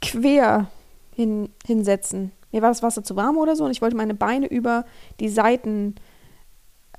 quer 0.00 0.68
hin, 1.14 1.50
hinsetzen. 1.66 2.32
Mir 2.52 2.62
war 2.62 2.70
das 2.70 2.82
Wasser 2.82 3.02
zu 3.02 3.16
warm 3.16 3.36
oder 3.38 3.56
so 3.56 3.64
und 3.64 3.70
ich 3.70 3.82
wollte 3.82 3.96
meine 3.96 4.14
Beine 4.14 4.46
über 4.46 4.84
die 5.20 5.28
Seiten 5.28 5.96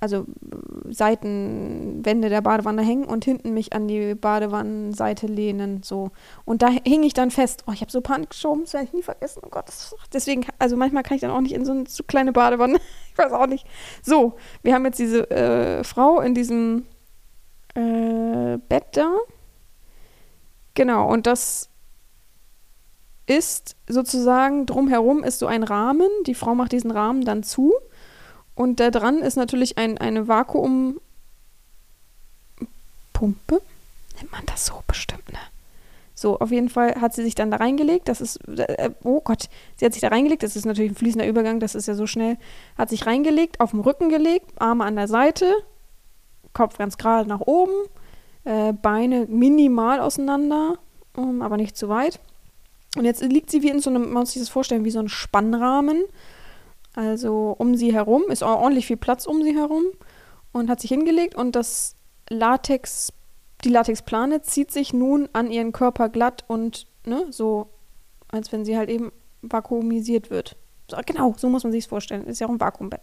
also 0.04 0.26
Seitenwände 0.90 2.28
der 2.28 2.42
Badewanne 2.42 2.82
hängen 2.82 3.06
und 3.06 3.24
hinten 3.24 3.54
mich 3.54 3.72
an 3.72 3.88
die 3.88 4.16
Badewannenseite 4.16 5.28
lehnen, 5.28 5.82
so. 5.82 6.12
Und 6.44 6.62
da 6.62 6.68
hing 6.68 7.04
ich 7.04 7.14
dann 7.14 7.32
fest. 7.32 7.64
Oh, 7.68 7.72
ich 7.72 7.80
habe 7.80 7.90
so 7.90 8.02
Panik 8.02 8.32
geschoben, 8.32 8.64
das 8.64 8.74
werde 8.74 8.88
ich 8.88 8.94
nie 8.94 9.02
vergessen. 9.02 9.42
Oh 9.46 9.50
Gott, 9.50 9.68
deswegen, 10.12 10.46
also 10.60 10.76
manchmal 10.76 11.04
kann 11.04 11.16
ich 11.16 11.22
dann 11.22 11.32
auch 11.32 11.40
nicht 11.40 11.54
in 11.54 11.64
so 11.64 11.72
eine 11.72 11.86
zu 11.86 12.04
kleine 12.04 12.34
Badewanne. 12.34 12.80
ich 13.14 13.18
weiß 13.18 13.32
auch 13.32 13.48
nicht. 13.48 13.66
So, 14.02 14.34
wir 14.62 14.74
haben 14.74 14.84
jetzt 14.84 15.00
diese 15.00 15.32
äh, 15.32 15.86
Frau 15.86 16.20
in 16.20 16.36
diesem 16.36 16.86
äh, 17.74 18.58
Bett 18.58 18.88
da. 18.98 19.16
Genau, 20.74 21.10
und 21.10 21.28
das 21.28 21.70
ist 23.26 23.76
sozusagen 23.88 24.66
drumherum 24.66 25.24
ist 25.24 25.40
so 25.40 25.48
ein 25.48 25.64
Rahmen. 25.64 26.10
Die 26.28 26.36
Frau 26.36 26.56
macht 26.56 26.72
diesen 26.72 26.92
Rahmen 26.92 27.24
dann 27.26 27.44
zu 27.44 27.74
und 28.56 28.80
da 28.80 28.92
dran 28.92 29.20
ist 29.20 29.36
natürlich 29.36 29.78
ein, 29.78 29.98
eine 29.98 30.28
Vakuumpumpe. 30.28 31.02
Nennt 34.16 34.32
man 34.32 34.46
das 34.46 34.66
so 34.66 34.84
bestimmt, 34.88 35.32
ne? 35.32 35.40
So, 36.16 36.40
auf 36.40 36.52
jeden 36.52 36.70
Fall 36.70 37.02
hat 37.02 37.14
sie 37.14 37.24
sich 37.24 37.34
dann 37.34 37.50
da 37.50 37.58
reingelegt. 37.58 38.08
Das 38.08 38.22
ist, 38.22 38.38
äh, 38.48 38.92
oh 39.04 39.20
Gott, 39.22 39.50
sie 39.76 39.86
hat 39.86 39.94
sich 39.94 40.02
da 40.02 40.10
reingelegt. 40.10 40.44
Das 40.44 40.56
ist 40.56 40.66
natürlich 40.66 40.92
ein 40.92 40.96
fließender 40.96 41.28
Übergang, 41.28 41.60
das 41.60 41.74
ist 41.74 41.88
ja 41.88 41.96
so 41.96 42.06
schnell. 42.06 42.38
Hat 42.78 42.90
sich 42.90 43.06
reingelegt, 43.08 43.60
auf 43.60 43.72
dem 43.72 43.80
Rücken 43.80 44.10
gelegt, 44.10 44.52
Arme 44.62 44.86
an 44.86 44.96
der 44.96 45.08
Seite, 45.08 45.52
Kopf 46.54 46.78
ganz 46.78 46.98
gerade 46.98 47.28
nach 47.28 47.42
oben, 47.42 47.74
äh, 48.44 48.74
Beine 48.74 49.26
minimal 49.28 50.00
auseinander, 50.00 50.78
um, 51.16 51.42
aber 51.42 51.58
nicht 51.58 51.76
zu 51.76 51.90
weit. 51.90 52.20
Und 52.98 53.06
jetzt 53.06 53.22
liegt 53.22 53.50
sie 53.50 53.64
wie 53.64 53.70
in 53.70 53.80
so 53.80 53.90
einem, 53.90 54.04
man 54.04 54.22
muss 54.22 54.32
sich 54.32 54.42
das 54.42 54.50
vorstellen, 54.50 54.86
wie 54.86 54.92
so 54.92 55.00
ein 55.00 55.10
Spannrahmen 55.10 56.04
also 56.96 57.56
um 57.58 57.76
sie 57.76 57.94
herum, 57.94 58.24
ist 58.30 58.44
ordentlich 58.44 58.88
viel 58.88 58.98
Platz 58.98 59.26
um 59.26 59.42
sie 59.44 59.56
herum 59.56 59.86
und 60.52 60.70
hat 60.70 60.80
sich 60.80 60.90
hingelegt 60.90 61.36
und 61.36 61.56
das 61.56 61.96
Latex, 62.30 63.12
die 63.64 63.70
Latexplane 63.70 64.42
zieht 64.44 64.72
sich 64.72 64.94
nun 64.94 65.28
an 65.34 65.50
ihren 65.50 65.72
Körper 65.72 66.10
glatt 66.10 66.44
und 66.48 66.86
ne, 67.06 67.26
so, 67.32 67.70
als 68.30 68.52
wenn 68.52 68.64
sie 68.64 68.78
halt 68.78 68.90
eben 68.90 69.12
vakuumisiert 69.42 70.30
wird. 70.30 70.56
So, 70.90 70.98
genau, 71.06 71.34
so 71.38 71.50
muss 71.50 71.64
man 71.64 71.72
sich 71.72 71.86
es 71.86 71.90
vorstellen. 71.90 72.28
Ist 72.28 72.40
ja 72.40 72.48
auch 72.48 72.52
ein 72.52 72.60
Vakuumbett. 72.60 73.02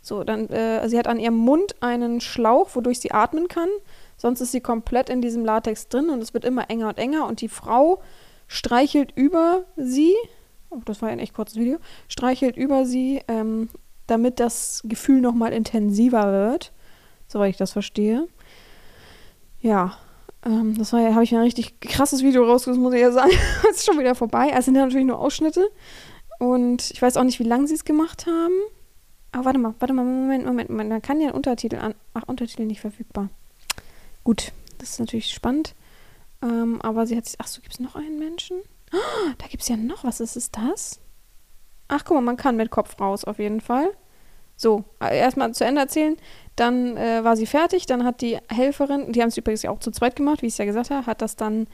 So, 0.00 0.22
dann, 0.22 0.48
äh, 0.50 0.88
sie 0.88 0.98
hat 0.98 1.08
an 1.08 1.18
ihrem 1.18 1.36
Mund 1.36 1.82
einen 1.82 2.20
Schlauch, 2.20 2.70
wodurch 2.74 3.00
sie 3.00 3.10
atmen 3.10 3.48
kann. 3.48 3.68
Sonst 4.16 4.40
ist 4.40 4.52
sie 4.52 4.60
komplett 4.60 5.08
in 5.08 5.22
diesem 5.22 5.44
Latex 5.44 5.88
drin 5.88 6.10
und 6.10 6.22
es 6.22 6.34
wird 6.34 6.44
immer 6.44 6.70
enger 6.70 6.88
und 6.88 6.98
enger 6.98 7.26
und 7.26 7.40
die 7.40 7.48
Frau 7.48 8.00
streichelt 8.48 9.12
über 9.16 9.64
sie 9.76 10.14
oh, 10.74 10.82
das 10.84 11.02
war 11.02 11.08
ein 11.08 11.18
echt 11.18 11.34
kurzes 11.34 11.56
Video, 11.56 11.78
streichelt 12.08 12.56
über 12.56 12.84
sie, 12.84 13.22
ähm, 13.28 13.68
damit 14.06 14.40
das 14.40 14.82
Gefühl 14.84 15.20
nochmal 15.20 15.52
intensiver 15.52 16.32
wird, 16.32 16.72
soweit 17.26 17.50
ich 17.50 17.56
das 17.56 17.72
verstehe. 17.72 18.28
Ja, 19.60 19.96
ähm, 20.44 20.76
das 20.76 20.92
war 20.92 21.00
ja, 21.00 21.14
habe 21.14 21.24
ich 21.24 21.34
ein 21.34 21.40
richtig 21.40 21.80
krasses 21.80 22.22
Video 22.22 22.44
rausgesucht, 22.44 22.82
muss 22.82 22.94
ich 22.94 23.00
ja 23.00 23.12
sagen. 23.12 23.30
es 23.70 23.78
ist 23.78 23.86
schon 23.86 23.98
wieder 23.98 24.14
vorbei. 24.14 24.52
Also 24.52 24.66
sind 24.66 24.76
ja 24.76 24.84
natürlich 24.84 25.06
nur 25.06 25.18
Ausschnitte. 25.18 25.66
Und 26.38 26.90
ich 26.90 27.00
weiß 27.00 27.16
auch 27.16 27.24
nicht, 27.24 27.38
wie 27.38 27.44
lange 27.44 27.66
sie 27.66 27.74
es 27.74 27.84
gemacht 27.84 28.26
haben. 28.26 28.54
Aber 29.32 29.46
warte 29.46 29.58
mal, 29.58 29.74
warte 29.78 29.94
mal, 29.94 30.04
Moment, 30.04 30.44
Moment, 30.44 30.68
Moment. 30.68 30.90
Man 30.90 31.02
kann 31.02 31.20
ja 31.20 31.28
einen 31.28 31.36
Untertitel 31.36 31.76
an. 31.76 31.94
Ach, 32.12 32.24
Untertitel 32.26 32.66
nicht 32.66 32.80
verfügbar. 32.80 33.30
Gut, 34.22 34.52
das 34.78 34.90
ist 34.90 35.00
natürlich 35.00 35.30
spannend. 35.30 35.74
Ähm, 36.44 36.80
aber 36.82 37.06
sie 37.06 37.16
hat 37.16 37.24
sich. 37.24 37.36
Ach 37.38 37.46
so, 37.46 37.60
gibt 37.60 37.74
es 37.74 37.80
noch 37.80 37.96
einen 37.96 38.18
Menschen? 38.18 38.58
Oh, 38.92 39.32
da 39.38 39.46
gibt 39.46 39.62
es 39.62 39.68
ja 39.68 39.76
noch 39.76 40.04
was. 40.04 40.20
Ist 40.20 40.36
es 40.36 40.50
das? 40.50 41.00
Ach, 41.88 42.04
guck 42.04 42.14
mal, 42.16 42.20
man 42.20 42.36
kann 42.36 42.56
mit 42.56 42.70
Kopf 42.70 43.00
raus 43.00 43.24
auf 43.24 43.38
jeden 43.38 43.60
Fall. 43.60 43.90
So, 44.56 44.84
äh, 45.00 45.18
erstmal 45.18 45.52
zu 45.54 45.64
Ende 45.64 45.80
erzählen. 45.80 46.16
Dann 46.54 46.96
äh, 46.96 47.24
war 47.24 47.36
sie 47.36 47.46
fertig. 47.46 47.86
Dann 47.86 48.04
hat 48.04 48.20
die 48.20 48.38
Helferin, 48.48 49.12
die 49.12 49.20
haben 49.20 49.28
es 49.28 49.36
übrigens 49.36 49.64
auch 49.64 49.80
zu 49.80 49.90
zweit 49.90 50.16
gemacht, 50.16 50.42
wie 50.42 50.46
ich 50.46 50.54
es 50.54 50.58
ja 50.58 50.64
gesagt 50.64 50.90
habe, 50.90 51.06
hat 51.06 51.22
das 51.22 51.36
dann 51.36 51.66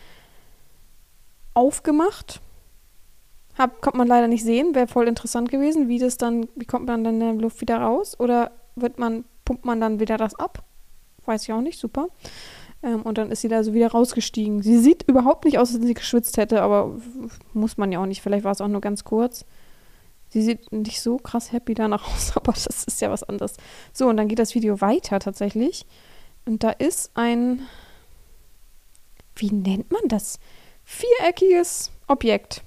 aufgemacht. 1.53 2.41
Hab, 3.59 3.83
kommt 3.83 3.97
man 3.97 4.09
leider 4.09 4.29
nicht 4.29 4.45
sehen. 4.45 4.75
Wäre 4.75 4.87
voll 4.87 5.09
interessant 5.09 5.51
gewesen, 5.51 5.89
wie 5.89 5.99
das 5.99 6.17
dann, 6.17 6.49
wie 6.55 6.65
kommt 6.65 6.87
man 6.87 7.05
dann 7.05 7.15
in 7.15 7.21
der 7.21 7.35
Luft 7.35 7.61
wieder 7.61 7.79
raus? 7.79 8.19
Oder 8.19 8.53
wird 8.77 8.99
man, 8.99 9.25
pumpt 9.45 9.65
man 9.65 9.81
dann 9.81 10.01
wieder 10.01 10.17
das 10.17 10.35
ab? 10.37 10.65
Weiß 11.27 11.43
ich 11.43 11.53
auch 11.53 11.61
nicht, 11.61 11.79
super. 11.79 12.09
Ähm, 12.83 13.03
und 13.03 13.19
dann 13.19 13.31
ist 13.31 13.43
sie 13.43 13.49
da 13.49 13.63
so 13.63 13.75
wieder 13.75 13.91
rausgestiegen. 13.91 14.63
Sie 14.63 14.79
sieht 14.79 15.03
überhaupt 15.03 15.45
nicht 15.45 15.59
aus, 15.59 15.71
als 15.71 15.81
wenn 15.81 15.87
sie 15.87 15.95
geschwitzt 15.95 16.37
hätte, 16.37 16.63
aber 16.63 16.99
muss 17.53 17.77
man 17.77 17.93
ja 17.93 18.01
auch 18.01 18.07
nicht. 18.07 18.23
Vielleicht 18.23 18.45
war 18.45 18.53
es 18.53 18.61
auch 18.61 18.69
nur 18.69 18.81
ganz 18.81 19.05
kurz. 19.05 19.45
Sie 20.29 20.43
sieht 20.43 20.71
nicht 20.73 21.01
so 21.01 21.17
krass 21.19 21.53
happy 21.53 21.75
danach 21.75 22.07
aus, 22.15 22.37
aber 22.37 22.53
das 22.53 22.67
ist 22.67 23.01
ja 23.01 23.11
was 23.11 23.23
anderes. 23.23 23.57
So, 23.93 24.09
und 24.09 24.17
dann 24.17 24.29
geht 24.29 24.39
das 24.39 24.55
Video 24.55 24.81
weiter 24.81 25.19
tatsächlich. 25.19 25.87
Und 26.47 26.63
da 26.63 26.71
ist 26.71 27.11
ein, 27.15 27.63
wie 29.37 29.53
nennt 29.53 29.91
man 29.91 30.09
das? 30.09 30.39
Viereckiges 30.85 31.91
Objekt. 32.07 32.63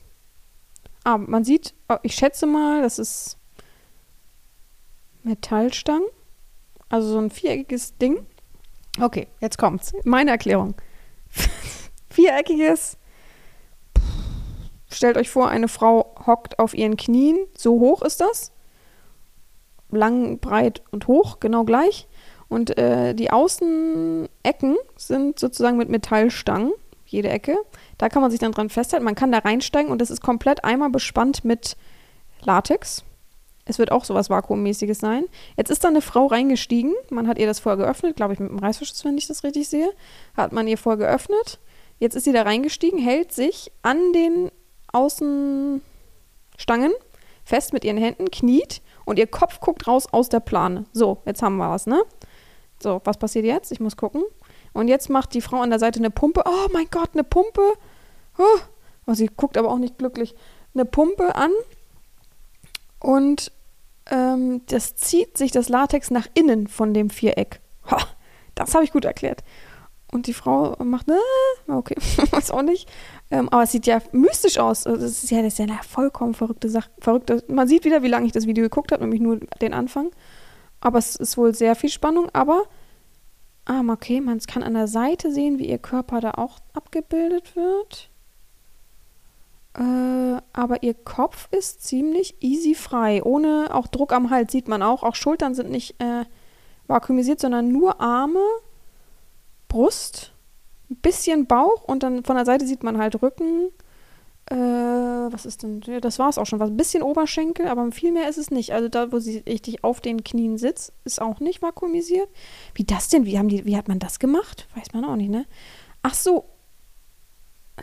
Ah, 1.03 1.17
man 1.17 1.43
sieht, 1.43 1.73
oh, 1.89 1.97
ich 2.03 2.15
schätze 2.15 2.45
mal, 2.45 2.81
das 2.81 2.99
ist 2.99 3.37
Metallstangen. 5.23 6.07
Also 6.89 7.09
so 7.09 7.17
ein 7.17 7.31
viereckiges 7.31 7.97
Ding. 7.97 8.25
Okay, 8.99 9.27
jetzt 9.39 9.57
kommt's. 9.57 9.93
Meine 10.03 10.31
Erklärung. 10.31 10.75
viereckiges. 12.09 12.97
Stellt 14.89 15.17
euch 15.17 15.29
vor, 15.29 15.49
eine 15.49 15.67
Frau 15.67 16.15
hockt 16.27 16.59
auf 16.59 16.73
ihren 16.73 16.97
Knien. 16.97 17.37
So 17.57 17.79
hoch 17.79 18.03
ist 18.03 18.21
das. 18.21 18.51
Lang, 19.89 20.39
breit 20.39 20.83
und 20.91 21.07
hoch, 21.07 21.39
genau 21.39 21.63
gleich. 21.63 22.07
Und 22.47 22.77
äh, 22.77 23.15
die 23.15 23.31
Außenecken 23.31 24.77
sind 24.95 25.39
sozusagen 25.39 25.77
mit 25.77 25.89
Metallstangen, 25.89 26.71
jede 27.05 27.29
Ecke. 27.29 27.57
Da 27.97 28.09
kann 28.09 28.21
man 28.21 28.29
sich 28.29 28.39
dann 28.39 28.51
dran 28.51 28.69
festhalten. 28.69 29.05
Man 29.05 29.15
kann 29.15 29.31
da 29.31 29.39
reinsteigen 29.39 29.91
und 29.91 29.99
das 29.99 30.11
ist 30.11 30.21
komplett 30.21 30.63
einmal 30.63 30.91
bespannt 30.91 31.43
mit 31.43 31.75
Latex. 32.43 33.03
Es 33.65 33.79
wird 33.79 33.91
auch 33.91 34.03
sowas 34.03 34.29
Vakuummäßiges 34.29 34.99
sein. 34.99 35.25
Jetzt 35.57 35.71
ist 35.71 35.83
da 35.83 35.87
eine 35.87 36.01
Frau 36.01 36.27
reingestiegen. 36.27 36.93
Man 37.09 37.27
hat 37.27 37.37
ihr 37.37 37.47
das 37.47 37.59
vorher 37.59 37.83
geöffnet, 37.83 38.15
glaube 38.15 38.33
ich, 38.33 38.39
mit 38.39 38.49
dem 38.49 38.59
Reißverschluss, 38.59 39.05
wenn 39.05 39.17
ich 39.17 39.27
das 39.27 39.43
richtig 39.43 39.69
sehe. 39.69 39.89
Hat 40.35 40.51
man 40.51 40.67
ihr 40.67 40.77
vorher 40.77 40.97
geöffnet. 40.97 41.59
Jetzt 41.99 42.15
ist 42.15 42.25
sie 42.25 42.33
da 42.33 42.41
reingestiegen, 42.41 42.99
hält 42.99 43.31
sich 43.31 43.71
an 43.81 44.11
den 44.13 44.51
Außenstangen 44.91 45.81
fest 47.43 47.73
mit 47.73 47.83
ihren 47.83 47.97
Händen, 47.97 48.31
kniet 48.31 48.81
und 49.05 49.19
ihr 49.19 49.27
Kopf 49.27 49.59
guckt 49.59 49.87
raus 49.87 50.07
aus 50.11 50.29
der 50.29 50.39
Plane. 50.39 50.85
So, 50.93 51.19
jetzt 51.25 51.41
haben 51.41 51.57
wir 51.57 51.69
was, 51.69 51.87
ne? 51.87 52.01
So, 52.81 53.01
was 53.03 53.17
passiert 53.17 53.45
jetzt? 53.45 53.71
Ich 53.71 53.79
muss 53.79 53.97
gucken. 53.97 54.23
Und 54.73 54.87
jetzt 54.87 55.09
macht 55.09 55.33
die 55.33 55.41
Frau 55.41 55.61
an 55.61 55.69
der 55.69 55.79
Seite 55.79 55.99
eine 55.99 56.09
Pumpe. 56.09 56.43
Oh 56.45 56.67
mein 56.73 56.87
Gott, 56.89 57.09
eine 57.13 57.23
Pumpe. 57.23 57.61
Oh, 58.37 58.59
oh 59.07 59.13
sie 59.13 59.27
guckt 59.27 59.57
aber 59.57 59.69
auch 59.69 59.77
nicht 59.77 59.97
glücklich. 59.97 60.35
Eine 60.73 60.85
Pumpe 60.85 61.35
an 61.35 61.51
und 63.03 63.51
ähm, 64.09 64.61
das 64.67 64.95
zieht 64.95 65.37
sich 65.37 65.51
das 65.51 65.67
Latex 65.67 66.09
nach 66.09 66.27
innen 66.33 66.67
von 66.67 66.93
dem 66.93 67.09
Viereck. 67.09 67.59
Ha, 67.91 67.97
das 68.55 68.73
habe 68.73 68.85
ich 68.85 68.93
gut 68.93 69.03
erklärt. 69.03 69.43
Und 70.11 70.27
die 70.27 70.33
Frau 70.33 70.75
macht, 70.83 71.09
äh, 71.09 71.71
okay, 71.71 71.95
weiß 72.31 72.51
auch 72.51 72.61
nicht. 72.61 72.89
Ähm, 73.29 73.49
aber 73.49 73.63
es 73.63 73.73
sieht 73.73 73.87
ja 73.87 74.01
mystisch 74.13 74.57
aus. 74.57 74.87
Also 74.87 75.01
das 75.01 75.23
ist 75.23 75.31
ja, 75.31 75.41
das 75.41 75.53
ist 75.53 75.59
ja 75.59 75.65
eine 75.65 75.79
vollkommen 75.83 76.33
verrückte 76.33 76.69
Sache. 76.69 76.89
Verrückte. 76.99 77.43
Man 77.49 77.67
sieht 77.67 77.83
wieder, 77.83 78.03
wie 78.03 78.07
lange 78.07 78.25
ich 78.25 78.31
das 78.31 78.47
Video 78.47 78.63
geguckt 78.63 78.93
habe, 78.93 79.03
nämlich 79.03 79.21
nur 79.21 79.39
den 79.61 79.73
Anfang. 79.73 80.11
Aber 80.79 80.97
es 80.97 81.17
ist 81.17 81.37
wohl 81.37 81.53
sehr 81.53 81.75
viel 81.75 81.89
Spannung. 81.89 82.29
Aber, 82.31 82.63
ah, 83.65 83.81
okay, 83.89 84.21
man 84.21 84.39
kann 84.39 84.63
an 84.63 84.75
der 84.75 84.87
Seite 84.87 85.29
sehen, 85.29 85.59
wie 85.59 85.67
ihr 85.67 85.77
Körper 85.77 86.21
da 86.21 86.31
auch 86.31 86.59
abgebildet 86.73 87.57
wird. 87.57 88.09
Äh, 89.75 90.41
aber 90.53 90.83
ihr 90.83 90.93
Kopf 90.93 91.47
ist 91.51 91.83
ziemlich 91.83 92.35
easy 92.41 92.75
frei. 92.75 93.23
Ohne 93.23 93.69
auch 93.73 93.87
Druck 93.87 94.13
am 94.13 94.29
Hals 94.29 94.51
sieht 94.51 94.67
man 94.67 94.83
auch. 94.83 95.03
Auch 95.03 95.15
Schultern 95.15 95.55
sind 95.55 95.71
nicht 95.71 96.01
äh, 96.01 96.25
vakuumisiert, 96.87 97.39
sondern 97.39 97.71
nur 97.71 97.99
Arme, 97.99 98.43
Brust, 99.67 100.33
ein 100.91 100.97
bisschen 100.97 101.47
Bauch 101.47 101.83
und 101.83 102.03
dann 102.03 102.23
von 102.23 102.35
der 102.35 102.45
Seite 102.45 102.67
sieht 102.67 102.83
man 102.83 102.99
halt 102.99 103.21
Rücken. 103.21 103.69
Äh, 104.45 104.55
was 104.55 105.45
ist 105.45 105.63
denn? 105.63 105.81
Das 106.01 106.19
war 106.19 106.29
es 106.29 106.37
auch 106.37 106.45
schon. 106.45 106.59
Was 106.59 106.69
ein 106.69 106.77
bisschen 106.77 107.01
Oberschenkel, 107.01 107.67
aber 107.67 107.91
viel 107.91 108.11
mehr 108.11 108.29
ist 108.29 108.37
es 108.37 108.51
nicht. 108.51 108.73
Also 108.73 108.89
da, 108.89 109.11
wo 109.11 109.17
sie 109.17 109.39
richtig 109.39 109.83
auf 109.83 110.01
den 110.01 110.23
Knien 110.23 110.59
sitzt, 110.59 110.93
ist 111.05 111.21
auch 111.21 111.39
nicht 111.39 111.63
vakuumisiert. 111.63 112.29
Wie 112.75 112.83
das 112.83 113.09
denn? 113.09 113.25
Wie 113.25 113.39
haben 113.39 113.49
die, 113.49 113.65
wie 113.65 113.77
hat 113.77 113.87
man 113.87 113.99
das 113.99 114.19
gemacht? 114.19 114.67
Weiß 114.75 114.93
man 114.93 115.05
auch 115.05 115.15
nicht, 115.15 115.29
ne? 115.29 115.45
Ach 116.03 116.13
so, 116.13 116.45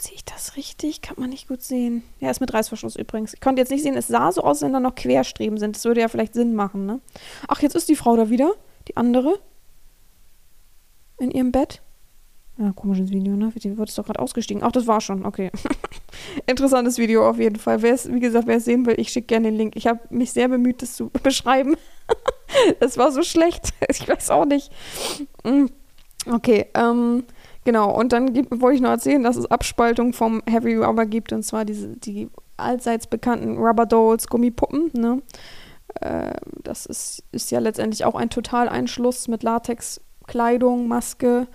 Sehe 0.01 0.15
ich 0.15 0.25
das 0.25 0.57
richtig? 0.57 1.03
Kann 1.03 1.17
man 1.19 1.29
nicht 1.29 1.47
gut 1.47 1.61
sehen. 1.61 2.03
Ja, 2.21 2.31
ist 2.31 2.41
mit 2.41 2.55
Reißverschluss 2.55 2.97
übrigens. 2.97 3.35
Ich 3.35 3.41
konnte 3.41 3.61
jetzt 3.61 3.71
nicht 3.71 3.83
sehen, 3.83 3.99
es 3.99 4.09
sah 4.09 4.33
so 4.33 4.43
aus, 4.43 4.63
wenn 4.63 4.73
da 4.73 4.81
noch 4.81 4.95
Querstreben 4.95 5.59
sind. 5.59 5.77
Das 5.77 5.85
würde 5.85 6.01
ja 6.01 6.09
vielleicht 6.09 6.33
Sinn 6.33 6.55
machen, 6.55 6.87
ne? 6.87 7.01
Ach, 7.49 7.61
jetzt 7.61 7.77
ist 7.77 7.91
die 7.91 7.97
Frau 7.97 8.17
da 8.17 8.31
wieder. 8.31 8.55
Die 8.89 8.97
andere. 8.97 9.39
In 11.19 11.31
ihrem 11.31 11.53
Bett. 11.53 11.83
Ja, 12.57 12.73
komisches 12.73 13.11
Video, 13.11 13.37
ne? 13.37 13.53
Die 13.55 13.77
wird 13.77 13.99
doch 13.99 14.07
gerade 14.07 14.21
ausgestiegen. 14.21 14.63
Ach, 14.63 14.73
das 14.73 14.87
war 14.87 15.03
schon. 15.03 15.27
Okay. 15.27 15.51
Interessantes 16.47 16.97
Video 16.97 17.29
auf 17.29 17.39
jeden 17.39 17.57
Fall. 17.57 17.83
Wer 17.83 17.93
es, 17.93 18.11
wie 18.11 18.21
gesagt, 18.21 18.47
wer 18.47 18.57
es 18.57 18.65
sehen 18.65 18.87
will, 18.87 18.99
ich 18.99 19.11
schicke 19.11 19.27
gerne 19.27 19.49
den 19.49 19.57
Link. 19.57 19.77
Ich 19.77 19.87
habe 19.87 20.01
mich 20.09 20.33
sehr 20.33 20.49
bemüht, 20.49 20.81
das 20.81 20.97
zu 20.97 21.11
beschreiben. 21.23 21.77
das 22.81 22.97
war 22.97 23.13
so 23.13 23.23
schlecht. 23.23 23.75
Ich 23.91 24.09
weiß 24.09 24.31
auch 24.31 24.47
nicht. 24.47 24.73
Mm. 25.45 25.67
Okay, 26.27 26.71
ähm. 26.73 27.25
Genau, 27.65 27.95
und 27.95 28.13
dann 28.13 28.33
gibt, 28.33 28.61
wollte 28.61 28.77
ich 28.77 28.81
noch 28.81 28.91
erzählen, 28.91 29.23
dass 29.23 29.37
es 29.37 29.51
Abspaltung 29.51 30.13
vom 30.13 30.43
Heavy 30.49 30.77
Rubber 30.77 31.07
gibt, 31.07 31.33
und 31.33 31.43
zwar 31.43 31.65
diese, 31.65 31.89
die 31.89 32.31
allseits 32.57 33.07
bekannten 33.07 33.59
Rubber 33.59 33.87
Dolls, 33.87 34.29
Gummipuppen. 34.29 34.91
Ne? 34.95 35.23
Äh, 36.01 36.33
das 36.63 36.87
ist, 36.87 37.23
ist 37.33 37.51
ja 37.51 37.59
letztendlich 37.59 38.05
auch 38.05 38.15
ein 38.15 38.31
Totaleinschluss 38.31 39.29
mit 39.29 39.43
Latexkleidung, 39.43 40.89
Maske, 40.89 41.49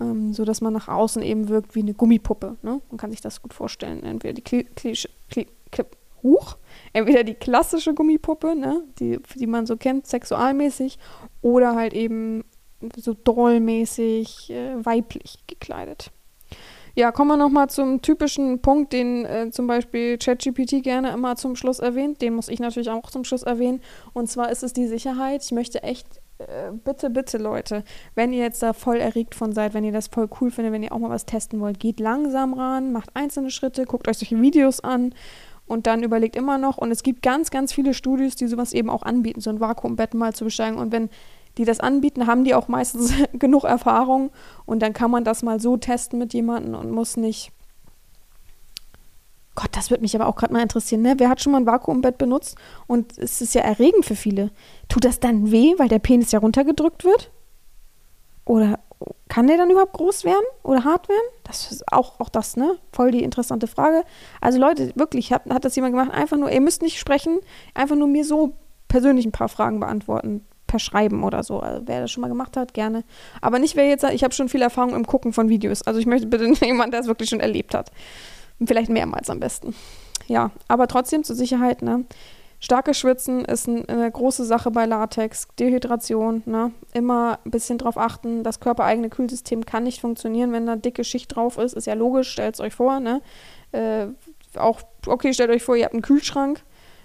ähm, 0.00 0.32
sodass 0.32 0.60
man 0.60 0.72
nach 0.72 0.88
außen 0.88 1.22
eben 1.22 1.48
wirkt 1.48 1.74
wie 1.74 1.82
eine 1.82 1.94
Gummipuppe. 1.94 2.56
Ne? 2.62 2.80
Man 2.90 2.98
kann 2.98 3.10
sich 3.10 3.20
das 3.20 3.42
gut 3.42 3.54
vorstellen. 3.54 4.02
Entweder 4.02 4.34
die 4.34 4.42
Kli 4.42 4.64
Kli 4.64 4.94
Kli 5.30 5.46
Huch, 6.22 6.56
entweder 6.92 7.22
die 7.22 7.34
klassische 7.34 7.94
Gummipuppe, 7.94 8.56
ne? 8.56 8.82
die, 8.98 9.20
die 9.36 9.46
man 9.46 9.66
so 9.66 9.76
kennt, 9.76 10.08
sexualmäßig, 10.08 10.98
oder 11.42 11.76
halt 11.76 11.94
eben 11.94 12.42
so 12.96 13.14
dollmäßig 13.14 14.50
äh, 14.50 14.84
weiblich 14.84 15.38
gekleidet. 15.46 16.10
Ja, 16.98 17.12
kommen 17.12 17.30
wir 17.30 17.36
nochmal 17.36 17.70
zum 17.70 18.02
typischen 18.02 18.60
Punkt, 18.60 18.92
den 18.92 19.24
äh, 19.24 19.50
zum 19.50 19.68
Beispiel 19.68 20.18
ChatGPT 20.18 20.82
gerne 20.82 21.12
immer 21.12 21.36
zum 21.36 21.54
Schluss 21.54 21.78
erwähnt. 21.78 22.20
Den 22.22 22.34
muss 22.34 22.48
ich 22.48 22.58
natürlich 22.58 22.90
auch 22.90 23.08
zum 23.10 23.22
Schluss 23.22 23.44
erwähnen. 23.44 23.80
Und 24.14 24.28
zwar 24.28 24.50
ist 24.50 24.64
es 24.64 24.72
die 24.72 24.88
Sicherheit. 24.88 25.44
Ich 25.44 25.52
möchte 25.52 25.84
echt, 25.84 26.06
äh, 26.38 26.72
bitte, 26.72 27.08
bitte 27.10 27.38
Leute, 27.38 27.84
wenn 28.16 28.32
ihr 28.32 28.42
jetzt 28.42 28.64
da 28.64 28.72
voll 28.72 28.96
erregt 28.96 29.36
von 29.36 29.52
seid, 29.52 29.74
wenn 29.74 29.84
ihr 29.84 29.92
das 29.92 30.08
voll 30.08 30.28
cool 30.40 30.50
findet, 30.50 30.72
wenn 30.72 30.82
ihr 30.82 30.92
auch 30.92 30.98
mal 30.98 31.08
was 31.08 31.24
testen 31.24 31.60
wollt, 31.60 31.78
geht 31.78 32.00
langsam 32.00 32.52
ran, 32.52 32.90
macht 32.90 33.10
einzelne 33.14 33.52
Schritte, 33.52 33.84
guckt 33.84 34.08
euch 34.08 34.18
solche 34.18 34.40
Videos 34.40 34.80
an 34.80 35.14
und 35.68 35.86
dann 35.86 36.02
überlegt 36.02 36.34
immer 36.34 36.58
noch. 36.58 36.78
Und 36.78 36.90
es 36.90 37.04
gibt 37.04 37.22
ganz, 37.22 37.50
ganz 37.50 37.72
viele 37.72 37.94
Studios, 37.94 38.34
die 38.34 38.48
sowas 38.48 38.72
eben 38.72 38.90
auch 38.90 39.02
anbieten, 39.02 39.40
so 39.40 39.50
ein 39.50 39.60
Vakuumbett 39.60 40.14
mal 40.14 40.34
zu 40.34 40.44
besteigen. 40.44 40.78
Und 40.78 40.90
wenn 40.90 41.10
die 41.58 41.64
das 41.64 41.80
anbieten, 41.80 42.26
haben 42.26 42.44
die 42.44 42.54
auch 42.54 42.68
meistens 42.68 43.12
genug 43.32 43.64
Erfahrung 43.64 44.30
und 44.64 44.80
dann 44.80 44.92
kann 44.92 45.10
man 45.10 45.24
das 45.24 45.42
mal 45.42 45.60
so 45.60 45.76
testen 45.76 46.18
mit 46.18 46.32
jemandem 46.32 46.74
und 46.74 46.90
muss 46.90 47.16
nicht. 47.16 47.52
Gott, 49.56 49.70
das 49.72 49.90
würde 49.90 50.02
mich 50.02 50.14
aber 50.14 50.28
auch 50.28 50.36
gerade 50.36 50.52
mal 50.52 50.62
interessieren, 50.62 51.02
ne? 51.02 51.14
Wer 51.18 51.28
hat 51.28 51.42
schon 51.42 51.50
mal 51.50 51.58
ein 51.58 51.66
Vakuumbett 51.66 52.16
benutzt 52.16 52.56
und 52.86 53.18
es 53.18 53.40
ist 53.40 53.56
ja 53.56 53.62
erregend 53.62 54.04
für 54.04 54.14
viele. 54.14 54.52
Tut 54.88 55.04
das 55.04 55.18
dann 55.18 55.50
weh, 55.50 55.74
weil 55.78 55.88
der 55.88 55.98
Penis 55.98 56.30
ja 56.30 56.38
runtergedrückt 56.38 57.02
wird? 57.02 57.32
Oder 58.44 58.78
kann 59.28 59.48
der 59.48 59.56
dann 59.56 59.70
überhaupt 59.70 59.94
groß 59.94 60.24
werden 60.24 60.44
oder 60.62 60.84
hart 60.84 61.08
werden? 61.08 61.26
Das 61.42 61.72
ist 61.72 61.92
auch, 61.92 62.20
auch 62.20 62.28
das, 62.28 62.56
ne? 62.56 62.78
Voll 62.92 63.10
die 63.10 63.24
interessante 63.24 63.66
Frage. 63.66 64.04
Also 64.40 64.60
Leute, 64.60 64.92
wirklich, 64.94 65.32
hat, 65.32 65.42
hat 65.50 65.64
das 65.64 65.74
jemand 65.74 65.92
gemacht? 65.92 66.12
Einfach 66.12 66.36
nur, 66.36 66.52
ihr 66.52 66.60
müsst 66.60 66.80
nicht 66.80 67.00
sprechen, 67.00 67.40
einfach 67.74 67.96
nur 67.96 68.06
mir 68.06 68.24
so 68.24 68.54
persönlich 68.86 69.26
ein 69.26 69.32
paar 69.32 69.48
Fragen 69.48 69.80
beantworten 69.80 70.46
per 70.68 70.78
Schreiben 70.78 71.24
oder 71.24 71.42
so. 71.42 71.58
Also 71.58 71.82
wer 71.86 72.02
das 72.02 72.12
schon 72.12 72.20
mal 72.20 72.28
gemacht 72.28 72.56
hat, 72.56 72.74
gerne. 72.74 73.02
Aber 73.40 73.58
nicht 73.58 73.74
wer 73.74 73.88
jetzt 73.88 74.04
ich 74.04 74.22
habe 74.22 74.32
schon 74.32 74.48
viel 74.48 74.62
Erfahrung 74.62 74.94
im 74.94 75.06
Gucken 75.06 75.32
von 75.32 75.48
Videos. 75.48 75.82
Also 75.82 75.98
ich 75.98 76.06
möchte 76.06 76.28
bitte 76.28 76.44
jemanden, 76.64 76.92
der 76.92 77.00
es 77.00 77.08
wirklich 77.08 77.28
schon 77.28 77.40
erlebt 77.40 77.74
hat. 77.74 77.90
Vielleicht 78.64 78.90
mehrmals 78.90 79.30
am 79.30 79.40
besten. 79.40 79.74
Ja, 80.28 80.50
aber 80.68 80.86
trotzdem 80.86 81.24
zur 81.24 81.34
Sicherheit, 81.34 81.82
ne? 81.82 82.04
Starkes 82.60 82.98
Schwitzen 82.98 83.44
ist 83.44 83.68
ein, 83.68 83.88
eine 83.88 84.10
große 84.10 84.44
Sache 84.44 84.72
bei 84.72 84.84
Latex. 84.84 85.46
Dehydration, 85.58 86.42
ne? 86.44 86.72
Immer 86.92 87.38
ein 87.44 87.50
bisschen 87.50 87.78
drauf 87.78 87.96
achten. 87.96 88.42
Das 88.42 88.60
körpereigene 88.60 89.10
Kühlsystem 89.10 89.64
kann 89.64 89.84
nicht 89.84 90.00
funktionieren, 90.00 90.52
wenn 90.52 90.66
da 90.66 90.76
dicke 90.76 91.04
Schicht 91.04 91.34
drauf 91.34 91.56
ist. 91.56 91.74
Ist 91.74 91.86
ja 91.86 91.94
logisch, 91.94 92.30
stellt 92.30 92.54
es 92.54 92.60
euch 92.60 92.74
vor, 92.74 93.00
ne? 93.00 93.22
Äh, 93.72 94.08
auch, 94.56 94.80
okay, 95.06 95.32
stellt 95.32 95.50
euch 95.50 95.62
vor, 95.62 95.76
ihr 95.76 95.84
habt 95.84 95.94
einen 95.94 96.02
Kühlschrank. 96.02 96.62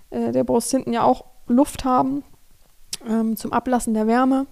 Äh, 0.09 0.31
der 0.31 0.43
muss 0.43 0.71
hinten 0.71 0.91
ja 0.91 1.03
auch 1.03 1.25
Luft 1.47 1.85
haben 1.85 2.23
ähm, 3.07 3.35
zum 3.35 3.53
Ablassen 3.53 3.93
der 3.93 4.07
Wärme. 4.07 4.47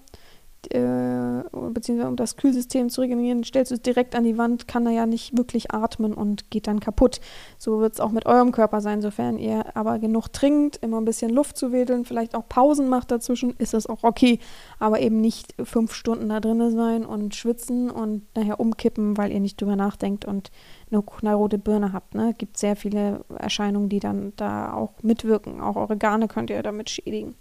äh, 0.70 1.42
beziehungsweise 1.72 2.08
um 2.08 2.16
das 2.16 2.36
Kühlsystem 2.36 2.88
zu 2.88 3.00
regenerieren, 3.00 3.42
stellst 3.44 3.72
du 3.72 3.74
es 3.74 3.82
direkt 3.82 4.14
an 4.14 4.24
die 4.24 4.38
Wand, 4.38 4.68
kann 4.68 4.86
er 4.86 4.92
ja 4.92 5.06
nicht 5.06 5.36
wirklich 5.36 5.72
atmen 5.72 6.14
und 6.14 6.50
geht 6.50 6.66
dann 6.66 6.80
kaputt. 6.80 7.20
So 7.58 7.80
wird 7.80 7.94
es 7.94 8.00
auch 8.00 8.12
mit 8.12 8.26
eurem 8.26 8.52
Körper 8.52 8.80
sein, 8.80 9.02
sofern 9.02 9.38
ihr 9.38 9.76
aber 9.76 9.98
genug 9.98 10.28
trinkt, 10.32 10.76
immer 10.76 11.00
ein 11.00 11.04
bisschen 11.04 11.30
Luft 11.30 11.56
zu 11.56 11.72
wedeln, 11.72 12.04
vielleicht 12.04 12.34
auch 12.34 12.48
Pausen 12.48 12.88
macht 12.88 13.10
dazwischen, 13.10 13.54
ist 13.58 13.74
das 13.74 13.86
auch 13.86 14.04
okay. 14.04 14.38
Aber 14.78 15.00
eben 15.00 15.20
nicht 15.20 15.54
fünf 15.62 15.94
Stunden 15.94 16.28
da 16.28 16.40
drinnen 16.40 16.70
sein 16.70 17.04
und 17.04 17.34
schwitzen 17.34 17.90
und 17.90 18.22
nachher 18.36 18.60
umkippen, 18.60 19.16
weil 19.16 19.32
ihr 19.32 19.40
nicht 19.40 19.60
drüber 19.60 19.76
nachdenkt 19.76 20.24
und 20.24 20.50
eine, 20.90 21.02
eine 21.22 21.34
rote 21.34 21.58
Birne 21.58 21.92
habt. 21.92 22.14
Ne? 22.14 22.34
Gibt 22.38 22.56
sehr 22.56 22.76
viele 22.76 23.24
Erscheinungen, 23.36 23.88
die 23.88 24.00
dann 24.00 24.32
da 24.36 24.72
auch 24.72 24.92
mitwirken. 25.02 25.60
Auch 25.60 25.76
Organe 25.76 26.28
könnt 26.28 26.50
ihr 26.50 26.62
damit 26.62 26.90
schädigen. 26.90 27.34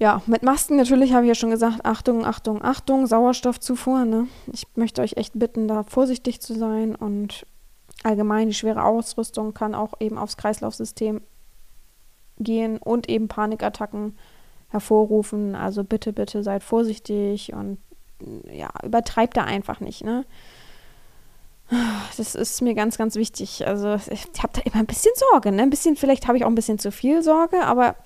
Ja, 0.00 0.22
mit 0.24 0.42
Masken 0.42 0.76
natürlich 0.76 1.12
habe 1.12 1.26
ich 1.26 1.28
ja 1.28 1.34
schon 1.34 1.50
gesagt, 1.50 1.84
Achtung, 1.84 2.24
Achtung, 2.24 2.62
Achtung, 2.64 3.06
Sauerstoffzufuhr. 3.06 4.06
Ne? 4.06 4.28
Ich 4.50 4.66
möchte 4.74 5.02
euch 5.02 5.18
echt 5.18 5.38
bitten, 5.38 5.68
da 5.68 5.82
vorsichtig 5.82 6.40
zu 6.40 6.54
sein 6.54 6.94
und 6.94 7.44
allgemein 8.02 8.48
die 8.48 8.54
schwere 8.54 8.82
Ausrüstung 8.82 9.52
kann 9.52 9.74
auch 9.74 9.92
eben 10.00 10.16
aufs 10.16 10.38
Kreislaufsystem 10.38 11.20
gehen 12.38 12.78
und 12.78 13.10
eben 13.10 13.28
Panikattacken 13.28 14.16
hervorrufen. 14.70 15.54
Also 15.54 15.84
bitte, 15.84 16.14
bitte 16.14 16.42
seid 16.42 16.62
vorsichtig 16.64 17.52
und 17.52 17.76
ja, 18.50 18.70
übertreibt 18.82 19.36
da 19.36 19.44
einfach 19.44 19.80
nicht. 19.80 20.02
Ne? 20.02 20.24
Das 22.16 22.34
ist 22.34 22.62
mir 22.62 22.72
ganz, 22.72 22.96
ganz 22.96 23.16
wichtig. 23.16 23.66
Also 23.66 23.96
ich 24.10 24.24
habe 24.42 24.54
da 24.54 24.62
immer 24.64 24.76
ein 24.76 24.86
bisschen 24.86 25.12
Sorge. 25.14 25.52
Ne? 25.52 25.60
Ein 25.60 25.70
bisschen, 25.70 25.94
vielleicht 25.96 26.26
habe 26.26 26.38
ich 26.38 26.44
auch 26.44 26.48
ein 26.48 26.54
bisschen 26.54 26.78
zu 26.78 26.90
viel 26.90 27.22
Sorge, 27.22 27.66
aber 27.66 27.96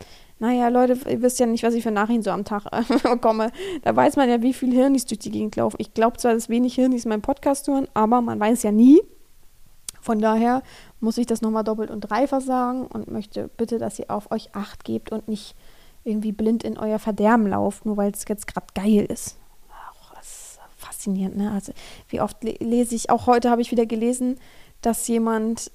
naja, 0.45 0.69
Leute, 0.69 0.99
ihr 1.09 1.23
wisst 1.23 1.41
ja 1.41 1.47
nicht, 1.47 1.63
was 1.63 1.73
ich 1.73 1.83
für 1.83 1.91
Nachrichten 1.91 2.23
so 2.23 2.31
am 2.31 2.45
Tag 2.45 2.65
bekomme. 3.03 3.51
Da 3.83 3.97
weiß 3.97 4.17
man 4.17 4.29
ja, 4.29 4.43
wie 4.43 4.53
viel 4.53 4.75
Hirnis 4.75 5.07
durch 5.07 5.21
die 5.21 5.31
Gegend 5.31 5.57
laufen. 5.57 5.77
Ich 5.79 5.95
glaube 5.95 6.19
zwar, 6.19 6.35
dass 6.35 6.51
wenig 6.51 6.75
Hirnis 6.75 7.07
meinen 7.07 7.23
Podcast 7.23 7.67
hören, 7.67 7.89
aber 7.95 8.21
man 8.21 8.39
weiß 8.39 8.63
ja 8.63 8.71
nie. 8.71 9.01
Von 10.03 10.19
daher 10.19 10.63
muss 11.01 11.17
ich 11.17 11.25
das 11.25 11.41
nochmal 11.41 11.65
doppelt 11.65 11.91
und 11.91 12.03
dreifach 12.03 12.43
sagen 12.43 12.87
und 12.87 13.11
möchte 13.11 13.49
bitte, 13.57 13.79
dass 13.79 13.99
ihr 13.99 14.11
auf 14.11 14.31
euch 14.31 14.55
Acht 14.55 14.85
gebt 14.85 15.13
und 15.13 15.29
nicht 15.29 15.57
irgendwie 16.05 16.33
blind 16.33 16.63
in 16.63 16.77
euer 16.77 16.99
Verderben 16.99 17.47
lauft, 17.47 17.87
nur 17.87 17.97
weil 17.97 18.13
es 18.13 18.27
jetzt 18.29 18.47
gerade 18.47 18.67
geil 18.75 19.07
ist. 19.11 19.39
Ach, 19.71 20.13
das 20.15 20.27
ist 20.27 20.61
faszinierend, 20.77 21.39
ne? 21.39 21.53
Also, 21.53 21.73
wie 22.11 22.21
oft 22.21 22.45
lese 22.45 22.95
ich, 22.95 23.09
auch 23.09 23.27
heute 23.27 23.49
habe 23.49 23.63
ich 23.63 23.71
wieder 23.71 23.87
gelesen, 23.87 24.39
dass 24.83 25.09
jemand 25.09 25.73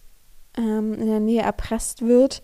ähm, 0.55 0.93
in 0.93 1.07
der 1.07 1.19
Nähe 1.19 1.41
erpresst 1.41 2.05
wird 2.05 2.43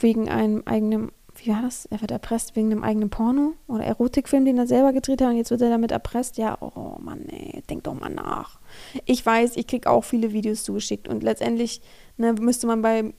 wegen 0.00 0.28
einem 0.28 0.62
eigenen, 0.64 1.12
wie 1.36 1.50
war 1.50 1.62
das? 1.62 1.86
Er 1.86 2.00
wird 2.00 2.10
erpresst 2.10 2.56
wegen 2.56 2.70
einem 2.70 2.84
eigenen 2.84 3.10
Porno 3.10 3.54
oder 3.66 3.84
Erotikfilm, 3.84 4.44
den 4.44 4.58
er 4.58 4.66
selber 4.66 4.92
gedreht 4.92 5.20
hat 5.20 5.30
und 5.30 5.36
jetzt 5.36 5.50
wird 5.50 5.62
er 5.62 5.70
damit 5.70 5.92
erpresst. 5.92 6.38
Ja, 6.38 6.56
oh 6.60 6.96
Mann, 7.00 7.26
ey, 7.28 7.62
denk 7.68 7.84
doch 7.84 7.94
mal 7.94 8.10
nach. 8.10 8.58
Ich 9.04 9.24
weiß, 9.24 9.56
ich 9.56 9.66
kriege 9.66 9.90
auch 9.90 10.04
viele 10.04 10.32
Videos 10.32 10.64
zugeschickt 10.64 11.08
und 11.08 11.22
letztendlich 11.22 11.80
ne, 12.16 12.32
müsste 12.34 12.66
man 12.66 12.82
bei, 12.82 13.12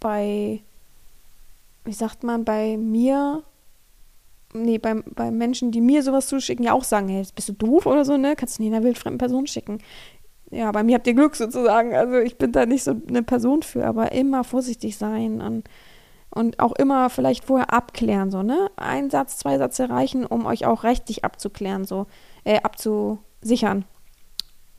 bei, 0.00 0.62
wie 1.84 1.92
sagt 1.92 2.22
man, 2.22 2.44
bei 2.44 2.76
mir 2.76 3.42
nee, 4.54 4.78
bei, 4.78 4.94
bei 4.94 5.30
Menschen, 5.30 5.72
die 5.72 5.82
mir 5.82 6.02
sowas 6.02 6.26
zuschicken, 6.28 6.64
ja 6.64 6.72
auch 6.72 6.84
sagen, 6.84 7.08
hey, 7.08 7.22
bist 7.34 7.50
du 7.50 7.52
doof 7.52 7.84
oder 7.84 8.06
so, 8.06 8.16
ne? 8.16 8.34
Kannst 8.34 8.58
du 8.58 8.62
nie 8.62 8.74
einer 8.74 8.82
wildfremden 8.82 9.18
Person 9.18 9.46
schicken 9.46 9.78
ja, 10.50 10.72
bei 10.72 10.82
mir 10.82 10.96
habt 10.96 11.06
ihr 11.06 11.14
Glück 11.14 11.36
sozusagen. 11.36 11.94
Also 11.94 12.16
ich 12.18 12.38
bin 12.38 12.52
da 12.52 12.66
nicht 12.66 12.84
so 12.84 12.94
eine 13.08 13.22
Person 13.22 13.62
für, 13.62 13.86
aber 13.86 14.12
immer 14.12 14.44
vorsichtig 14.44 14.96
sein 14.96 15.40
und, 15.40 15.68
und 16.30 16.60
auch 16.60 16.72
immer 16.72 17.10
vielleicht 17.10 17.44
vorher 17.44 17.72
abklären, 17.72 18.30
so, 18.30 18.42
ne? 18.42 18.70
Ein 18.76 19.10
Satz, 19.10 19.38
zwei 19.38 19.58
Sätze 19.58 19.90
reichen, 19.90 20.24
um 20.24 20.46
euch 20.46 20.66
auch 20.66 20.84
rechtlich 20.84 21.24
abzuklären, 21.24 21.84
so, 21.84 22.06
äh, 22.44 22.60
abzusichern. 22.62 23.84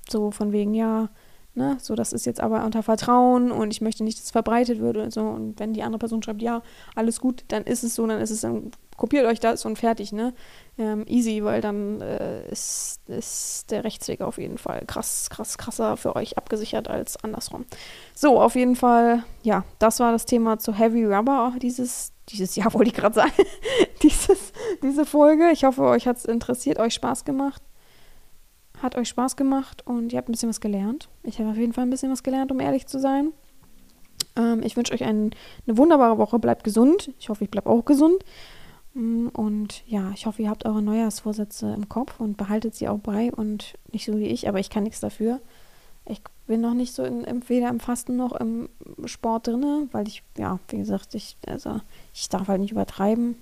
So 0.09 0.31
von 0.31 0.51
wegen, 0.51 0.73
ja, 0.73 1.09
ne, 1.53 1.77
so, 1.79 1.93
das 1.93 2.13
ist 2.13 2.25
jetzt 2.25 2.41
aber 2.41 2.65
unter 2.65 2.81
Vertrauen 2.81 3.51
und 3.51 3.71
ich 3.71 3.81
möchte 3.81 4.03
nicht, 4.03 4.17
dass 4.17 4.25
es 4.25 4.31
verbreitet 4.31 4.79
wird 4.79 4.97
und 4.97 5.13
so. 5.13 5.21
Und 5.21 5.59
wenn 5.59 5.73
die 5.73 5.83
andere 5.83 5.99
Person 5.99 6.23
schreibt, 6.23 6.41
ja, 6.41 6.63
alles 6.95 7.19
gut, 7.19 7.43
dann 7.49 7.63
ist 7.63 7.83
es 7.83 7.93
so, 7.93 8.07
dann 8.07 8.19
ist 8.19 8.31
es 8.31 8.41
dann 8.41 8.71
kopiert 8.99 9.25
euch 9.25 9.39
das 9.39 9.65
und 9.65 9.79
fertig, 9.79 10.11
ne? 10.11 10.33
Ähm, 10.77 11.05
easy, 11.07 11.43
weil 11.43 11.61
dann 11.61 12.01
äh, 12.01 12.47
ist, 12.49 12.99
ist 13.07 13.71
der 13.71 13.83
Rechtsweg 13.83 14.21
auf 14.21 14.37
jeden 14.37 14.57
Fall 14.57 14.83
krass, 14.85 15.29
krass, 15.29 15.57
krasser 15.57 15.97
für 15.97 16.15
euch 16.15 16.37
abgesichert 16.37 16.87
als 16.87 17.21
andersrum. 17.23 17.65
So, 18.13 18.39
auf 18.39 18.55
jeden 18.55 18.75
Fall, 18.75 19.23
ja, 19.41 19.63
das 19.79 19.99
war 19.99 20.11
das 20.11 20.25
Thema 20.25 20.59
zu 20.59 20.77
Heavy 20.77 21.05
Rubber 21.05 21.53
dieses, 21.61 22.11
dieses 22.29 22.55
Jahr, 22.55 22.73
wollte 22.75 22.91
ich 22.91 22.95
gerade 22.95 23.15
sagen, 23.15 23.31
dieses, 24.03 24.53
diese 24.83 25.05
Folge. 25.05 25.49
Ich 25.51 25.63
hoffe, 25.63 25.81
euch 25.83 26.07
hat 26.07 26.17
es 26.17 26.25
interessiert, 26.25 26.77
euch 26.79 26.93
Spaß 26.93 27.25
gemacht. 27.25 27.63
Hat 28.81 28.95
euch 28.95 29.09
Spaß 29.09 29.35
gemacht 29.35 29.85
und 29.85 30.13
ihr 30.13 30.17
habt 30.17 30.29
ein 30.29 30.33
bisschen 30.33 30.49
was 30.49 30.61
gelernt. 30.61 31.09
Ich 31.23 31.39
habe 31.39 31.49
auf 31.49 31.57
jeden 31.57 31.73
Fall 31.73 31.85
ein 31.85 31.89
bisschen 31.89 32.11
was 32.11 32.23
gelernt, 32.23 32.51
um 32.51 32.59
ehrlich 32.59 32.87
zu 32.87 32.99
sein. 32.99 33.33
Ähm, 34.37 34.61
ich 34.63 34.77
wünsche 34.77 34.93
euch 34.93 35.03
ein, 35.03 35.31
eine 35.67 35.77
wunderbare 35.77 36.17
Woche. 36.17 36.39
Bleibt 36.39 36.63
gesund. 36.63 37.11
Ich 37.19 37.29
hoffe, 37.29 37.43
ich 37.43 37.51
bleibe 37.51 37.69
auch 37.69 37.83
gesund. 37.85 38.23
Und 38.99 39.83
ja, 39.87 40.11
ich 40.13 40.25
hoffe, 40.25 40.41
ihr 40.41 40.49
habt 40.49 40.65
eure 40.65 40.81
Neujahrsvorsätze 40.81 41.73
im 41.73 41.87
Kopf 41.87 42.19
und 42.19 42.35
behaltet 42.35 42.75
sie 42.75 42.89
auch 42.89 42.99
bei 42.99 43.31
und 43.31 43.75
nicht 43.93 44.05
so 44.05 44.17
wie 44.17 44.27
ich, 44.27 44.49
aber 44.49 44.59
ich 44.59 44.69
kann 44.69 44.83
nichts 44.83 44.99
dafür. 44.99 45.39
Ich 46.05 46.21
bin 46.47 46.59
noch 46.59 46.73
nicht 46.73 46.93
so 46.93 47.03
in, 47.03 47.23
im, 47.23 47.47
weder 47.47 47.69
im 47.69 47.79
Fasten 47.79 48.17
noch 48.17 48.33
im 48.33 48.67
Sport 49.05 49.47
drin, 49.47 49.87
weil 49.93 50.07
ich, 50.07 50.23
ja, 50.37 50.59
wie 50.67 50.79
gesagt, 50.79 51.15
ich, 51.15 51.37
also, 51.47 51.79
ich 52.13 52.27
darf 52.27 52.49
halt 52.49 52.59
nicht 52.59 52.71
übertreiben. 52.71 53.35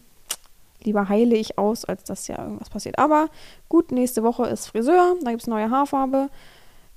Lieber 0.84 1.10
heile 1.10 1.36
ich 1.36 1.58
aus, 1.58 1.86
als 1.86 2.04
dass 2.04 2.28
ja 2.28 2.40
irgendwas 2.40 2.70
passiert. 2.70 3.00
Aber 3.00 3.30
gut, 3.68 3.92
nächste 3.92 4.22
Woche 4.22 4.46
ist 4.48 4.68
Friseur, 4.68 5.16
da 5.24 5.32
gibt 5.32 5.42
es 5.42 5.48
neue 5.48 5.72
Haarfarbe. 5.72 6.30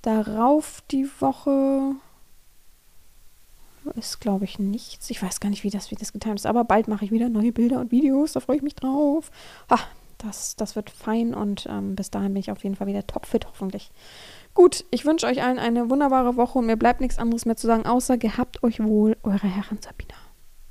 Darauf 0.02 0.82
die 0.90 1.08
Woche 1.20 1.94
ist, 3.94 4.20
glaube 4.20 4.44
ich, 4.44 4.58
nichts. 4.58 5.10
Ich 5.10 5.22
weiß 5.22 5.40
gar 5.40 5.48
nicht, 5.48 5.64
wie 5.64 5.70
das, 5.70 5.90
wie 5.90 5.96
das 5.96 6.12
getimt 6.12 6.36
ist. 6.36 6.46
Aber 6.46 6.64
bald 6.64 6.88
mache 6.88 7.04
ich 7.04 7.10
wieder 7.10 7.28
neue 7.28 7.52
Bilder 7.52 7.80
und 7.80 7.90
Videos. 7.90 8.32
Da 8.32 8.40
freue 8.40 8.56
ich 8.56 8.62
mich 8.62 8.74
drauf. 8.74 9.30
Ha, 9.70 9.78
das, 10.18 10.56
das 10.56 10.76
wird 10.76 10.90
fein 10.90 11.34
und 11.34 11.66
ähm, 11.68 11.96
bis 11.96 12.10
dahin 12.10 12.34
bin 12.34 12.40
ich 12.40 12.50
auf 12.50 12.62
jeden 12.62 12.76
Fall 12.76 12.86
wieder 12.86 13.06
topfit, 13.06 13.46
hoffentlich. 13.46 13.90
Gut, 14.54 14.84
ich 14.90 15.04
wünsche 15.04 15.26
euch 15.26 15.42
allen 15.42 15.58
eine 15.58 15.90
wunderbare 15.90 16.36
Woche 16.36 16.58
und 16.58 16.66
mir 16.66 16.76
bleibt 16.76 17.00
nichts 17.00 17.18
anderes 17.18 17.46
mehr 17.46 17.56
zu 17.56 17.66
sagen, 17.66 17.86
außer 17.86 18.18
gehabt 18.18 18.62
euch 18.62 18.82
wohl, 18.82 19.16
eure 19.22 19.46
Herren 19.46 19.78
Sabina. 19.80 20.14